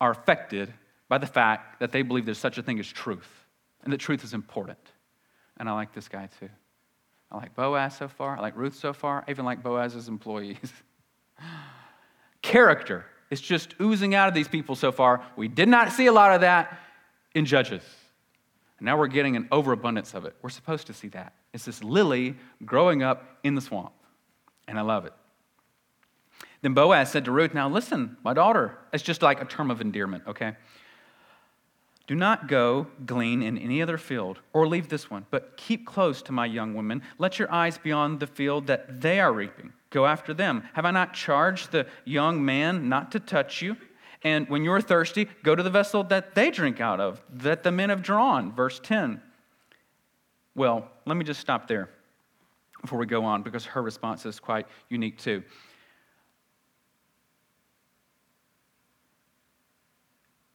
are 0.00 0.10
affected 0.10 0.72
by 1.08 1.18
the 1.18 1.26
fact 1.26 1.80
that 1.80 1.92
they 1.92 2.02
believe 2.02 2.24
there's 2.24 2.38
such 2.38 2.58
a 2.58 2.62
thing 2.62 2.78
as 2.78 2.88
truth 2.88 3.28
and 3.82 3.92
that 3.92 3.98
truth 3.98 4.24
is 4.24 4.34
important. 4.34 4.78
And 5.58 5.68
I 5.68 5.72
like 5.72 5.92
this 5.92 6.08
guy 6.08 6.28
too. 6.38 6.48
I 7.30 7.36
like 7.36 7.54
Boaz 7.54 7.96
so 7.96 8.08
far. 8.08 8.36
I 8.36 8.40
like 8.40 8.56
Ruth 8.56 8.74
so 8.74 8.92
far. 8.92 9.24
I 9.26 9.30
even 9.30 9.44
like 9.44 9.62
Boaz's 9.62 10.08
employees. 10.08 10.72
Character 12.42 13.04
is 13.30 13.40
just 13.40 13.74
oozing 13.80 14.14
out 14.14 14.28
of 14.28 14.34
these 14.34 14.48
people 14.48 14.74
so 14.74 14.92
far. 14.92 15.22
We 15.36 15.48
did 15.48 15.68
not 15.68 15.92
see 15.92 16.06
a 16.06 16.12
lot 16.12 16.34
of 16.34 16.40
that 16.42 16.78
in 17.34 17.44
Judges. 17.44 17.82
And 18.78 18.86
now 18.86 18.96
we're 18.96 19.08
getting 19.08 19.36
an 19.36 19.48
overabundance 19.50 20.14
of 20.14 20.24
it. 20.24 20.36
We're 20.42 20.50
supposed 20.50 20.86
to 20.86 20.94
see 20.94 21.08
that. 21.08 21.32
It's 21.52 21.64
this 21.64 21.82
lily 21.82 22.36
growing 22.64 23.02
up 23.02 23.38
in 23.42 23.54
the 23.54 23.60
swamp. 23.60 23.92
And 24.66 24.78
I 24.78 24.82
love 24.82 25.04
it. 25.04 25.12
Then 26.62 26.74
Boaz 26.74 27.10
said 27.10 27.24
to 27.24 27.30
Ruth, 27.30 27.54
Now 27.54 27.68
listen, 27.68 28.16
my 28.22 28.34
daughter. 28.34 28.78
It's 28.92 29.02
just 29.02 29.22
like 29.22 29.40
a 29.40 29.44
term 29.44 29.70
of 29.70 29.80
endearment, 29.80 30.24
okay? 30.26 30.56
Do 32.06 32.14
not 32.14 32.48
go 32.48 32.86
glean 33.04 33.42
in 33.42 33.58
any 33.58 33.82
other 33.82 33.98
field 33.98 34.38
or 34.54 34.66
leave 34.66 34.88
this 34.88 35.10
one, 35.10 35.26
but 35.30 35.56
keep 35.56 35.86
close 35.86 36.22
to 36.22 36.32
my 36.32 36.46
young 36.46 36.74
women. 36.74 37.02
Let 37.18 37.38
your 37.38 37.52
eyes 37.52 37.76
be 37.76 37.92
on 37.92 38.18
the 38.18 38.26
field 38.26 38.66
that 38.68 39.02
they 39.02 39.20
are 39.20 39.32
reaping. 39.32 39.72
Go 39.90 40.06
after 40.06 40.32
them. 40.32 40.66
Have 40.72 40.86
I 40.86 40.90
not 40.90 41.12
charged 41.12 41.70
the 41.70 41.86
young 42.06 42.44
man 42.44 42.88
not 42.88 43.12
to 43.12 43.20
touch 43.20 43.60
you? 43.60 43.76
And 44.22 44.48
when 44.48 44.64
you're 44.64 44.80
thirsty, 44.80 45.28
go 45.42 45.54
to 45.54 45.62
the 45.62 45.70
vessel 45.70 46.02
that 46.04 46.34
they 46.34 46.50
drink 46.50 46.80
out 46.80 47.00
of, 47.00 47.22
that 47.32 47.62
the 47.62 47.70
men 47.70 47.90
have 47.90 48.02
drawn. 48.02 48.52
Verse 48.52 48.80
10. 48.82 49.22
Well, 50.54 50.90
let 51.06 51.16
me 51.16 51.24
just 51.24 51.40
stop 51.40 51.68
there 51.68 51.88
before 52.80 52.98
we 52.98 53.06
go 53.06 53.24
on 53.24 53.42
because 53.42 53.64
her 53.64 53.82
response 53.82 54.26
is 54.26 54.40
quite 54.40 54.66
unique 54.88 55.18
too. 55.18 55.42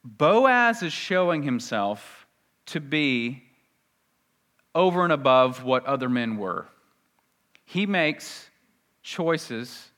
Boaz 0.04 0.84
is 0.84 0.91
showing 0.91 1.43
himself 1.43 2.28
to 2.65 2.82
be 2.82 3.43
over 4.76 5.04
and 5.04 5.13
above 5.13 5.63
what 5.63 5.86
other 5.86 6.10
men 6.10 6.38
were. 6.38 6.67
He 7.65 7.86
makes 7.86 8.49
choices 9.02 9.91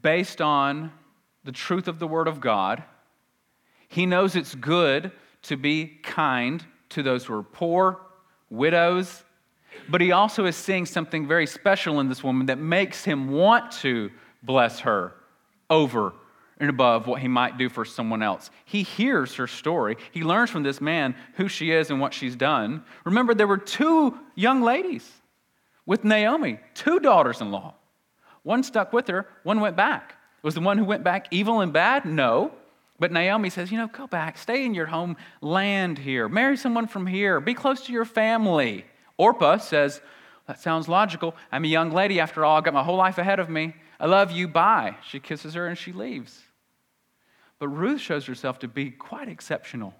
based 0.00 0.40
on 0.40 0.92
the 1.44 1.52
truth 1.52 1.88
of 1.88 1.98
the 1.98 2.06
Word 2.06 2.28
of 2.28 2.40
God. 2.40 2.82
He 3.88 4.06
knows 4.06 4.36
it's 4.36 4.54
good 4.54 5.12
to 5.42 5.56
be 5.56 5.86
kind 6.02 6.64
to 6.90 7.02
those 7.02 7.24
who 7.24 7.34
are 7.34 7.42
poor, 7.42 8.00
widows, 8.50 9.24
but 9.88 10.00
he 10.00 10.12
also 10.12 10.44
is 10.44 10.56
seeing 10.56 10.86
something 10.86 11.26
very 11.26 11.46
special 11.46 12.00
in 12.00 12.08
this 12.08 12.22
woman 12.22 12.46
that 12.46 12.58
makes 12.58 13.04
him 13.04 13.30
want 13.30 13.72
to 13.72 14.10
bless 14.42 14.80
her 14.80 15.14
over 15.70 16.12
and 16.58 16.70
above 16.70 17.06
what 17.06 17.20
he 17.20 17.28
might 17.28 17.58
do 17.58 17.68
for 17.68 17.84
someone 17.84 18.22
else. 18.22 18.50
He 18.64 18.82
hears 18.82 19.34
her 19.34 19.46
story. 19.46 19.96
He 20.12 20.22
learns 20.22 20.50
from 20.50 20.62
this 20.62 20.80
man 20.80 21.16
who 21.34 21.48
she 21.48 21.72
is 21.72 21.90
and 21.90 22.00
what 22.00 22.14
she's 22.14 22.36
done. 22.36 22.84
Remember, 23.04 23.34
there 23.34 23.48
were 23.48 23.58
two 23.58 24.18
young 24.36 24.62
ladies 24.62 25.10
with 25.86 26.04
Naomi, 26.04 26.60
two 26.74 27.00
daughters 27.00 27.40
in 27.40 27.50
law. 27.50 27.74
One 28.44 28.62
stuck 28.62 28.92
with 28.92 29.08
her, 29.08 29.26
one 29.42 29.60
went 29.60 29.76
back. 29.76 30.14
Was 30.42 30.54
the 30.54 30.60
one 30.60 30.78
who 30.78 30.84
went 30.84 31.04
back 31.04 31.28
evil 31.30 31.60
and 31.60 31.72
bad? 31.72 32.04
No. 32.04 32.52
But 32.98 33.12
Naomi 33.12 33.50
says, 33.50 33.72
you 33.72 33.78
know, 33.78 33.88
go 33.88 34.06
back, 34.06 34.38
stay 34.38 34.64
in 34.64 34.74
your 34.74 34.86
home 34.86 35.16
land 35.40 35.98
here, 35.98 36.28
marry 36.28 36.56
someone 36.56 36.86
from 36.86 37.06
here, 37.06 37.40
be 37.40 37.54
close 37.54 37.86
to 37.86 37.92
your 37.92 38.04
family. 38.04 38.84
Orpah 39.16 39.56
says, 39.58 40.00
that 40.46 40.60
sounds 40.60 40.88
logical. 40.88 41.34
I'm 41.50 41.64
a 41.64 41.68
young 41.68 41.90
lady 41.90 42.20
after 42.20 42.44
all, 42.44 42.56
I've 42.58 42.64
got 42.64 42.74
my 42.74 42.82
whole 42.82 42.96
life 42.96 43.18
ahead 43.18 43.40
of 43.40 43.48
me. 43.48 43.74
I 43.98 44.06
love 44.06 44.30
you, 44.32 44.48
bye. 44.48 44.96
She 45.06 45.20
kisses 45.20 45.54
her 45.54 45.66
and 45.66 45.78
she 45.78 45.92
leaves. 45.92 46.42
But 47.58 47.68
Ruth 47.68 48.00
shows 48.00 48.26
herself 48.26 48.58
to 48.60 48.68
be 48.68 48.90
quite 48.90 49.28
exceptional. 49.28 49.94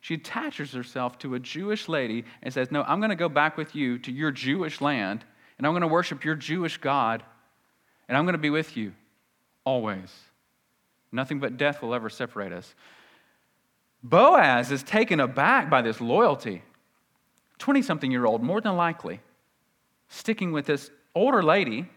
She 0.00 0.14
attaches 0.14 0.72
herself 0.72 1.18
to 1.20 1.34
a 1.34 1.38
Jewish 1.38 1.88
lady 1.88 2.24
and 2.42 2.52
says, 2.52 2.72
No, 2.72 2.82
I'm 2.82 2.98
going 2.98 3.10
to 3.10 3.16
go 3.16 3.28
back 3.28 3.56
with 3.56 3.76
you 3.76 3.98
to 4.00 4.10
your 4.10 4.32
Jewish 4.32 4.80
land, 4.80 5.24
and 5.58 5.66
I'm 5.66 5.72
going 5.72 5.82
to 5.82 5.86
worship 5.86 6.24
your 6.24 6.34
Jewish 6.34 6.78
God, 6.78 7.22
and 8.08 8.18
I'm 8.18 8.24
going 8.24 8.34
to 8.34 8.38
be 8.38 8.50
with 8.50 8.76
you 8.76 8.92
always. 9.64 10.12
Nothing 11.10 11.40
but 11.40 11.56
death 11.56 11.82
will 11.82 11.94
ever 11.94 12.08
separate 12.08 12.52
us. 12.52 12.74
Boaz 14.02 14.72
is 14.72 14.82
taken 14.82 15.20
aback 15.20 15.70
by 15.70 15.82
this 15.82 16.00
loyalty. 16.00 16.62
20 17.58 17.82
something 17.82 18.10
year 18.10 18.26
old, 18.26 18.42
more 18.42 18.60
than 18.60 18.76
likely, 18.76 19.20
sticking 20.08 20.52
with 20.52 20.66
this 20.66 20.90
older 21.14 21.42
lady 21.42 21.88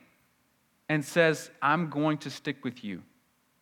and 0.90 1.04
says, 1.04 1.50
I'm 1.62 1.90
going 1.90 2.20
to 2.20 2.30
stick 2.30 2.64
with 2.64 2.84
you. 2.84 3.02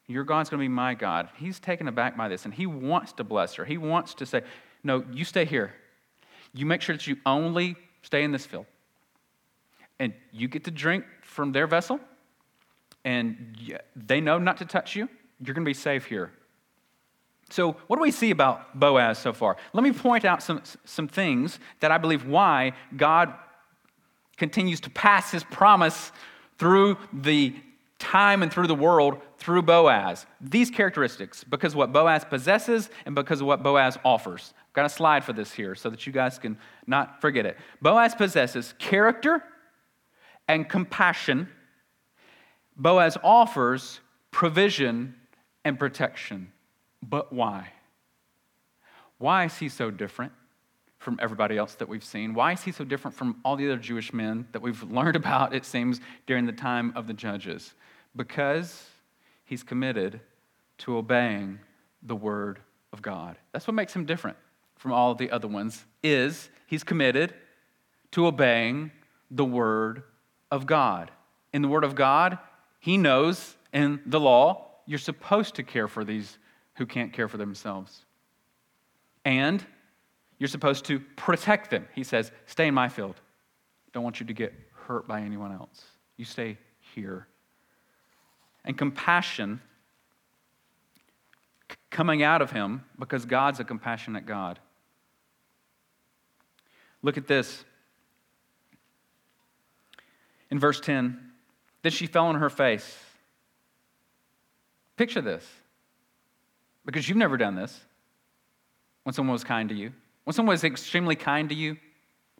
Your 0.08 0.26
God's 0.26 0.50
going 0.50 0.60
to 0.60 0.64
be 0.64 0.68
my 0.68 0.96
God. 0.96 1.30
He's 1.38 1.60
taken 1.60 1.88
aback 1.88 2.18
by 2.18 2.28
this, 2.28 2.46
and 2.46 2.54
he 2.54 2.66
wants 2.66 3.14
to 3.14 3.24
bless 3.24 3.54
her. 3.56 3.64
He 3.64 3.78
wants 3.78 4.14
to 4.16 4.26
say, 4.26 4.42
No, 4.84 5.06
you 5.12 5.24
stay 5.24 5.46
here. 5.46 5.74
You 6.54 6.66
make 6.66 6.82
sure 6.82 6.96
that 6.96 7.08
you 7.08 7.18
only 7.26 7.76
stay 8.02 8.24
in 8.24 8.32
this 8.32 8.46
field. 8.46 8.66
And 10.00 10.14
you 10.32 10.48
get 10.48 10.66
to 10.66 10.72
drink 10.72 11.06
from 11.22 11.54
their 11.54 11.68
vessel, 11.68 12.00
and 13.06 13.56
they 13.96 14.22
know 14.22 14.38
not 14.38 14.58
to 14.58 14.66
touch 14.66 14.96
you. 14.96 15.10
You're 15.44 15.54
going 15.54 15.66
to 15.66 15.70
be 15.70 15.74
safe 15.74 16.06
here. 16.06 16.32
So, 17.50 17.74
what 17.88 17.98
do 17.98 18.02
we 18.02 18.12
see 18.12 18.32
about 18.32 18.80
Boaz 18.80 19.20
so 19.20 19.34
far? 19.34 19.58
Let 19.74 19.84
me 19.84 19.92
point 19.92 20.26
out 20.26 20.42
some, 20.42 20.64
some 20.86 21.08
things 21.08 21.60
that 21.82 21.92
I 21.92 21.98
believe 21.98 22.26
why 22.26 22.74
God 22.96 23.34
continues 24.38 24.80
to 24.82 24.90
pass 24.90 25.32
his 25.32 25.44
promise 25.44 26.12
through 26.58 26.98
the 27.12 27.56
time 28.00 28.44
and 28.44 28.52
through 28.52 28.68
the 28.68 28.76
world 28.76 29.18
through 29.38 29.62
Boaz. 29.62 30.26
These 30.42 30.70
characteristics, 30.70 31.44
because 31.44 31.74
of 31.74 31.78
what 31.78 31.94
Boaz 31.94 32.26
possesses 32.26 32.90
and 33.06 33.16
because 33.16 33.42
of 33.42 33.48
what 33.48 33.64
Boaz 33.64 33.98
offers. 34.04 34.54
I've 34.68 34.74
got 34.74 34.86
a 34.86 34.90
slide 34.90 35.24
for 35.24 35.34
this 35.34 35.52
here 35.52 35.76
so 35.76 35.90
that 35.90 36.06
you 36.08 36.14
guys 36.14 36.40
can 36.40 36.58
not 36.88 37.22
forget 37.22 37.46
it. 37.46 37.58
Boaz 37.82 38.16
possesses 38.16 38.74
character 38.80 39.44
and 40.48 40.68
compassion. 40.68 41.50
Boaz 42.76 43.18
offers 43.24 44.00
provision 44.32 45.16
and 45.64 45.78
protection. 45.78 46.52
But 47.02 47.32
why? 47.32 47.72
Why 49.18 49.46
is 49.46 49.58
he 49.58 49.70
so 49.70 49.92
different? 49.92 50.32
from 51.04 51.20
everybody 51.22 51.58
else 51.58 51.76
that 51.76 51.88
we've 51.88 52.04
seen? 52.04 52.34
Why 52.34 52.54
is 52.54 52.64
he 52.64 52.72
so 52.72 52.84
different 52.84 53.16
from 53.16 53.36
all 53.44 53.56
the 53.56 53.66
other 53.66 53.78
Jewish 53.78 54.14
men 54.14 54.48
that 54.54 54.62
we've 54.62 54.82
learned 54.92 55.16
about, 55.16 55.54
it 55.54 55.66
seems, 55.66 56.00
during 56.26 56.46
the 56.46 56.54
time 56.54 56.94
of 56.96 57.06
the 57.08 57.14
judges? 57.14 57.74
Because 58.16 58.88
he's 59.44 59.64
committed 59.64 60.22
to 60.80 60.98
obeying 60.98 61.60
the 62.02 62.16
word 62.16 62.60
of 62.92 63.02
God. 63.02 63.38
That's 63.52 63.68
what 63.68 63.76
makes 63.76 63.94
him 63.94 64.06
different 64.06 64.38
from 64.78 64.92
all 64.92 65.14
the 65.14 65.30
other 65.32 65.48
ones 65.48 65.86
is 66.02 66.50
he's 66.68 66.84
committed 66.84 67.34
to 68.12 68.28
obeying 68.28 68.92
the 69.30 69.46
word 69.46 70.04
of 70.52 70.66
God. 70.66 71.12
In 71.54 71.62
the 71.62 71.68
word 71.68 71.84
of 71.84 71.96
God, 71.96 72.38
he 72.84 72.98
knows 72.98 73.56
in 73.72 74.02
the 74.06 74.20
law 74.20 74.68
you're 74.86 75.00
supposed 75.00 75.56
to 75.56 75.64
care 75.64 75.88
for 75.88 76.04
these 76.04 76.38
who 76.74 76.86
can't 76.86 77.14
care 77.14 77.30
for 77.30 77.38
themselves. 77.38 78.04
And 79.24 79.66
you're 80.38 80.50
supposed 80.50 80.84
to 80.88 81.00
protect 81.16 81.72
them. 81.72 81.88
He 81.96 82.04
says, 82.04 82.34
Stay 82.46 82.68
in 82.68 82.74
my 82.74 82.90
field. 82.90 83.16
Don't 83.94 84.04
want 84.04 84.20
you 84.20 84.26
to 84.26 84.34
get 84.34 84.54
hurt 84.74 85.08
by 85.08 85.22
anyone 85.22 85.54
else. 85.54 85.82
You 86.18 86.26
stay 86.26 86.58
here 86.94 87.26
and 88.66 88.78
compassion 88.78 89.62
coming 91.90 92.22
out 92.22 92.42
of 92.42 92.52
him 92.52 92.84
because 93.00 93.24
God's 93.24 93.62
a 93.62 93.64
compassionate 93.64 94.26
God. 94.26 94.60
Look 97.02 97.16
at 97.16 97.28
this. 97.28 97.64
In 100.50 100.60
verse 100.60 100.82
10, 100.82 101.30
then 101.84 101.92
she 101.92 102.08
fell 102.08 102.26
on 102.26 102.36
her 102.36 102.50
face. 102.50 102.98
Picture 104.98 105.22
this, 105.22 105.46
because 106.86 107.08
you've 107.08 107.18
never 107.18 107.38
done 107.38 107.56
this 107.56 107.80
when 109.04 109.14
someone 109.14 109.34
was 109.34 109.44
kind 109.44 109.70
to 109.70 109.76
you. 109.76 109.92
When 110.24 110.34
someone 110.34 110.54
was 110.54 110.64
extremely 110.64 111.16
kind 111.16 111.50
to 111.50 111.56
you, 111.56 111.78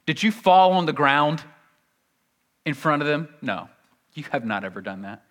did 0.06 0.24
you 0.24 0.32
fall 0.32 0.74
on 0.74 0.86
the 0.86 0.94
ground 0.94 1.44
in 2.66 2.74
front 2.74 3.02
of 3.02 3.08
them? 3.08 3.30
No, 3.42 3.70
you 4.14 4.24
have 4.32 4.46
not 4.46 4.64
ever 4.64 4.82
done 4.82 5.02
that. 5.02 5.24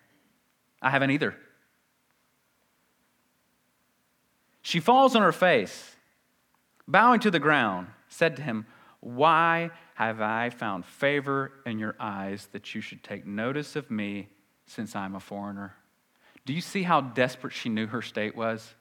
I 0.81 0.89
haven't 0.89 1.11
either. 1.11 1.35
She 4.61 4.79
falls 4.79 5.15
on 5.15 5.21
her 5.21 5.31
face, 5.31 5.95
bowing 6.87 7.19
to 7.21 7.31
the 7.31 7.39
ground, 7.39 7.87
said 8.07 8.35
to 8.35 8.41
him, 8.41 8.65
Why 9.03 9.71
have 9.95 10.21
I 10.21 10.49
found 10.49 10.85
favor 10.85 11.51
in 11.65 11.77
your 11.77 11.93
eyes 11.99 12.47
that 12.53 12.73
you 12.73 12.79
should 12.79 13.03
take 13.03 13.25
notice 13.25 13.75
of 13.75 13.91
me 13.91 14.29
since 14.65 14.95
I'm 14.95 15.13
a 15.13 15.19
foreigner? 15.19 15.75
Do 16.45 16.53
you 16.53 16.61
see 16.61 16.83
how 16.83 17.01
desperate 17.01 17.51
she 17.51 17.67
knew 17.67 17.85
her 17.87 18.01
state 18.01 18.33
was? 18.33 18.73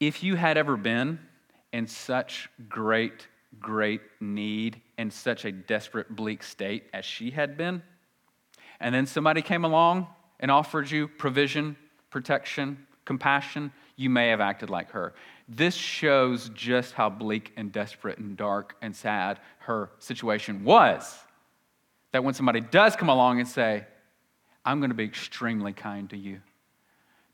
If 0.00 0.22
you 0.22 0.34
had 0.36 0.58
ever 0.58 0.76
been 0.76 1.18
in 1.72 1.86
such 1.86 2.50
great, 2.68 3.26
great 3.58 4.02
need 4.20 4.82
and 4.98 5.10
such 5.10 5.46
a 5.46 5.52
desperate, 5.52 6.14
bleak 6.14 6.42
state 6.42 6.90
as 6.92 7.06
she 7.06 7.30
had 7.30 7.56
been, 7.56 7.82
and 8.80 8.94
then 8.94 9.06
somebody 9.06 9.40
came 9.40 9.64
along 9.64 10.08
and 10.40 10.50
offered 10.50 10.90
you 10.90 11.08
provision, 11.08 11.74
protection, 12.10 12.86
compassion, 13.06 13.72
you 13.96 14.10
may 14.10 14.28
have 14.28 14.42
acted 14.42 14.68
like 14.68 14.90
her. 14.90 15.14
This 15.48 15.74
shows 15.74 16.48
just 16.50 16.94
how 16.94 17.08
bleak 17.08 17.52
and 17.56 17.70
desperate 17.70 18.18
and 18.18 18.36
dark 18.36 18.76
and 18.82 18.94
sad 18.94 19.38
her 19.60 19.90
situation 19.98 20.64
was. 20.64 21.18
That 22.12 22.24
when 22.24 22.34
somebody 22.34 22.60
does 22.60 22.96
come 22.96 23.08
along 23.08 23.38
and 23.38 23.48
say, 23.48 23.84
I'm 24.64 24.80
going 24.80 24.90
to 24.90 24.96
be 24.96 25.04
extremely 25.04 25.72
kind 25.72 26.10
to 26.10 26.16
you, 26.16 26.40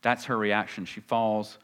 that's 0.03 0.27
her 0.27 0.37
reaction. 0.37 0.85
She 0.85 1.01
falls 1.01 1.59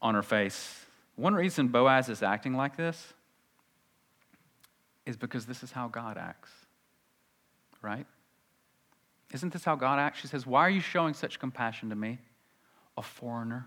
on 0.00 0.14
her 0.14 0.22
face. 0.22 0.86
One 1.16 1.34
reason 1.34 1.68
Boaz 1.68 2.08
is 2.08 2.22
acting 2.22 2.54
like 2.54 2.76
this 2.76 3.12
is 5.04 5.16
because 5.16 5.44
this 5.44 5.62
is 5.62 5.70
how 5.70 5.88
God 5.88 6.16
acts, 6.16 6.50
right? 7.82 8.06
Isn't 9.32 9.52
this 9.52 9.64
how 9.64 9.76
God 9.76 9.98
acts? 9.98 10.20
She 10.20 10.28
says, 10.28 10.46
Why 10.46 10.60
are 10.60 10.70
you 10.70 10.80
showing 10.80 11.12
such 11.12 11.38
compassion 11.38 11.90
to 11.90 11.96
me, 11.96 12.18
a 12.96 13.02
foreigner? 13.02 13.66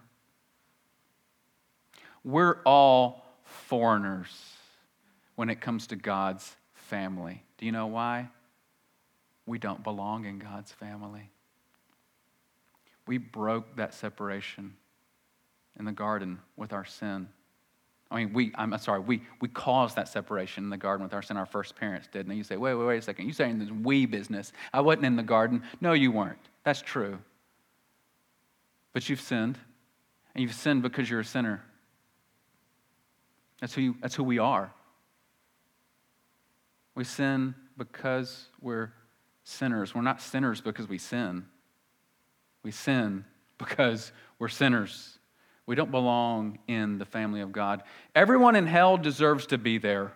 We're 2.23 2.62
all 2.65 3.25
foreigners 3.43 4.30
when 5.36 5.49
it 5.49 5.62
comes 5.62 5.88
to 5.88 5.95
God's 5.95 6.56
family. 6.73 7.43
Do 7.58 7.65
you 7.65 7.71
know 7.71 7.88
why? 7.88 8.30
We 9.45 9.60
don't 9.60 9.84
belong 9.84 10.25
in 10.25 10.39
God's 10.39 10.71
family. 10.71 11.32
We 13.08 13.17
broke 13.17 13.77
that 13.77 13.93
separation 13.93 14.75
in 15.80 15.86
the 15.86 15.91
garden 15.91 16.39
with 16.58 16.73
our 16.73 16.86
sin. 16.86 17.30
I 18.10 18.17
mean, 18.17 18.34
we, 18.34 18.51
I'm 18.56 18.77
sorry, 18.77 18.99
we, 18.99 19.21
we 19.41 19.49
caused 19.49 19.95
that 19.97 20.08
separation 20.08 20.63
in 20.63 20.69
the 20.69 20.77
garden 20.77 21.03
with 21.03 21.13
our 21.13 21.21
sin. 21.21 21.38
Our 21.38 21.45
first 21.45 21.75
parents 21.75 22.08
did. 22.12 22.25
And 22.25 22.38
you 22.38 22.43
say, 22.43 22.58
wait, 22.58 22.73
wait, 22.75 22.86
wait 22.86 22.97
a 22.97 23.01
second. 23.01 23.25
You're 23.25 23.34
saying 23.34 23.60
this 23.60 23.69
we 23.69 24.06
business. 24.06 24.53
I 24.73 24.82
wasn't 24.82 25.06
in 25.06 25.15
the 25.15 25.23
garden. 25.23 25.63
No, 25.82 25.93
you 25.93 26.12
weren't. 26.12 26.39
That's 26.63 26.82
true. 26.82 27.19
But 28.93 29.10
you've 29.10 29.21
sinned. 29.21 29.58
And 30.34 30.41
you've 30.41 30.53
sinned 30.53 30.84
because 30.84 31.10
you're 31.10 31.19
a 31.21 31.25
sinner. 31.25 31.63
That's 33.60 33.74
who, 33.74 33.82
you, 33.82 33.96
that's 34.02 34.15
who 34.15 34.24
we 34.24 34.39
are. 34.39 34.72
We 36.96 37.04
sin 37.04 37.56
because 37.78 38.48
we're 38.62 38.91
sinners. 39.43 39.93
We're 39.93 40.02
not 40.02 40.22
sinners 40.22 40.62
because 40.62 40.88
we 40.88 40.98
sin. 40.98 41.46
We 42.63 42.72
sin 42.72 43.26
because 43.58 44.12
we're 44.39 44.48
sinners. 44.48 45.17
We 45.65 45.76
don't 45.76 45.91
belong 45.91 46.60
in 46.67 46.98
the 46.98 47.06
family 47.06 47.41
of 47.41 47.52
God. 47.52 47.84
Everyone 48.15 48.56
in 48.56 48.65
hell 48.65 48.98
deserves 48.98 49.48
to 49.48 49.58
be 49.58 49.78
there. 49.78 50.13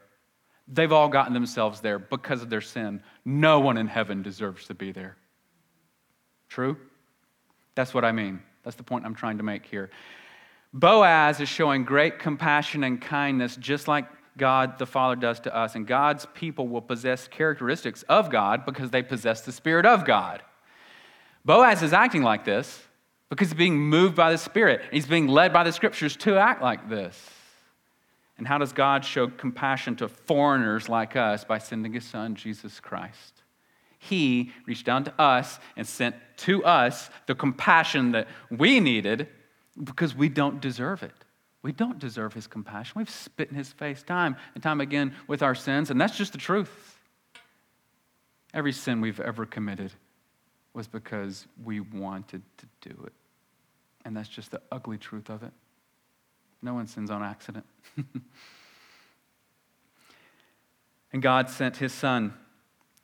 They've 0.68 0.92
all 0.92 1.10
gotten 1.10 1.34
themselves 1.34 1.82
there 1.82 2.00
because 2.00 2.42
of 2.42 2.50
their 2.50 2.62
sin. 2.62 3.04
No 3.26 3.60
one 3.60 3.78
in 3.78 3.88
heaven 3.88 4.22
deserves 4.22 4.68
to 4.68 4.74
be 4.74 4.92
there. 4.92 5.18
True? 6.48 6.78
That's 7.76 7.94
what 7.94 8.06
I 8.06 8.12
mean. 8.12 8.42
That's 8.64 8.76
the 8.76 8.84
point 8.84 9.06
I'm 9.06 9.16
trying 9.16 9.38
to 9.38 9.44
make 9.44 9.66
here. 9.66 9.90
Boaz 10.74 11.40
is 11.40 11.50
showing 11.50 11.84
great 11.84 12.20
compassion 12.20 12.84
and 12.84 13.02
kindness, 13.02 13.56
just 13.58 13.88
like 13.88 14.06
God 14.38 14.78
the 14.78 14.86
Father 14.86 15.16
does 15.16 15.40
to 15.42 15.56
us. 15.56 15.76
And 15.76 15.86
God's 15.86 16.26
people 16.34 16.68
will 16.68 16.82
possess 16.82 17.28
characteristics 17.28 18.04
of 18.04 18.30
God 18.30 18.66
because 18.66 18.90
they 18.90 19.04
possess 19.04 19.42
the 19.42 19.52
Spirit 19.52 19.86
of 19.86 20.06
God. 20.06 20.42
Boaz 21.44 21.84
is 21.84 21.94
acting 21.94 22.24
like 22.24 22.46
this 22.46 22.82
because 23.30 23.50
he's 23.50 23.58
being 23.58 23.78
moved 23.78 24.16
by 24.16 24.32
the 24.32 24.38
Spirit. 24.38 24.82
He's 24.92 25.08
being 25.08 25.28
led 25.28 25.52
by 25.52 25.64
the 25.64 25.72
Scriptures 25.72 26.16
to 26.18 26.38
act 26.38 26.62
like 26.62 26.90
this. 26.90 27.30
And 28.38 28.48
how 28.48 28.58
does 28.58 28.74
God 28.74 29.04
show 29.04 29.28
compassion 29.28 29.96
to 29.98 30.08
foreigners 30.08 30.90
like 30.90 31.16
us? 31.16 31.44
By 31.44 31.58
sending 31.58 31.94
his 31.94 32.06
Son, 32.06 32.34
Jesus 32.36 32.80
Christ. 32.80 33.42
He 34.00 34.52
reached 34.66 34.86
down 34.86 35.04
to 35.04 35.22
us 35.22 35.60
and 35.76 35.86
sent 35.86 36.16
to 36.38 36.64
us 36.66 37.10
the 37.28 37.36
compassion 37.36 38.14
that 38.14 38.28
we 38.50 38.80
needed 38.80 39.28
because 39.82 40.16
we 40.16 40.30
don't 40.30 40.62
deserve 40.62 41.04
it. 41.04 41.14
We 41.64 41.72
don't 41.72 42.00
deserve 42.00 42.34
his 42.34 42.48
compassion. 42.48 42.94
We've 42.98 43.10
spit 43.10 43.50
in 43.50 43.56
his 43.56 43.72
face 43.72 44.02
time 44.04 44.36
and 44.56 44.64
time 44.64 44.82
again 44.82 45.14
with 45.28 45.44
our 45.44 45.56
sins, 45.56 45.92
and 45.92 46.02
that's 46.02 46.18
just 46.18 46.32
the 46.32 46.40
truth. 46.40 46.98
Every 48.54 48.74
sin 48.74 49.00
we've 49.00 49.20
ever 49.20 49.46
committed 49.46 49.92
was 50.74 50.88
because 50.88 51.46
we 51.64 51.80
wanted 51.80 52.42
to 52.58 52.66
do 52.90 53.04
it. 53.06 53.14
And 54.04 54.18
that's 54.18 54.30
just 54.30 54.52
the 54.52 54.62
ugly 54.72 54.98
truth 54.98 55.30
of 55.30 55.44
it. 55.44 55.52
No 56.62 56.74
one 56.74 56.88
sins 56.88 57.12
on 57.12 57.24
accident. 57.24 57.66
and 61.14 61.22
God 61.22 61.50
sent 61.50 61.78
his 61.78 61.94
son, 61.94 62.34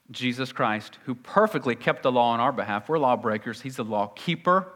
Jesus 0.09 0.51
Christ, 0.51 0.97
who 1.05 1.13
perfectly 1.15 1.75
kept 1.75 2.03
the 2.03 2.11
law 2.11 2.31
on 2.31 2.39
our 2.39 2.51
behalf. 2.51 2.89
We're 2.89 2.97
lawbreakers, 2.97 3.61
he's 3.61 3.77
a 3.79 3.83
law 3.83 4.07
keeper 4.07 4.73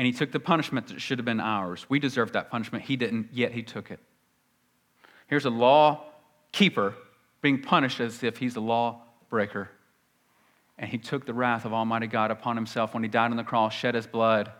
and 0.00 0.06
he 0.06 0.14
took 0.14 0.32
the 0.32 0.40
punishment 0.40 0.86
that 0.86 0.98
should 0.98 1.18
have 1.18 1.26
been 1.26 1.40
ours. 1.40 1.84
We 1.90 1.98
deserved 1.98 2.32
that 2.32 2.50
punishment. 2.50 2.86
He 2.86 2.96
didn't, 2.96 3.28
yet 3.34 3.52
he 3.52 3.62
took 3.62 3.90
it. 3.90 4.00
Here's 5.26 5.44
a 5.44 5.50
law 5.50 6.06
keeper 6.52 6.94
being 7.42 7.60
punished 7.60 8.00
as 8.00 8.22
if 8.22 8.38
he's 8.38 8.56
a 8.56 8.62
law 8.62 9.02
breaker. 9.28 9.68
And 10.78 10.88
he 10.88 10.96
took 10.96 11.26
the 11.26 11.34
wrath 11.34 11.66
of 11.66 11.74
Almighty 11.74 12.06
God 12.06 12.30
upon 12.30 12.56
himself 12.56 12.94
when 12.94 13.02
he 13.02 13.10
died 13.10 13.30
on 13.30 13.36
the 13.36 13.44
cross, 13.44 13.74
shed 13.74 13.94
his 13.94 14.06
blood, 14.06 14.50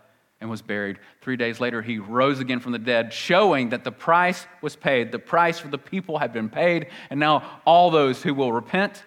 and 0.42 0.50
was 0.50 0.60
buried. 0.60 0.98
Three 1.22 1.36
days 1.36 1.58
later, 1.58 1.80
he 1.80 1.98
rose 1.98 2.38
again 2.40 2.60
from 2.60 2.72
the 2.72 2.78
dead, 2.78 3.10
showing 3.10 3.70
that 3.70 3.82
the 3.82 3.92
price 3.92 4.46
was 4.60 4.76
paid. 4.76 5.10
The 5.10 5.18
price 5.18 5.58
for 5.58 5.68
the 5.68 5.78
people 5.78 6.18
had 6.18 6.34
been 6.34 6.50
paid, 6.50 6.88
and 7.08 7.18
now 7.18 7.62
all 7.64 7.90
those 7.90 8.22
who 8.22 8.34
will 8.34 8.52
repent 8.52 9.04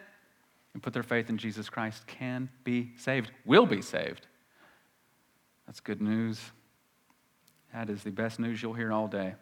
and 0.73 0.81
put 0.81 0.93
their 0.93 1.03
faith 1.03 1.29
in 1.29 1.37
Jesus 1.37 1.69
Christ 1.69 2.07
can 2.07 2.49
be 2.63 2.93
saved, 2.97 3.29
will 3.45 3.67
be 3.67 3.83
saved. 3.83 4.25
That's 5.65 5.79
good 5.79 6.01
news. 6.01 6.39
That 7.73 7.89
is 7.89 8.03
the 8.03 8.11
best 8.11 8.39
news 8.39 8.61
you'll 8.61 8.73
hear 8.73 8.91
all 8.91 9.07
day. 9.07 9.35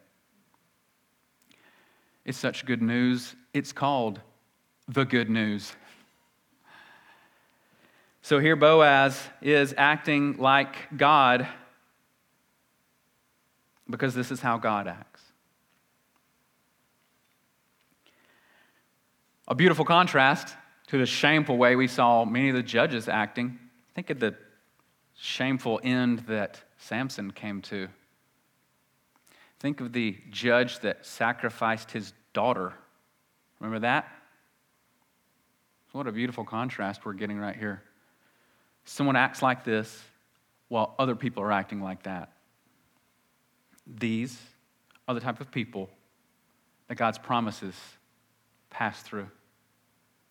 It's 2.23 2.37
such 2.37 2.65
good 2.65 2.81
news, 2.81 3.35
it's 3.53 3.73
called 3.73 4.21
the 4.87 5.03
good 5.03 5.29
news. 5.29 5.73
So 8.21 8.39
here 8.39 8.55
Boaz 8.55 9.19
is 9.41 9.73
acting 9.77 10.37
like 10.37 10.75
God 10.95 11.47
because 13.89 14.13
this 14.13 14.31
is 14.31 14.39
how 14.39 14.57
God 14.57 14.87
acts. 14.87 15.21
A 19.47 19.55
beautiful 19.55 19.83
contrast 19.83 20.55
to 20.87 20.97
the 20.97 21.05
shameful 21.05 21.57
way 21.57 21.75
we 21.75 21.87
saw 21.87 22.23
many 22.23 22.49
of 22.49 22.55
the 22.55 22.63
judges 22.63 23.09
acting. 23.09 23.59
Think 23.95 24.09
of 24.11 24.19
the 24.19 24.35
shameful 25.21 25.79
end 25.83 26.19
that 26.21 26.59
Samson 26.79 27.29
came 27.29 27.61
to. 27.61 27.87
Think 29.59 29.79
of 29.79 29.93
the 29.93 30.17
judge 30.31 30.79
that 30.79 31.05
sacrificed 31.05 31.91
his 31.91 32.13
daughter. 32.33 32.73
Remember 33.59 33.79
that? 33.79 34.11
What 35.91 36.07
a 36.07 36.11
beautiful 36.11 36.43
contrast 36.43 37.05
we're 37.05 37.13
getting 37.13 37.37
right 37.37 37.55
here. 37.55 37.83
Someone 38.85 39.15
acts 39.15 39.43
like 39.43 39.63
this 39.63 40.01
while 40.69 40.95
other 40.97 41.15
people 41.15 41.43
are 41.43 41.51
acting 41.51 41.81
like 41.81 42.01
that. 42.03 42.31
These 43.85 44.41
are 45.07 45.13
the 45.13 45.19
type 45.19 45.39
of 45.39 45.51
people 45.51 45.91
that 46.87 46.95
God's 46.95 47.19
promises 47.19 47.75
pass 48.71 48.99
through 49.03 49.29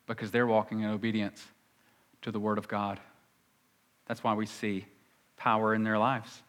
because 0.05 0.31
they're 0.31 0.47
walking 0.47 0.81
in 0.81 0.89
obedience 0.89 1.45
to 2.23 2.31
the 2.31 2.39
Word 2.41 2.57
of 2.57 2.67
God. 2.67 2.99
That's 4.11 4.25
why 4.25 4.33
we 4.33 4.45
see 4.45 4.85
power 5.37 5.73
in 5.73 5.83
their 5.83 5.97
lives. 5.97 6.43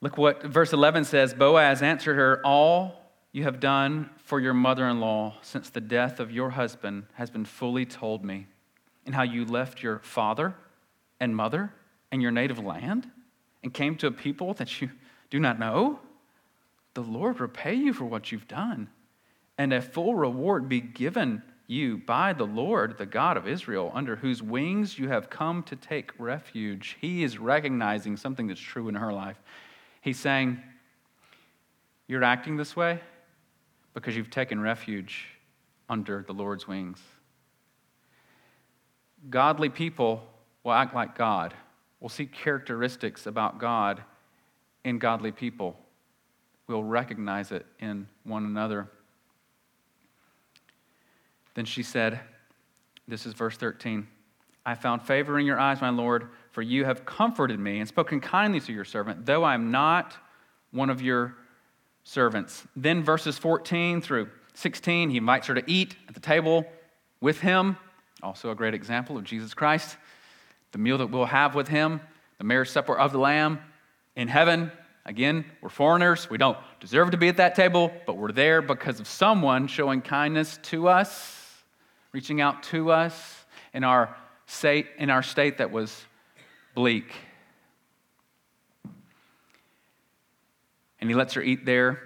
Look 0.00 0.16
what 0.16 0.44
verse 0.44 0.72
11 0.72 1.06
says 1.06 1.34
Boaz 1.34 1.82
answered 1.82 2.14
her, 2.14 2.40
All 2.44 3.02
you 3.32 3.42
have 3.42 3.58
done 3.58 4.10
for 4.18 4.38
your 4.38 4.54
mother 4.54 4.86
in 4.86 5.00
law 5.00 5.34
since 5.42 5.70
the 5.70 5.80
death 5.80 6.20
of 6.20 6.30
your 6.30 6.50
husband 6.50 7.06
has 7.14 7.30
been 7.30 7.44
fully 7.44 7.84
told 7.84 8.24
me, 8.24 8.46
and 9.04 9.12
how 9.12 9.24
you 9.24 9.44
left 9.44 9.82
your 9.82 9.98
father 9.98 10.54
and 11.18 11.34
mother 11.34 11.72
and 12.12 12.22
your 12.22 12.30
native 12.30 12.60
land 12.60 13.10
and 13.64 13.74
came 13.74 13.96
to 13.96 14.06
a 14.06 14.12
people 14.12 14.54
that 14.54 14.80
you 14.80 14.88
do 15.30 15.40
not 15.40 15.58
know. 15.58 15.98
The 16.94 17.02
Lord 17.02 17.40
repay 17.40 17.74
you 17.74 17.92
for 17.92 18.04
what 18.04 18.30
you've 18.30 18.46
done, 18.46 18.88
and 19.58 19.72
a 19.72 19.82
full 19.82 20.14
reward 20.14 20.68
be 20.68 20.80
given 20.80 21.42
you 21.66 21.98
by 21.98 22.32
the 22.32 22.46
Lord, 22.46 22.98
the 22.98 23.06
God 23.06 23.36
of 23.36 23.48
Israel, 23.48 23.90
under 23.94 24.16
whose 24.16 24.42
wings 24.42 24.98
you 24.98 25.08
have 25.08 25.30
come 25.30 25.62
to 25.64 25.76
take 25.76 26.12
refuge. 26.18 26.96
He 27.00 27.24
is 27.24 27.38
recognizing 27.38 28.16
something 28.16 28.46
that's 28.46 28.60
true 28.60 28.88
in 28.88 28.94
her 28.94 29.12
life. 29.12 29.36
He's 30.00 30.18
saying, 30.18 30.60
You're 32.06 32.24
acting 32.24 32.56
this 32.56 32.76
way 32.76 33.00
because 33.94 34.16
you've 34.16 34.30
taken 34.30 34.60
refuge 34.60 35.26
under 35.88 36.24
the 36.26 36.32
Lord's 36.32 36.68
wings. 36.68 37.00
Godly 39.28 39.68
people 39.68 40.22
will 40.62 40.72
act 40.72 40.94
like 40.94 41.16
God, 41.16 41.54
will 42.00 42.08
see 42.08 42.26
characteristics 42.26 43.26
about 43.26 43.58
God 43.58 44.02
in 44.84 44.98
godly 44.98 45.32
people. 45.32 45.76
We'll 46.68 46.84
recognize 46.84 47.52
it 47.52 47.66
in 47.80 48.06
one 48.24 48.44
another. 48.44 48.88
Then 51.56 51.64
she 51.64 51.82
said, 51.82 52.20
This 53.08 53.26
is 53.26 53.32
verse 53.32 53.56
13. 53.56 54.06
I 54.64 54.74
found 54.74 55.02
favor 55.02 55.38
in 55.38 55.46
your 55.46 55.58
eyes, 55.58 55.80
my 55.80 55.88
Lord, 55.88 56.28
for 56.50 56.60
you 56.60 56.84
have 56.84 57.06
comforted 57.06 57.58
me 57.58 57.78
and 57.80 57.88
spoken 57.88 58.20
kindly 58.20 58.60
to 58.60 58.72
your 58.72 58.84
servant, 58.84 59.24
though 59.24 59.42
I 59.42 59.54
am 59.54 59.70
not 59.70 60.14
one 60.70 60.90
of 60.90 61.00
your 61.00 61.34
servants. 62.04 62.66
Then 62.76 63.02
verses 63.02 63.38
14 63.38 64.02
through 64.02 64.28
16, 64.54 65.10
he 65.10 65.16
invites 65.16 65.46
her 65.46 65.54
to 65.54 65.62
eat 65.66 65.96
at 66.08 66.14
the 66.14 66.20
table 66.20 66.66
with 67.22 67.40
him. 67.40 67.78
Also, 68.22 68.50
a 68.50 68.54
great 68.54 68.74
example 68.74 69.16
of 69.16 69.24
Jesus 69.24 69.54
Christ. 69.54 69.96
The 70.72 70.78
meal 70.78 70.98
that 70.98 71.06
we'll 71.06 71.24
have 71.24 71.54
with 71.54 71.68
him, 71.68 72.00
the 72.36 72.44
marriage 72.44 72.68
supper 72.68 72.98
of 72.98 73.12
the 73.12 73.18
Lamb 73.18 73.60
in 74.14 74.28
heaven. 74.28 74.70
Again, 75.06 75.44
we're 75.62 75.70
foreigners. 75.70 76.28
We 76.28 76.36
don't 76.36 76.58
deserve 76.80 77.12
to 77.12 77.16
be 77.16 77.28
at 77.28 77.38
that 77.38 77.54
table, 77.54 77.92
but 78.06 78.18
we're 78.18 78.32
there 78.32 78.60
because 78.60 79.00
of 79.00 79.06
someone 79.06 79.68
showing 79.68 80.02
kindness 80.02 80.58
to 80.64 80.88
us, 80.88 81.45
reaching 82.16 82.40
out 82.40 82.62
to 82.62 82.90
us 82.90 83.44
in 83.74 83.84
our 83.84 84.16
state, 84.46 84.86
in 84.96 85.10
our 85.10 85.22
state 85.22 85.58
that 85.58 85.70
was 85.70 86.06
bleak. 86.74 87.12
And 90.98 91.10
he 91.10 91.14
lets 91.14 91.34
her 91.34 91.42
eat 91.42 91.66
there. 91.66 92.00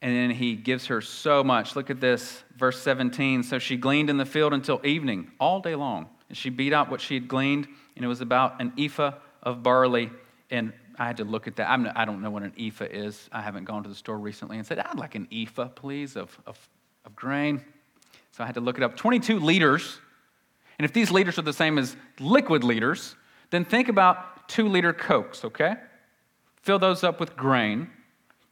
And 0.00 0.16
then 0.16 0.30
he 0.30 0.54
gives 0.54 0.86
her 0.86 1.02
so 1.02 1.44
much. 1.44 1.76
Look 1.76 1.90
at 1.90 2.00
this, 2.00 2.42
verse 2.56 2.80
17. 2.80 3.42
So 3.42 3.58
she 3.58 3.76
gleaned 3.76 4.08
in 4.08 4.16
the 4.16 4.24
field 4.24 4.54
until 4.54 4.80
evening, 4.82 5.32
all 5.38 5.60
day 5.60 5.74
long. 5.74 6.08
And 6.30 6.38
she 6.38 6.48
beat 6.48 6.72
out 6.72 6.90
what 6.90 7.02
she 7.02 7.12
had 7.12 7.28
gleaned, 7.28 7.68
and 7.94 8.02
it 8.02 8.08
was 8.08 8.22
about 8.22 8.58
an 8.58 8.72
ephah 8.78 9.12
of 9.42 9.62
barley. 9.62 10.10
And 10.50 10.72
I 10.98 11.04
had 11.04 11.18
to 11.18 11.24
look 11.24 11.46
at 11.46 11.56
that. 11.56 11.68
I'm, 11.68 11.86
I 11.94 12.06
do 12.06 12.12
not 12.12 12.22
know 12.22 12.30
what 12.30 12.42
an 12.42 12.54
ephah 12.58 12.86
is. 12.86 13.28
I 13.32 13.42
haven't 13.42 13.64
gone 13.64 13.82
to 13.82 13.88
the 13.90 13.94
store 13.94 14.18
recently 14.18 14.56
and 14.56 14.66
said, 14.66 14.78
I'd 14.78 14.98
like 14.98 15.14
an 15.14 15.28
ephah, 15.30 15.68
please, 15.68 16.16
of, 16.16 16.38
of, 16.46 16.56
of 17.04 17.14
grain. 17.14 17.62
So 18.38 18.44
I 18.44 18.46
had 18.46 18.54
to 18.54 18.60
look 18.60 18.78
it 18.78 18.84
up. 18.84 18.96
22 18.96 19.40
liters. 19.40 19.98
And 20.78 20.84
if 20.84 20.92
these 20.92 21.10
liters 21.10 21.40
are 21.40 21.42
the 21.42 21.52
same 21.52 21.76
as 21.76 21.96
liquid 22.20 22.62
liters, 22.62 23.16
then 23.50 23.64
think 23.64 23.88
about 23.88 24.48
two 24.48 24.68
liter 24.68 24.92
Cokes, 24.92 25.44
okay? 25.44 25.74
Fill 26.62 26.78
those 26.78 27.02
up 27.02 27.18
with 27.18 27.36
grain. 27.36 27.90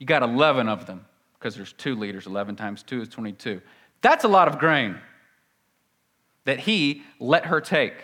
You 0.01 0.07
got 0.07 0.25
11 0.25 0.69
of 0.69 0.87
them 0.87 1.07
because 1.39 1.55
there's 1.55 1.73
two 1.73 1.95
liters. 1.95 2.27
11 2.27 2.57
times 2.57 2.83
2 2.83 3.03
is 3.03 3.09
22. 3.09 3.63
That's 4.03 4.25
a 4.25 4.29
lot 4.29 4.49
of 4.49 4.59
grain 4.59 4.99
that 6.47 6.59
he 6.59 7.05
let 7.21 7.47
her 7.47 7.61
take 7.61 7.95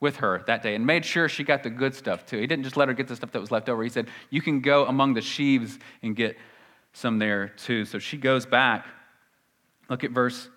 with 0.00 0.16
her 0.16 0.44
that 0.46 0.62
day 0.62 0.74
and 0.74 0.84
made 0.84 1.06
sure 1.06 1.30
she 1.30 1.44
got 1.44 1.62
the 1.62 1.70
good 1.70 1.94
stuff 1.94 2.26
too. 2.26 2.38
He 2.38 2.46
didn't 2.46 2.64
just 2.64 2.76
let 2.76 2.88
her 2.88 2.94
get 2.94 3.08
the 3.08 3.16
stuff 3.16 3.32
that 3.32 3.40
was 3.40 3.50
left 3.50 3.70
over. 3.70 3.82
He 3.82 3.88
said, 3.88 4.08
You 4.28 4.42
can 4.42 4.60
go 4.60 4.84
among 4.84 5.14
the 5.14 5.22
sheaves 5.22 5.78
and 6.02 6.14
get 6.14 6.36
some 6.92 7.18
there 7.18 7.48
too. 7.48 7.86
So 7.86 7.98
she 7.98 8.18
goes 8.18 8.44
back. 8.44 8.84
Look 9.88 10.04
at 10.04 10.10
verse 10.10 10.50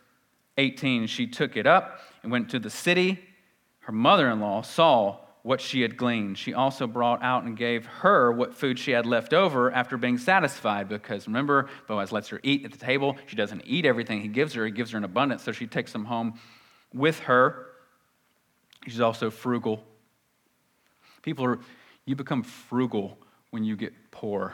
18. 0.59 1.07
She 1.07 1.25
took 1.25 1.57
it 1.57 1.65
up 1.65 1.99
and 2.21 2.31
went 2.31 2.49
to 2.49 2.59
the 2.59 2.69
city. 2.69 3.19
Her 3.79 3.91
mother 3.91 4.29
in 4.29 4.39
law 4.39 4.61
saw 4.61 5.17
what 5.41 5.61
she 5.61 5.81
had 5.81 5.95
gleaned. 5.95 6.37
She 6.37 6.53
also 6.53 6.85
brought 6.85 7.23
out 7.23 7.43
and 7.43 7.57
gave 7.57 7.85
her 7.85 8.31
what 8.31 8.53
food 8.53 8.77
she 8.77 8.91
had 8.91 9.05
left 9.05 9.33
over 9.33 9.71
after 9.71 9.97
being 9.97 10.17
satisfied. 10.17 10.89
Because 10.89 11.27
remember, 11.27 11.69
Boaz 11.87 12.11
lets 12.11 12.27
her 12.27 12.39
eat 12.43 12.65
at 12.65 12.71
the 12.71 12.77
table. 12.77 13.17
She 13.25 13.35
doesn't 13.35 13.63
eat 13.65 13.85
everything 13.85 14.21
he 14.21 14.27
gives 14.27 14.53
her, 14.53 14.65
he 14.65 14.71
gives 14.71 14.91
her 14.91 14.97
in 14.97 15.03
abundance. 15.03 15.43
So 15.43 15.51
she 15.51 15.65
takes 15.65 15.91
them 15.91 16.05
home 16.05 16.39
with 16.93 17.19
her. 17.21 17.67
She's 18.85 19.01
also 19.01 19.29
frugal. 19.29 19.83
People 21.21 21.45
are, 21.45 21.59
you 22.05 22.15
become 22.15 22.43
frugal 22.43 23.17
when 23.51 23.63
you 23.63 23.75
get 23.75 23.93
poor. 24.11 24.53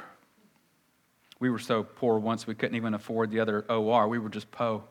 We 1.39 1.49
were 1.49 1.59
so 1.59 1.83
poor 1.83 2.19
once 2.19 2.47
we 2.47 2.55
couldn't 2.55 2.75
even 2.75 2.93
afford 2.93 3.31
the 3.31 3.39
other 3.39 3.65
OR. 3.69 4.07
We 4.07 4.19
were 4.19 4.29
just 4.29 4.49
po. 4.51 4.83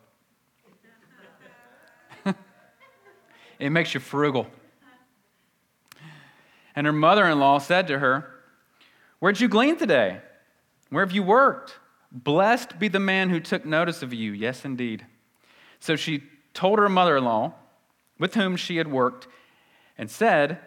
It 3.59 3.71
makes 3.71 3.95
you 3.95 4.01
frugal. 4.01 4.47
And 6.77 6.87
her 6.87 6.93
mother 6.93 7.27
in 7.27 7.39
law 7.39 7.59
said 7.59 7.87
to 7.89 7.99
her, 7.99 8.31
Where'd 9.21 9.41
you 9.41 9.49
glean 9.49 9.77
today? 9.77 10.21
Where 10.91 11.05
have 11.05 11.15
you 11.15 11.23
worked? 11.23 11.79
Blessed 12.11 12.79
be 12.79 12.89
the 12.89 13.01
man 13.01 13.31
who 13.31 13.41
took 13.41 13.65
notice 13.65 14.03
of 14.03 14.13
you. 14.13 14.33
Yes, 14.33 14.65
indeed. 14.65 15.07
So 15.81 15.97
she 15.97 16.23
told 16.53 16.79
her 16.79 16.89
mother 16.89 17.17
in 17.17 17.25
law 17.25 17.55
with 18.19 18.35
whom 18.35 18.57
she 18.57 18.77
had 18.77 18.91
worked 18.91 19.27
and 19.99 20.11
said, 20.11 20.59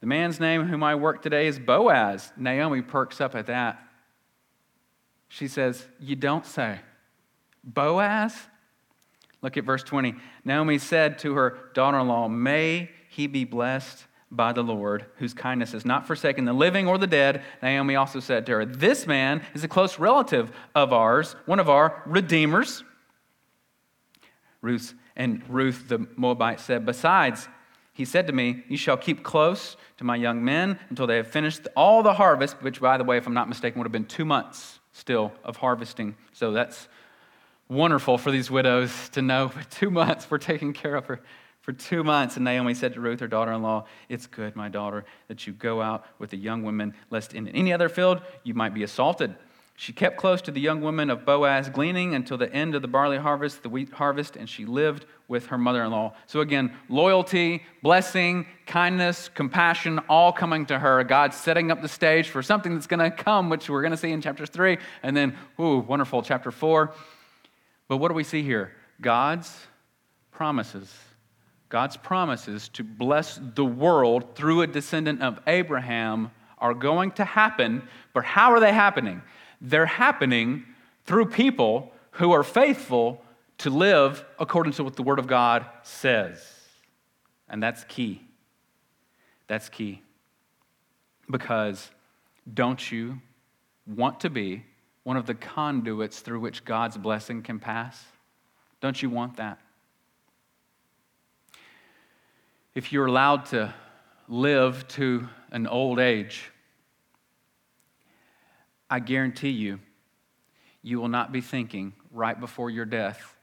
The 0.00 0.06
man's 0.06 0.40
name 0.40 0.66
whom 0.66 0.82
I 0.82 0.94
work 0.94 1.22
today 1.22 1.46
is 1.46 1.58
Boaz. 1.58 2.32
Naomi 2.36 2.82
perks 2.82 3.20
up 3.20 3.34
at 3.34 3.46
that. 3.46 3.82
She 5.28 5.48
says, 5.48 5.86
You 5.98 6.16
don't 6.16 6.44
say. 6.44 6.80
Boaz? 7.64 8.36
Look 9.42 9.56
at 9.56 9.64
verse 9.64 9.82
20. 9.82 10.14
Naomi 10.44 10.78
said 10.78 11.18
to 11.20 11.34
her 11.34 11.58
daughter 11.74 11.98
in 11.98 12.08
law, 12.08 12.28
May 12.28 12.90
he 13.08 13.26
be 13.26 13.44
blessed 13.44 14.06
by 14.30 14.52
the 14.52 14.62
Lord, 14.62 15.04
whose 15.16 15.34
kindness 15.34 15.72
has 15.72 15.84
not 15.84 16.06
forsaken 16.06 16.46
the 16.46 16.52
living 16.52 16.88
or 16.88 16.96
the 16.96 17.06
dead. 17.06 17.42
Naomi 17.60 17.96
also 17.96 18.20
said 18.20 18.46
to 18.46 18.52
her, 18.52 18.64
This 18.64 19.06
man 19.06 19.42
is 19.52 19.62
a 19.62 19.68
close 19.68 19.98
relative 19.98 20.50
of 20.74 20.92
ours, 20.92 21.36
one 21.44 21.60
of 21.60 21.68
our 21.68 22.02
redeemers. 22.06 22.82
Ruth 24.62 24.94
and 25.16 25.42
Ruth 25.48 25.88
the 25.88 26.06
Moabite 26.16 26.60
said, 26.60 26.86
Besides, 26.86 27.48
he 27.92 28.04
said 28.06 28.26
to 28.28 28.32
me, 28.32 28.64
You 28.68 28.76
shall 28.78 28.96
keep 28.96 29.22
close 29.22 29.76
to 29.98 30.04
my 30.04 30.16
young 30.16 30.42
men 30.42 30.78
until 30.88 31.06
they 31.06 31.16
have 31.16 31.26
finished 31.26 31.68
all 31.76 32.02
the 32.02 32.14
harvest, 32.14 32.62
which, 32.62 32.80
by 32.80 32.96
the 32.96 33.04
way, 33.04 33.18
if 33.18 33.26
I'm 33.26 33.34
not 33.34 33.48
mistaken, 33.48 33.80
would 33.80 33.86
have 33.86 33.92
been 33.92 34.06
two 34.06 34.24
months 34.24 34.80
still 34.92 35.32
of 35.44 35.56
harvesting. 35.56 36.16
So 36.32 36.52
that's 36.52 36.88
wonderful 37.72 38.18
for 38.18 38.30
these 38.30 38.50
widows 38.50 39.08
to 39.10 39.22
know. 39.22 39.48
For 39.48 39.62
two 39.64 39.90
months, 39.90 40.30
we're 40.30 40.38
taking 40.38 40.72
care 40.72 40.94
of 40.94 41.06
her 41.06 41.20
for 41.62 41.72
two 41.72 42.04
months. 42.04 42.36
And 42.36 42.44
Naomi 42.44 42.74
said 42.74 42.94
to 42.94 43.00
Ruth, 43.00 43.20
her 43.20 43.28
daughter 43.28 43.52
in 43.52 43.62
law, 43.62 43.86
It's 44.08 44.26
good, 44.26 44.54
my 44.54 44.68
daughter, 44.68 45.04
that 45.28 45.46
you 45.46 45.52
go 45.52 45.80
out 45.80 46.04
with 46.18 46.30
the 46.30 46.36
young 46.36 46.62
women, 46.62 46.94
lest 47.10 47.34
in 47.34 47.48
any 47.48 47.72
other 47.72 47.88
field 47.88 48.20
you 48.44 48.54
might 48.54 48.74
be 48.74 48.82
assaulted. 48.82 49.34
She 49.74 49.92
kept 49.92 50.18
close 50.18 50.42
to 50.42 50.50
the 50.50 50.60
young 50.60 50.82
women 50.82 51.08
of 51.08 51.24
Boaz, 51.24 51.70
gleaning 51.70 52.14
until 52.14 52.36
the 52.36 52.52
end 52.52 52.74
of 52.74 52.82
the 52.82 52.88
barley 52.88 53.16
harvest, 53.16 53.62
the 53.62 53.70
wheat 53.70 53.90
harvest, 53.90 54.36
and 54.36 54.48
she 54.48 54.66
lived 54.66 55.06
with 55.28 55.46
her 55.46 55.56
mother 55.56 55.82
in 55.82 55.90
law. 55.90 56.12
So 56.26 56.40
again, 56.40 56.76
loyalty, 56.90 57.62
blessing, 57.82 58.46
kindness, 58.66 59.30
compassion, 59.30 59.98
all 60.10 60.30
coming 60.30 60.66
to 60.66 60.78
her. 60.78 61.02
God 61.04 61.32
setting 61.32 61.70
up 61.70 61.80
the 61.80 61.88
stage 61.88 62.28
for 62.28 62.42
something 62.42 62.74
that's 62.74 62.86
going 62.86 63.00
to 63.00 63.10
come, 63.10 63.48
which 63.48 63.70
we're 63.70 63.80
going 63.80 63.92
to 63.92 63.96
see 63.96 64.12
in 64.12 64.20
chapter 64.20 64.44
three. 64.44 64.76
And 65.02 65.16
then, 65.16 65.36
ooh, 65.58 65.78
wonderful, 65.78 66.22
chapter 66.22 66.50
four. 66.50 66.92
But 67.88 67.98
what 67.98 68.08
do 68.08 68.14
we 68.14 68.24
see 68.24 68.42
here? 68.42 68.72
God's 69.00 69.66
promises 70.30 70.92
God's 71.72 71.96
promises 71.96 72.68
to 72.74 72.84
bless 72.84 73.40
the 73.54 73.64
world 73.64 74.36
through 74.36 74.60
a 74.60 74.66
descendant 74.66 75.22
of 75.22 75.40
Abraham 75.46 76.30
are 76.58 76.74
going 76.74 77.12
to 77.12 77.24
happen, 77.24 77.88
but 78.12 78.26
how 78.26 78.52
are 78.52 78.60
they 78.60 78.74
happening? 78.74 79.22
They're 79.58 79.86
happening 79.86 80.66
through 81.06 81.30
people 81.30 81.90
who 82.10 82.32
are 82.32 82.42
faithful 82.42 83.22
to 83.56 83.70
live 83.70 84.22
according 84.38 84.74
to 84.74 84.84
what 84.84 84.96
the 84.96 85.02
Word 85.02 85.18
of 85.18 85.26
God 85.26 85.64
says. 85.82 86.46
And 87.48 87.62
that's 87.62 87.84
key. 87.84 88.20
That's 89.46 89.70
key. 89.70 90.02
Because 91.30 91.90
don't 92.52 92.92
you 92.92 93.22
want 93.86 94.20
to 94.20 94.28
be 94.28 94.62
one 95.04 95.16
of 95.16 95.26
the 95.26 95.34
conduits 95.34 96.20
through 96.20 96.40
which 96.40 96.64
God's 96.64 96.96
blessing 96.96 97.42
can 97.42 97.58
pass? 97.58 98.04
Don't 98.80 99.00
you 99.02 99.10
want 99.10 99.36
that? 99.36 99.58
if 102.74 102.92
you're 102.92 103.06
allowed 103.06 103.44
to 103.46 103.72
live 104.28 104.86
to 104.88 105.28
an 105.50 105.66
old 105.66 105.98
age, 105.98 106.50
I 108.88 108.98
guarantee 108.98 109.50
you, 109.50 109.78
you 110.82 111.00
will 111.00 111.08
not 111.08 111.32
be 111.32 111.40
thinking 111.40 111.92
right 112.10 112.38
before 112.38 112.70
your 112.70 112.84
death, 112.84 113.36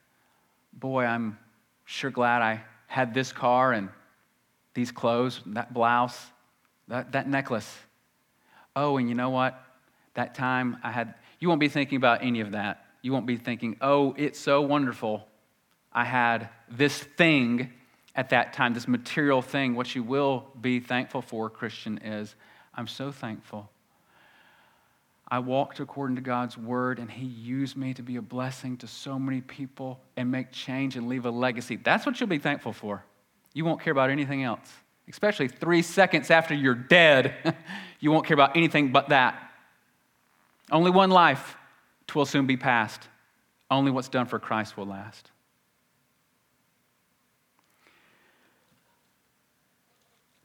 boy, 0.74 1.06
I'm 1.06 1.38
sure 1.86 2.12
glad 2.12 2.42
I 2.42 2.64
had 2.88 3.14
this 3.14 3.32
car 3.32 3.72
and 3.72 3.90
these 4.74 4.92
clothes, 4.92 5.42
that 5.48 5.74
blouse, 5.74 6.20
that, 6.88 7.12
that 7.12 7.28
necklace. 7.28 7.72
Oh, 8.76 8.98
and 8.98 9.10
you 9.10 9.16
know 9.16 9.30
what? 9.30 9.62
That 10.16 10.36
time 10.36 10.78
I 10.84 10.92
had, 10.92 11.16
you 11.40 11.48
won't 11.48 11.60
be 11.60 11.70
thinking 11.70 11.96
about 11.96 12.24
any 12.24 12.42
of 12.42 12.52
that. 12.52 12.86
You 13.02 13.14
won't 13.14 13.26
be 13.26 13.38
thinking, 13.38 13.78
oh, 13.82 14.14
it's 14.18 14.40
so 14.40 14.62
wonderful. 14.62 15.26
I 15.94 16.04
had 16.04 16.50
this 16.70 16.98
thing 16.98 17.72
at 18.16 18.30
that 18.30 18.54
time, 18.54 18.74
this 18.74 18.88
material 18.88 19.42
thing, 19.42 19.76
what 19.76 19.96
you 19.96 20.04
will 20.04 20.46
be 20.60 20.80
thankful 20.80 21.22
for, 21.22 21.50
Christian, 21.50 22.00
is 22.00 22.36
I'm 22.74 22.88
so 22.88 23.12
thankful. 23.12 23.70
I 25.32 25.40
walked 25.40 25.80
according 25.80 26.16
to 26.16 26.22
God's 26.22 26.58
word, 26.58 27.00
and 27.00 27.10
He 27.10 27.26
used 27.26 27.78
me 27.78 27.94
to 27.94 28.02
be 28.02 28.16
a 28.16 28.22
blessing 28.22 28.78
to 28.78 28.88
so 28.88 29.20
many 29.20 29.42
people 29.42 30.00
and 30.18 30.32
make 30.32 30.52
change 30.52 30.96
and 30.96 31.08
leave 31.08 31.26
a 31.26 31.32
legacy. 31.32 31.76
That's 31.76 32.06
what 32.06 32.20
you'll 32.20 32.30
be 32.30 32.40
thankful 32.40 32.74
for. 32.74 33.04
You 33.54 33.64
won't 33.64 33.82
care 33.82 33.92
about 33.92 34.10
anything 34.10 34.44
else, 34.44 34.70
especially 35.08 35.48
three 35.48 35.82
seconds 35.82 36.32
after 36.32 36.56
you're 36.56 36.76
dead. 36.76 37.56
you 38.00 38.12
won't 38.12 38.26
care 38.26 38.36
about 38.36 38.58
anything 38.58 38.92
but 38.92 39.10
that. 39.10 39.49
Only 40.72 40.92
one 40.92 41.10
life, 41.10 41.58
twill 42.08 42.26
soon 42.26 42.46
be 42.46 42.58
past. 42.58 43.08
Only 43.72 43.92
what's 43.92 44.10
done 44.10 44.26
for 44.26 44.40
Christ 44.40 44.78
will 44.78 44.86
last. 44.86 45.32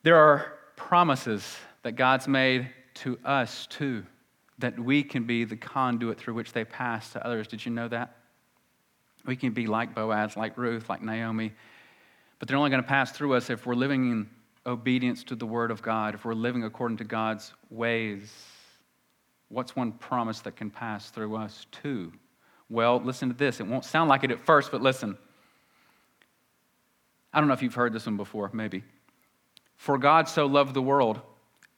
There 0.02 0.16
are 0.16 0.52
promises 0.76 1.56
that 1.82 1.92
God's 1.92 2.28
made 2.28 2.68
to 2.94 3.18
us 3.24 3.66
too, 3.66 4.04
that 4.58 4.78
we 4.78 5.02
can 5.02 5.24
be 5.24 5.44
the 5.44 5.56
conduit 5.56 6.18
through 6.18 6.34
which 6.34 6.52
they 6.52 6.64
pass 6.64 7.12
to 7.12 7.26
others. 7.26 7.48
Did 7.48 7.64
you 7.64 7.72
know 7.72 7.88
that? 7.88 8.16
We 9.24 9.36
can 9.36 9.52
be 9.52 9.66
like 9.66 9.94
Boaz, 9.94 10.36
like 10.36 10.58
Ruth, 10.58 10.90
like 10.90 11.02
Naomi, 11.02 11.52
but 12.38 12.48
they're 12.48 12.58
only 12.58 12.70
going 12.70 12.82
to 12.82 12.88
pass 12.88 13.12
through 13.12 13.34
us 13.34 13.48
if 13.48 13.64
we're 13.64 13.74
living 13.74 14.10
in 14.10 14.30
obedience 14.66 15.24
to 15.24 15.34
the 15.34 15.46
Word 15.46 15.70
of 15.70 15.80
God, 15.80 16.14
if 16.14 16.24
we're 16.24 16.34
living 16.34 16.64
according 16.64 16.98
to 16.98 17.04
God's 17.04 17.54
ways. 17.70 18.30
What's 19.54 19.76
one 19.76 19.92
promise 19.92 20.40
that 20.40 20.56
can 20.56 20.68
pass 20.68 21.10
through 21.10 21.36
us 21.36 21.66
too? 21.70 22.12
Well, 22.68 23.00
listen 23.00 23.28
to 23.28 23.36
this. 23.36 23.60
It 23.60 23.68
won't 23.68 23.84
sound 23.84 24.08
like 24.08 24.24
it 24.24 24.32
at 24.32 24.44
first, 24.44 24.72
but 24.72 24.82
listen. 24.82 25.16
I 27.32 27.38
don't 27.38 27.46
know 27.46 27.54
if 27.54 27.62
you've 27.62 27.74
heard 27.74 27.92
this 27.92 28.06
one 28.06 28.16
before, 28.16 28.50
maybe. 28.52 28.82
For 29.76 29.96
God 29.96 30.28
so 30.28 30.46
loved 30.46 30.74
the 30.74 30.82
world 30.82 31.20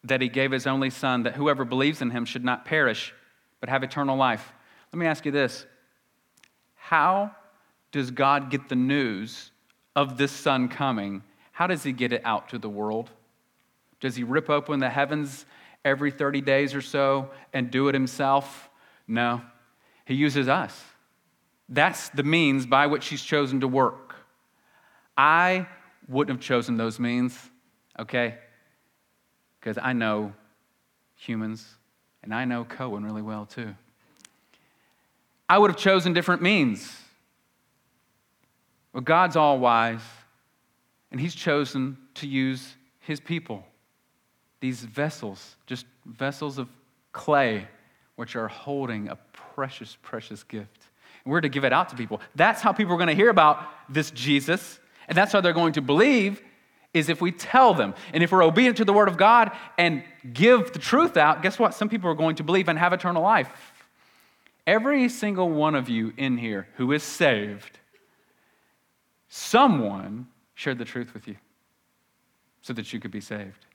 that 0.05 0.23
he 0.23 0.29
gave 0.29 0.53
his 0.53 0.67
only 0.67 0.89
Son, 0.89 1.25
that 1.25 1.35
whoever 1.35 1.67
believes 1.67 2.01
in 2.01 2.11
him 2.11 2.25
should 2.25 2.45
not 2.45 2.65
perish, 2.65 3.13
but 3.61 3.69
have 3.69 3.83
eternal 3.83 4.17
life. 4.17 4.55
Let 4.91 4.99
me 4.99 5.07
ask 5.07 5.27
you 5.27 5.33
this 5.33 5.67
How 6.77 7.31
does 7.93 8.11
God 8.11 8.51
get 8.51 8.71
the 8.71 8.75
news 8.77 9.51
of 9.95 10.17
this 10.17 10.33
Son 10.33 10.69
coming? 10.69 11.23
How 11.53 11.67
does 11.67 11.83
he 11.83 11.93
get 11.93 12.15
it 12.15 12.23
out 12.25 12.49
to 12.51 12.59
the 12.59 12.71
world? 12.71 13.11
Does 14.01 14.17
he 14.17 14.25
rip 14.25 14.49
open 14.49 14.81
the 14.81 14.89
heavens 14.89 15.45
every 15.87 16.11
30 16.11 16.41
days 16.43 16.75
or 16.75 16.83
so 16.83 17.31
and 17.53 17.71
do 17.71 17.89
it 17.89 17.95
himself? 17.95 18.69
No. 19.07 19.41
He 20.05 20.15
uses 20.15 20.49
us. 20.49 20.79
That's 21.69 22.11
the 22.11 22.23
means 22.23 22.67
by 22.67 22.89
which 22.89 23.07
he's 23.09 23.23
chosen 23.23 23.61
to 23.61 23.69
work. 23.69 24.17
I 25.17 25.67
wouldn't 26.09 26.39
have 26.39 26.45
chosen 26.45 26.77
those 26.77 26.99
means, 27.01 27.39
okay? 27.99 28.35
Because 29.59 29.79
I 29.81 29.93
know 29.93 30.33
humans 31.15 31.67
and 32.23 32.35
I 32.35 32.45
know 32.45 32.65
Cohen 32.65 33.05
really 33.05 33.23
well 33.23 33.47
too. 33.47 33.75
I 35.49 35.59
would 35.59 35.71
have 35.71 35.79
chosen 35.79 36.13
different 36.13 36.43
means. 36.43 36.93
But 38.93 39.05
God's 39.05 39.37
all 39.37 39.59
wise, 39.59 40.01
and 41.11 41.21
He's 41.21 41.35
chosen 41.35 41.99
to 42.15 42.27
use 42.27 42.75
His 43.01 43.21
people, 43.21 43.65
these 44.67 44.81
vessels, 44.81 45.55
just 45.67 45.87
vessels 46.07 46.59
of 46.59 46.69
clay, 47.13 47.69
which 48.17 48.35
are 48.35 48.49
holding 48.49 49.07
a 49.09 49.17
precious, 49.33 49.97
precious 50.03 50.43
gift. 50.43 50.89
And 51.23 51.31
we're 51.31 51.41
to 51.41 51.49
give 51.49 51.65
it 51.65 51.73
out 51.73 51.91
to 51.91 51.97
people. 51.97 52.21
That's 52.35 52.63
how 52.63 52.73
people 52.73 52.93
are 52.95 52.97
going 52.97 53.07
to 53.07 53.15
hear 53.15 53.31
about 53.31 53.63
this 53.89 54.11
Jesus, 54.11 54.81
and 55.07 55.17
that's 55.17 55.33
how 55.33 55.41
they're 55.41 55.53
going 55.53 55.75
to 55.75 55.83
believe 55.83 56.43
is 56.93 57.09
if 57.09 57.21
we 57.21 57.31
tell 57.31 57.75
them. 57.75 57.95
And 58.13 58.25
if 58.25 58.33
we're 58.33 58.43
obedient 58.43 58.79
to 58.79 58.85
the 58.85 58.93
word 58.93 59.07
of 59.07 59.17
God 59.17 59.53
and 59.79 60.03
give 60.33 60.73
the 60.73 60.81
truth 60.81 61.17
out, 61.17 61.43
guess 61.43 61.61
what? 61.61 61.73
Some 61.73 61.89
people 61.89 62.11
are 62.11 62.15
going 62.15 62.37
to 62.37 62.43
believe 62.43 62.69
and 62.69 62.77
have 62.77 62.93
eternal 62.93 63.23
life. 63.23 63.51
Every 64.67 65.09
single 65.09 65.49
one 65.49 65.77
of 65.77 65.89
you 65.89 66.13
in 66.17 66.39
here 66.39 66.67
who 66.75 66.91
is 66.91 67.05
saved, 67.05 67.79
someone 69.29 70.27
shared 70.55 70.79
the 70.79 70.85
truth 70.85 71.15
with 71.15 71.29
you 71.29 71.37
so 72.63 72.73
that 72.73 72.93
you 72.93 72.99
could 72.99 73.13
be 73.13 73.21
saved. 73.21 73.66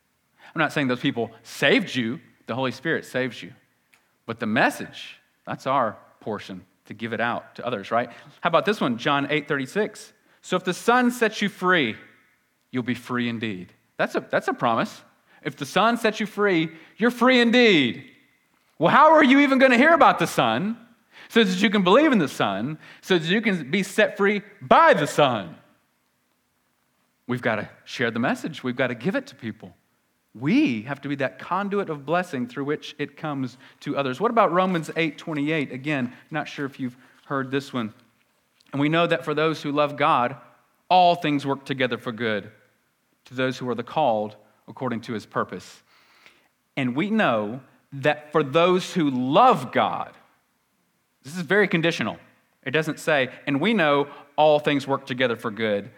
I'm 0.53 0.59
not 0.59 0.73
saying 0.73 0.87
those 0.87 0.99
people 0.99 1.31
saved 1.43 1.95
you, 1.95 2.19
the 2.47 2.55
Holy 2.55 2.71
Spirit 2.71 3.05
saves 3.05 3.41
you. 3.41 3.53
But 4.25 4.39
the 4.39 4.45
message, 4.45 5.17
that's 5.45 5.65
our 5.65 5.97
portion 6.19 6.65
to 6.85 6.93
give 6.93 7.13
it 7.13 7.21
out 7.21 7.55
to 7.55 7.65
others, 7.65 7.91
right? 7.91 8.09
How 8.41 8.47
about 8.47 8.65
this 8.65 8.81
one, 8.81 8.97
John 8.97 9.27
8 9.29 9.47
36? 9.47 10.13
So 10.41 10.57
if 10.57 10.63
the 10.63 10.73
Son 10.73 11.11
sets 11.11 11.41
you 11.41 11.49
free, 11.49 11.95
you'll 12.71 12.83
be 12.83 12.95
free 12.95 13.29
indeed. 13.29 13.71
That's 13.97 14.15
a, 14.15 14.25
that's 14.29 14.47
a 14.47 14.53
promise. 14.53 15.01
If 15.43 15.55
the 15.55 15.65
Son 15.65 15.97
sets 15.97 16.19
you 16.19 16.25
free, 16.25 16.69
you're 16.97 17.11
free 17.11 17.39
indeed. 17.39 18.05
Well, 18.77 18.91
how 18.91 19.13
are 19.13 19.23
you 19.23 19.39
even 19.39 19.59
going 19.59 19.71
to 19.71 19.77
hear 19.77 19.93
about 19.93 20.19
the 20.19 20.27
Son 20.27 20.77
so 21.29 21.43
that 21.43 21.61
you 21.61 21.69
can 21.69 21.83
believe 21.83 22.11
in 22.11 22.17
the 22.17 22.27
Son, 22.27 22.77
so 23.01 23.17
that 23.17 23.27
you 23.27 23.41
can 23.41 23.69
be 23.69 23.83
set 23.83 24.17
free 24.17 24.41
by 24.61 24.93
the 24.93 25.07
Son? 25.07 25.55
We've 27.27 27.41
got 27.41 27.55
to 27.55 27.69
share 27.85 28.11
the 28.11 28.19
message, 28.19 28.63
we've 28.63 28.75
got 28.75 28.87
to 28.87 28.95
give 28.95 29.15
it 29.15 29.27
to 29.27 29.35
people. 29.35 29.75
We 30.33 30.83
have 30.83 31.01
to 31.01 31.09
be 31.09 31.15
that 31.15 31.39
conduit 31.39 31.89
of 31.89 32.05
blessing 32.05 32.47
through 32.47 32.63
which 32.63 32.95
it 32.97 33.17
comes 33.17 33.57
to 33.81 33.97
others. 33.97 34.19
What 34.19 34.31
about 34.31 34.53
Romans 34.53 34.89
8 34.95 35.17
28? 35.17 35.71
Again, 35.71 36.13
not 36.29 36.47
sure 36.47 36.65
if 36.65 36.79
you've 36.79 36.95
heard 37.25 37.51
this 37.51 37.73
one. 37.73 37.93
And 38.71 38.79
we 38.79 38.87
know 38.87 39.05
that 39.07 39.25
for 39.25 39.33
those 39.33 39.61
who 39.61 39.71
love 39.71 39.97
God, 39.97 40.37
all 40.89 41.15
things 41.15 41.45
work 41.45 41.65
together 41.65 41.97
for 41.97 42.11
good 42.11 42.49
to 43.25 43.33
those 43.33 43.57
who 43.57 43.69
are 43.69 43.75
the 43.75 43.83
called 43.83 44.35
according 44.67 45.01
to 45.01 45.13
his 45.13 45.25
purpose. 45.25 45.83
And 46.77 46.95
we 46.95 47.09
know 47.09 47.61
that 47.93 48.31
for 48.31 48.43
those 48.43 48.93
who 48.93 49.09
love 49.09 49.71
God, 49.71 50.13
this 51.23 51.35
is 51.35 51.41
very 51.41 51.67
conditional. 51.67 52.17
It 52.63 52.71
doesn't 52.71 52.99
say, 52.99 53.29
and 53.45 53.59
we 53.59 53.73
know 53.73 54.07
all 54.35 54.59
things 54.59 54.87
work 54.87 55.05
together 55.05 55.35
for 55.35 55.51
good 55.51 55.91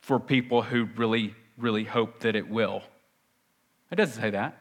for 0.00 0.18
people 0.18 0.62
who 0.62 0.88
really, 0.96 1.34
really 1.56 1.84
hope 1.84 2.20
that 2.20 2.36
it 2.36 2.48
will. 2.48 2.82
It 3.90 3.96
doesn't 3.96 4.20
say 4.20 4.30
that. 4.30 4.56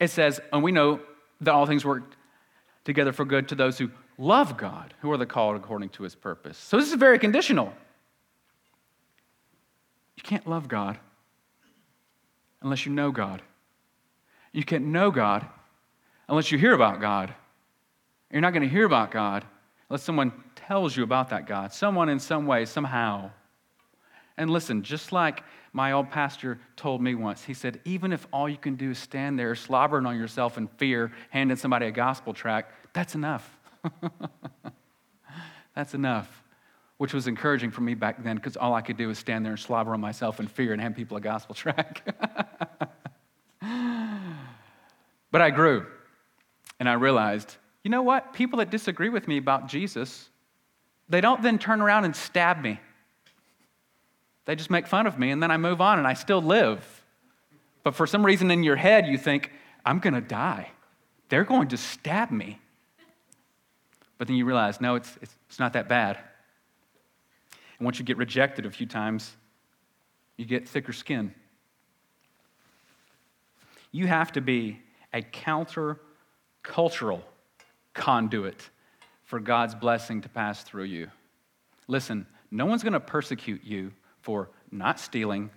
It 0.00 0.10
says, 0.10 0.40
and 0.52 0.62
we 0.62 0.72
know 0.72 1.00
that 1.40 1.52
all 1.52 1.66
things 1.66 1.84
work 1.84 2.04
together 2.84 3.12
for 3.12 3.24
good 3.24 3.48
to 3.48 3.54
those 3.54 3.78
who 3.78 3.90
love 4.16 4.56
God, 4.56 4.94
who 5.00 5.10
are 5.12 5.16
the 5.16 5.26
called 5.26 5.56
according 5.56 5.90
to 5.90 6.02
his 6.02 6.14
purpose. 6.14 6.56
So 6.56 6.76
this 6.76 6.88
is 6.88 6.94
very 6.94 7.18
conditional. 7.18 7.72
You 10.16 10.22
can't 10.22 10.46
love 10.46 10.68
God 10.68 10.98
unless 12.62 12.86
you 12.86 12.92
know 12.92 13.12
God. 13.12 13.42
You 14.52 14.64
can't 14.64 14.86
know 14.86 15.10
God 15.10 15.46
unless 16.28 16.50
you 16.50 16.58
hear 16.58 16.72
about 16.72 17.00
God. 17.00 17.32
You're 18.30 18.40
not 18.40 18.52
going 18.52 18.62
to 18.62 18.68
hear 18.68 18.84
about 18.84 19.10
God 19.10 19.44
unless 19.88 20.02
someone 20.02 20.32
tells 20.54 20.96
you 20.96 21.02
about 21.02 21.30
that 21.30 21.46
God, 21.46 21.72
someone 21.72 22.08
in 22.08 22.18
some 22.18 22.46
way, 22.46 22.64
somehow. 22.64 23.30
And 24.38 24.48
listen, 24.48 24.82
just 24.82 25.12
like 25.12 25.42
my 25.72 25.92
old 25.92 26.10
pastor 26.10 26.58
told 26.76 27.02
me 27.02 27.14
once, 27.16 27.44
he 27.44 27.52
said, 27.52 27.80
even 27.84 28.12
if 28.12 28.26
all 28.32 28.48
you 28.48 28.56
can 28.56 28.76
do 28.76 28.92
is 28.92 28.98
stand 28.98 29.38
there 29.38 29.54
slobbering 29.54 30.06
on 30.06 30.16
yourself 30.16 30.56
in 30.56 30.68
fear, 30.68 31.12
handing 31.30 31.56
somebody 31.56 31.86
a 31.86 31.90
gospel 31.90 32.32
tract, 32.32 32.72
that's 32.94 33.14
enough. 33.16 33.58
that's 35.74 35.92
enough. 35.92 36.44
Which 36.96 37.12
was 37.12 37.26
encouraging 37.26 37.72
for 37.72 37.80
me 37.80 37.94
back 37.94 38.22
then 38.22 38.36
because 38.36 38.56
all 38.56 38.74
I 38.74 38.80
could 38.80 38.96
do 38.96 39.08
was 39.08 39.18
stand 39.18 39.44
there 39.44 39.52
and 39.52 39.60
slobber 39.60 39.92
on 39.92 40.00
myself 40.00 40.40
in 40.40 40.46
fear 40.46 40.72
and 40.72 40.80
hand 40.80 40.96
people 40.96 41.16
a 41.16 41.20
gospel 41.20 41.54
tract. 41.54 42.02
but 45.30 45.42
I 45.42 45.50
grew 45.50 45.84
and 46.80 46.88
I 46.88 46.94
realized 46.94 47.56
you 47.84 47.90
know 47.90 48.02
what? 48.02 48.32
People 48.34 48.58
that 48.58 48.70
disagree 48.70 49.08
with 49.08 49.28
me 49.28 49.38
about 49.38 49.68
Jesus, 49.68 50.28
they 51.08 51.20
don't 51.20 51.40
then 51.42 51.58
turn 51.58 51.80
around 51.80 52.04
and 52.04 52.14
stab 52.14 52.60
me. 52.60 52.80
They 54.48 54.56
just 54.56 54.70
make 54.70 54.86
fun 54.86 55.06
of 55.06 55.18
me, 55.18 55.30
and 55.30 55.42
then 55.42 55.50
I 55.50 55.58
move 55.58 55.82
on 55.82 55.98
and 55.98 56.08
I 56.08 56.14
still 56.14 56.40
live. 56.40 57.04
But 57.82 57.94
for 57.94 58.06
some 58.06 58.24
reason 58.24 58.50
in 58.50 58.62
your 58.62 58.76
head, 58.76 59.06
you 59.06 59.18
think, 59.18 59.52
I'm 59.84 59.98
going 59.98 60.14
to 60.14 60.22
die. 60.22 60.70
They're 61.28 61.44
going 61.44 61.68
to 61.68 61.76
stab 61.76 62.30
me. 62.30 62.58
But 64.16 64.26
then 64.26 64.38
you 64.38 64.46
realize, 64.46 64.80
no, 64.80 64.94
it's, 64.94 65.18
it's, 65.20 65.34
it's 65.50 65.58
not 65.58 65.74
that 65.74 65.86
bad. 65.86 66.16
And 67.78 67.84
once 67.84 67.98
you 67.98 68.06
get 68.06 68.16
rejected 68.16 68.64
a 68.64 68.70
few 68.70 68.86
times, 68.86 69.36
you 70.38 70.46
get 70.46 70.66
thicker 70.66 70.94
skin. 70.94 71.34
You 73.92 74.06
have 74.06 74.32
to 74.32 74.40
be 74.40 74.80
a 75.12 75.20
counter 75.20 76.00
cultural 76.62 77.22
conduit 77.92 78.70
for 79.24 79.40
God's 79.40 79.74
blessing 79.74 80.22
to 80.22 80.30
pass 80.30 80.62
through 80.62 80.84
you. 80.84 81.10
Listen, 81.86 82.26
no 82.50 82.64
one's 82.64 82.82
going 82.82 82.94
to 82.94 83.00
persecute 83.00 83.62
you 83.62 83.92
for 84.28 84.50
not 84.70 85.00
stealing, 85.00 85.48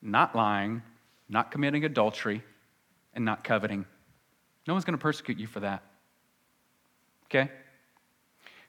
not 0.00 0.36
lying, 0.36 0.82
not 1.28 1.50
committing 1.50 1.84
adultery, 1.84 2.44
and 3.12 3.24
not 3.24 3.42
coveting. 3.42 3.84
No 4.68 4.74
one's 4.74 4.84
going 4.84 4.96
to 4.96 5.02
persecute 5.02 5.36
you 5.36 5.48
for 5.48 5.58
that. 5.58 5.82
Okay? 7.24 7.50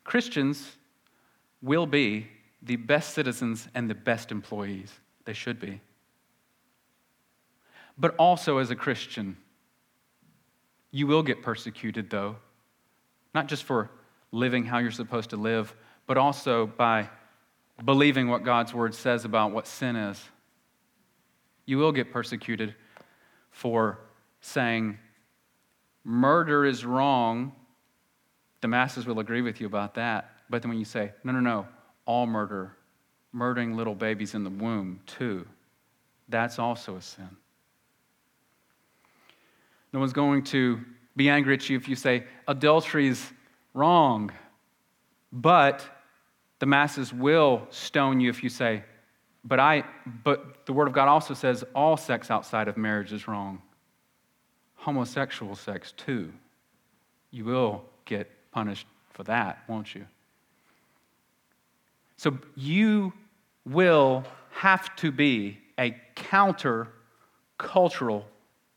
Christians 0.04 0.68
will 1.62 1.86
be 1.86 2.26
the 2.64 2.76
best 2.76 3.14
citizens 3.14 3.68
and 3.76 3.88
the 3.88 3.94
best 3.94 4.32
employees. 4.32 4.92
They 5.26 5.34
should 5.34 5.60
be. 5.60 5.80
But 8.00 8.16
also, 8.18 8.58
as 8.58 8.72
a 8.72 8.76
Christian, 8.76 9.38
you 10.90 11.06
will 11.06 11.22
get 11.22 11.44
persecuted, 11.44 12.10
though, 12.10 12.38
not 13.36 13.46
just 13.46 13.64
for 13.64 13.92
living 14.32 14.66
how 14.66 14.80
you're 14.80 14.90
supposed 14.90 15.30
to 15.30 15.38
live, 15.38 15.76
but 16.08 16.18
also 16.18 16.66
by 16.66 17.08
believing 17.84 18.28
what 18.28 18.44
God's 18.44 18.74
word 18.74 18.94
says 18.94 19.26
about 19.26 19.52
what 19.52 19.68
sin 19.68 19.96
is. 19.96 20.22
You 21.66 21.78
will 21.78 21.92
get 21.92 22.12
persecuted 22.12 22.76
for 23.52 24.00
saying, 24.42 24.98
murder 26.04 26.66
is 26.66 26.86
wrong. 26.86 27.54
The 28.62 28.68
masses 28.68 29.06
will 29.06 29.20
agree 29.20 29.42
with 29.42 29.62
you 29.62 29.68
about 29.68 29.96
that. 29.96 30.32
But 30.50 30.62
then 30.62 30.70
when 30.70 30.80
you 30.80 30.86
say, 30.86 31.12
no, 31.24 31.32
no, 31.32 31.40
no, 31.40 31.68
all 32.06 32.28
murder, 32.28 32.76
murdering 33.32 33.76
little 33.76 33.96
babies 33.96 34.36
in 34.36 34.44
the 34.44 34.50
womb 34.50 35.00
too, 35.06 35.46
That's 36.32 36.60
also 36.60 36.96
a 36.96 37.02
sin. 37.02 37.30
No 39.92 40.00
one's 40.00 40.14
going 40.14 40.44
to 40.46 40.80
be 41.18 41.30
angry 41.30 41.54
at 41.54 41.70
you 41.70 41.76
if 41.76 41.90
you 41.90 41.96
say 41.96 42.24
adultery 42.48 43.08
is 43.08 43.32
wrong, 43.74 44.32
but 45.34 45.86
the 46.62 46.68
masses 46.68 47.12
will 47.12 47.66
stone 47.72 48.20
you 48.20 48.30
if 48.30 48.44
you 48.44 48.50
say, 48.50 48.84
but 49.44 49.60
I 49.60 49.84
but 50.24 50.68
the 50.68 50.74
word 50.74 50.88
of 50.88 50.94
God 50.94 51.08
also 51.08 51.34
says 51.34 51.64
all 51.74 51.98
sex 51.98 52.30
outside 52.30 52.68
of 52.68 52.78
marriage 52.78 53.12
is 53.12 53.28
wrong. 53.28 53.64
Homosexual 54.76 55.56
sex 55.56 55.92
too. 55.98 56.32
You 57.32 57.46
will 57.46 57.84
get 58.06 58.30
punished 58.52 58.86
for 59.10 59.24
that, 59.24 59.64
won't 59.68 59.96
you? 59.96 60.06
So 62.18 62.38
you 62.56 63.12
will 63.66 64.24
have 64.52 64.96
to 64.98 65.12
be 65.12 65.58
a 65.80 66.00
counter 66.14 66.90
cultural 67.58 68.28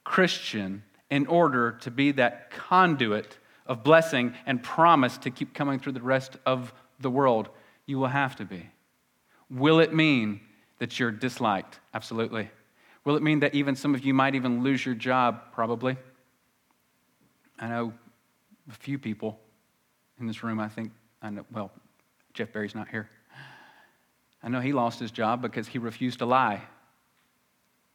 Christian 0.04 0.82
in 1.10 1.26
order 1.26 1.72
to 1.82 1.90
be 1.90 2.12
that 2.12 2.50
conduit 2.50 3.36
of 3.66 3.84
blessing 3.84 4.32
and 4.46 4.62
promise 4.62 5.18
to 5.18 5.30
keep 5.30 5.52
coming 5.52 5.78
through 5.78 5.92
the 5.92 6.00
rest 6.00 6.38
of 6.46 6.72
the 6.98 7.10
world. 7.10 7.50
You 7.86 7.98
will 7.98 8.08
have 8.08 8.36
to 8.36 8.44
be. 8.44 8.70
Will 9.50 9.80
it 9.80 9.92
mean 9.92 10.40
that 10.78 10.98
you're 10.98 11.10
disliked? 11.10 11.80
Absolutely. 11.92 12.50
Will 13.04 13.16
it 13.16 13.22
mean 13.22 13.40
that 13.40 13.54
even 13.54 13.76
some 13.76 13.94
of 13.94 14.04
you 14.04 14.14
might 14.14 14.34
even 14.34 14.62
lose 14.62 14.84
your 14.84 14.94
job? 14.94 15.52
Probably. 15.52 15.96
I 17.58 17.68
know 17.68 17.92
a 18.68 18.74
few 18.74 18.98
people 18.98 19.38
in 20.18 20.26
this 20.26 20.42
room, 20.42 20.58
I 20.58 20.68
think, 20.68 20.92
I 21.20 21.30
know, 21.30 21.44
well, 21.52 21.70
Jeff 22.32 22.52
Berry's 22.52 22.74
not 22.74 22.88
here. 22.88 23.08
I 24.42 24.48
know 24.48 24.60
he 24.60 24.72
lost 24.72 25.00
his 25.00 25.10
job 25.10 25.42
because 25.42 25.68
he 25.68 25.78
refused 25.78 26.18
to 26.18 26.26
lie. 26.26 26.62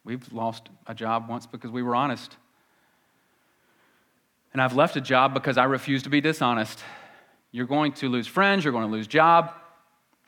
We've 0.03 0.31
lost 0.33 0.69
a 0.87 0.95
job 0.95 1.29
once 1.29 1.45
because 1.45 1.71
we 1.71 1.83
were 1.83 1.95
honest. 1.95 2.35
And 4.53 4.61
I've 4.61 4.75
left 4.75 4.95
a 4.95 5.01
job 5.01 5.33
because 5.33 5.57
I 5.57 5.65
refuse 5.65 6.03
to 6.03 6.09
be 6.09 6.21
dishonest. 6.21 6.83
You're 7.51 7.67
going 7.67 7.91
to 7.93 8.09
lose 8.09 8.27
friends, 8.27 8.63
you're 8.63 8.73
going 8.73 8.85
to 8.85 8.91
lose 8.91 9.07
job, 9.07 9.53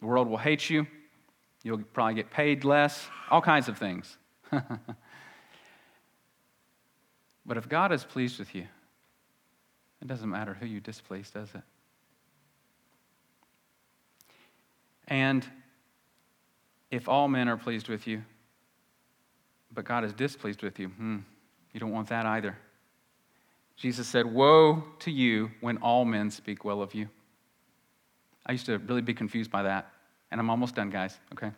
the 0.02 0.08
world 0.08 0.28
will 0.28 0.38
hate 0.38 0.70
you, 0.70 0.86
you'll 1.64 1.84
probably 1.94 2.16
get 2.16 2.30
paid 2.30 2.66
less, 2.66 3.08
all 3.30 3.42
kinds 3.42 3.70
of 3.70 3.78
things. 3.78 4.18
but 4.52 4.76
if 7.56 7.70
God 7.70 7.92
is 7.92 8.04
pleased 8.04 8.40
with 8.40 8.54
you, 8.54 8.66
it 10.02 10.08
doesn't 10.08 10.30
matter 10.30 10.56
who 10.56 10.66
you 10.66 10.80
displease, 10.80 11.30
does 11.30 11.50
it? 11.54 11.62
And 15.08 15.46
if 16.90 17.08
all 17.08 17.28
men 17.28 17.48
are 17.48 17.58
pleased 17.58 17.88
with 17.88 18.08
you, 18.08 18.24
but 19.74 19.86
God 19.86 20.04
is 20.04 20.14
displeased 20.14 20.64
with 20.64 20.80
you, 20.80 20.88
hmm, 20.88 21.18
you 21.74 21.80
don't 21.80 21.92
want 21.92 22.10
that 22.10 22.26
either. 22.26 22.58
Jesus 23.76 24.08
said, 24.08 24.26
Woe 24.26 24.84
to 25.00 25.12
you 25.12 25.52
when 25.62 25.78
all 25.78 26.06
men 26.06 26.30
speak 26.32 26.66
well 26.66 26.82
of 26.82 26.94
you. 26.94 27.08
I 28.46 28.54
used 28.54 28.66
to 28.66 28.78
really 28.80 29.02
be 29.02 29.14
confused 29.14 29.52
by 29.52 29.64
that. 29.64 29.91
And 30.32 30.40
I'm 30.40 30.50
almost 30.50 30.76
done, 30.76 30.90
guys, 30.90 31.20
okay? 31.34 31.52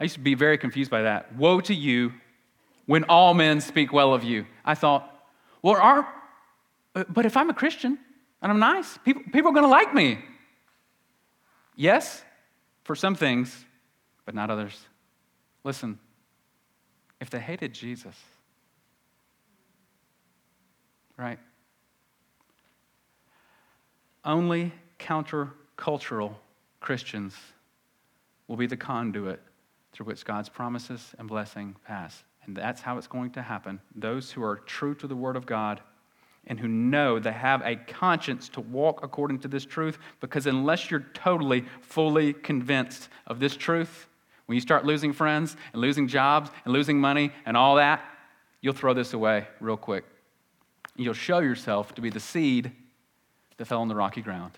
I 0.00 0.04
used 0.04 0.14
to 0.14 0.20
be 0.20 0.34
very 0.34 0.56
confused 0.56 0.90
by 0.90 1.02
that. 1.02 1.34
Woe 1.36 1.60
to 1.60 1.74
you 1.74 2.12
when 2.86 3.04
all 3.04 3.34
men 3.34 3.60
speak 3.60 3.92
well 3.92 4.14
of 4.14 4.24
you. 4.24 4.46
I 4.64 4.74
thought, 4.74 5.14
well, 5.60 5.76
aren't, 5.76 6.06
uh, 6.94 7.04
but 7.08 7.26
if 7.26 7.36
I'm 7.36 7.50
a 7.50 7.54
Christian 7.54 7.98
and 8.40 8.50
I'm 8.50 8.58
nice, 8.58 8.98
people, 9.04 9.22
people 9.32 9.50
are 9.50 9.54
going 9.54 9.64
to 9.64 9.70
like 9.70 9.92
me. 9.92 10.18
Yes, 11.76 12.24
for 12.84 12.96
some 12.96 13.14
things, 13.14 13.66
but 14.24 14.34
not 14.34 14.50
others. 14.50 14.74
Listen, 15.64 15.98
if 17.20 17.28
they 17.28 17.40
hated 17.40 17.74
Jesus, 17.74 18.14
right? 21.16 21.38
Only 24.24 24.72
countercultural 24.98 26.34
Christians 26.80 27.34
will 28.48 28.56
be 28.56 28.66
the 28.66 28.76
conduit 28.76 29.40
through 29.92 30.06
which 30.06 30.24
God's 30.24 30.48
promises 30.48 31.14
and 31.18 31.28
blessing 31.28 31.76
pass. 31.86 32.24
And 32.44 32.56
that's 32.56 32.80
how 32.80 32.98
it's 32.98 33.06
going 33.06 33.30
to 33.32 33.42
happen. 33.42 33.78
Those 33.94 34.30
who 34.32 34.42
are 34.42 34.56
true 34.56 34.94
to 34.96 35.06
the 35.06 35.14
Word 35.14 35.36
of 35.36 35.46
God 35.46 35.80
and 36.46 36.58
who 36.58 36.66
know 36.66 37.18
they 37.18 37.32
have 37.32 37.60
a 37.62 37.76
conscience 37.76 38.48
to 38.48 38.62
walk 38.62 39.00
according 39.02 39.40
to 39.40 39.48
this 39.48 39.66
truth, 39.66 39.98
because 40.20 40.46
unless 40.46 40.90
you're 40.90 41.06
totally, 41.12 41.64
fully 41.82 42.32
convinced 42.32 43.10
of 43.26 43.38
this 43.38 43.54
truth, 43.54 44.08
when 44.46 44.54
you 44.54 44.62
start 44.62 44.86
losing 44.86 45.12
friends 45.12 45.56
and 45.74 45.82
losing 45.82 46.08
jobs 46.08 46.50
and 46.64 46.72
losing 46.72 46.98
money 46.98 47.32
and 47.44 47.54
all 47.54 47.76
that, 47.76 48.02
you'll 48.62 48.72
throw 48.72 48.94
this 48.94 49.12
away 49.12 49.46
real 49.60 49.76
quick. 49.76 50.04
You'll 50.96 51.12
show 51.12 51.40
yourself 51.40 51.94
to 51.96 52.00
be 52.00 52.08
the 52.08 52.18
seed 52.18 52.72
that 53.58 53.66
fell 53.66 53.82
on 53.82 53.88
the 53.88 53.94
rocky 53.94 54.22
ground. 54.22 54.52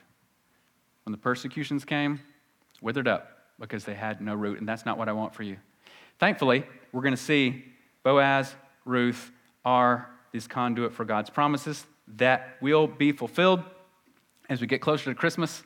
When 1.05 1.11
the 1.11 1.19
persecutions 1.19 1.85
came, 1.85 2.21
withered 2.81 3.09
up 3.09 3.40
because 3.61 3.85
they 3.85 3.95
had 3.95 4.21
no 4.21 4.35
root, 4.35 4.59
and 4.59 4.69
that's 4.69 4.87
not 4.87 4.99
what 4.99 5.09
I 5.09 5.13
want 5.13 5.35
for 5.35 5.43
you. 5.43 5.57
Thankfully, 6.19 6.65
we're 6.93 7.03
going 7.03 7.15
to 7.15 7.23
see 7.23 7.65
Boaz, 8.03 8.55
Ruth 8.85 9.31
are 9.65 10.11
this 10.33 10.47
conduit 10.47 10.93
for 10.93 11.05
God's 11.05 11.31
promises 11.31 11.85
that 12.17 12.57
will 12.61 12.87
be 12.87 13.13
fulfilled 13.13 13.63
as 14.49 14.61
we 14.61 14.67
get 14.67 14.81
closer 14.81 15.05
to 15.11 15.15
Christmas. 15.15 15.63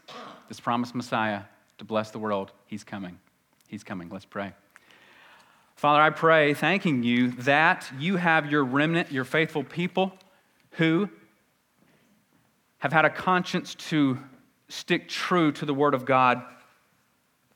This 0.48 0.60
promised 0.60 0.94
Messiah 0.94 1.42
to 1.78 1.84
bless 1.84 2.10
the 2.10 2.18
world, 2.18 2.52
he's 2.66 2.84
coming. 2.84 3.18
He's 3.68 3.82
coming. 3.82 4.08
Let's 4.08 4.24
pray. 4.24 4.52
Father, 5.76 6.00
I 6.00 6.10
pray, 6.10 6.54
thanking 6.54 7.02
you 7.02 7.32
that 7.32 7.90
you 7.98 8.16
have 8.16 8.50
your 8.50 8.64
remnant, 8.64 9.10
your 9.10 9.24
faithful 9.24 9.64
people 9.64 10.12
who 10.72 11.08
have 12.78 12.92
had 12.92 13.04
a 13.04 13.10
conscience 13.10 13.74
to 13.74 14.18
stick 14.68 15.08
true 15.08 15.50
to 15.52 15.64
the 15.64 15.74
Word 15.74 15.94
of 15.94 16.04
God, 16.04 16.42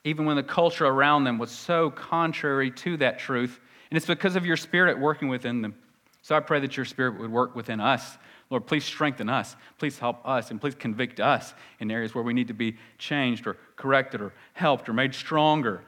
even 0.04 0.24
when 0.24 0.36
the 0.36 0.42
culture 0.42 0.86
around 0.86 1.24
them 1.24 1.38
was 1.38 1.50
so 1.50 1.90
contrary 1.90 2.70
to 2.70 2.96
that 2.98 3.18
truth. 3.18 3.60
And 3.90 3.96
it's 3.96 4.06
because 4.06 4.36
of 4.36 4.46
your 4.46 4.56
Spirit 4.56 4.98
working 4.98 5.28
within 5.28 5.62
them. 5.62 5.74
So 6.22 6.34
I 6.34 6.40
pray 6.40 6.60
that 6.60 6.76
your 6.76 6.86
Spirit 6.86 7.18
would 7.18 7.30
work 7.30 7.54
within 7.54 7.80
us. 7.80 8.18
Lord, 8.50 8.66
please 8.66 8.84
strengthen 8.84 9.28
us. 9.28 9.56
Please 9.78 9.98
help 9.98 10.26
us, 10.26 10.50
and 10.50 10.60
please 10.60 10.74
convict 10.74 11.20
us 11.20 11.52
in 11.80 11.90
areas 11.90 12.14
where 12.14 12.24
we 12.24 12.32
need 12.32 12.48
to 12.48 12.54
be 12.54 12.76
changed 12.96 13.46
or 13.46 13.56
corrected 13.76 14.20
or 14.20 14.32
helped 14.54 14.88
or 14.88 14.92
made 14.92 15.14
stronger. 15.14 15.82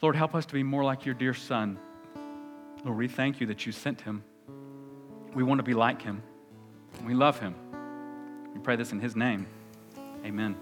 Lord, 0.00 0.16
help 0.16 0.34
us 0.34 0.46
to 0.46 0.54
be 0.54 0.62
more 0.62 0.84
like 0.84 1.04
your 1.04 1.14
dear 1.14 1.34
Son. 1.34 1.78
Lord, 2.84 2.98
we 2.98 3.08
thank 3.08 3.40
you 3.40 3.46
that 3.48 3.66
you 3.66 3.72
sent 3.72 4.00
him. 4.00 4.22
We 5.34 5.42
want 5.42 5.58
to 5.58 5.62
be 5.62 5.74
like 5.74 6.02
him. 6.02 6.22
We 7.04 7.14
love 7.14 7.38
him. 7.40 7.54
We 8.54 8.60
pray 8.60 8.76
this 8.76 8.92
in 8.92 9.00
his 9.00 9.16
name. 9.16 9.46
Amen. 10.24 10.56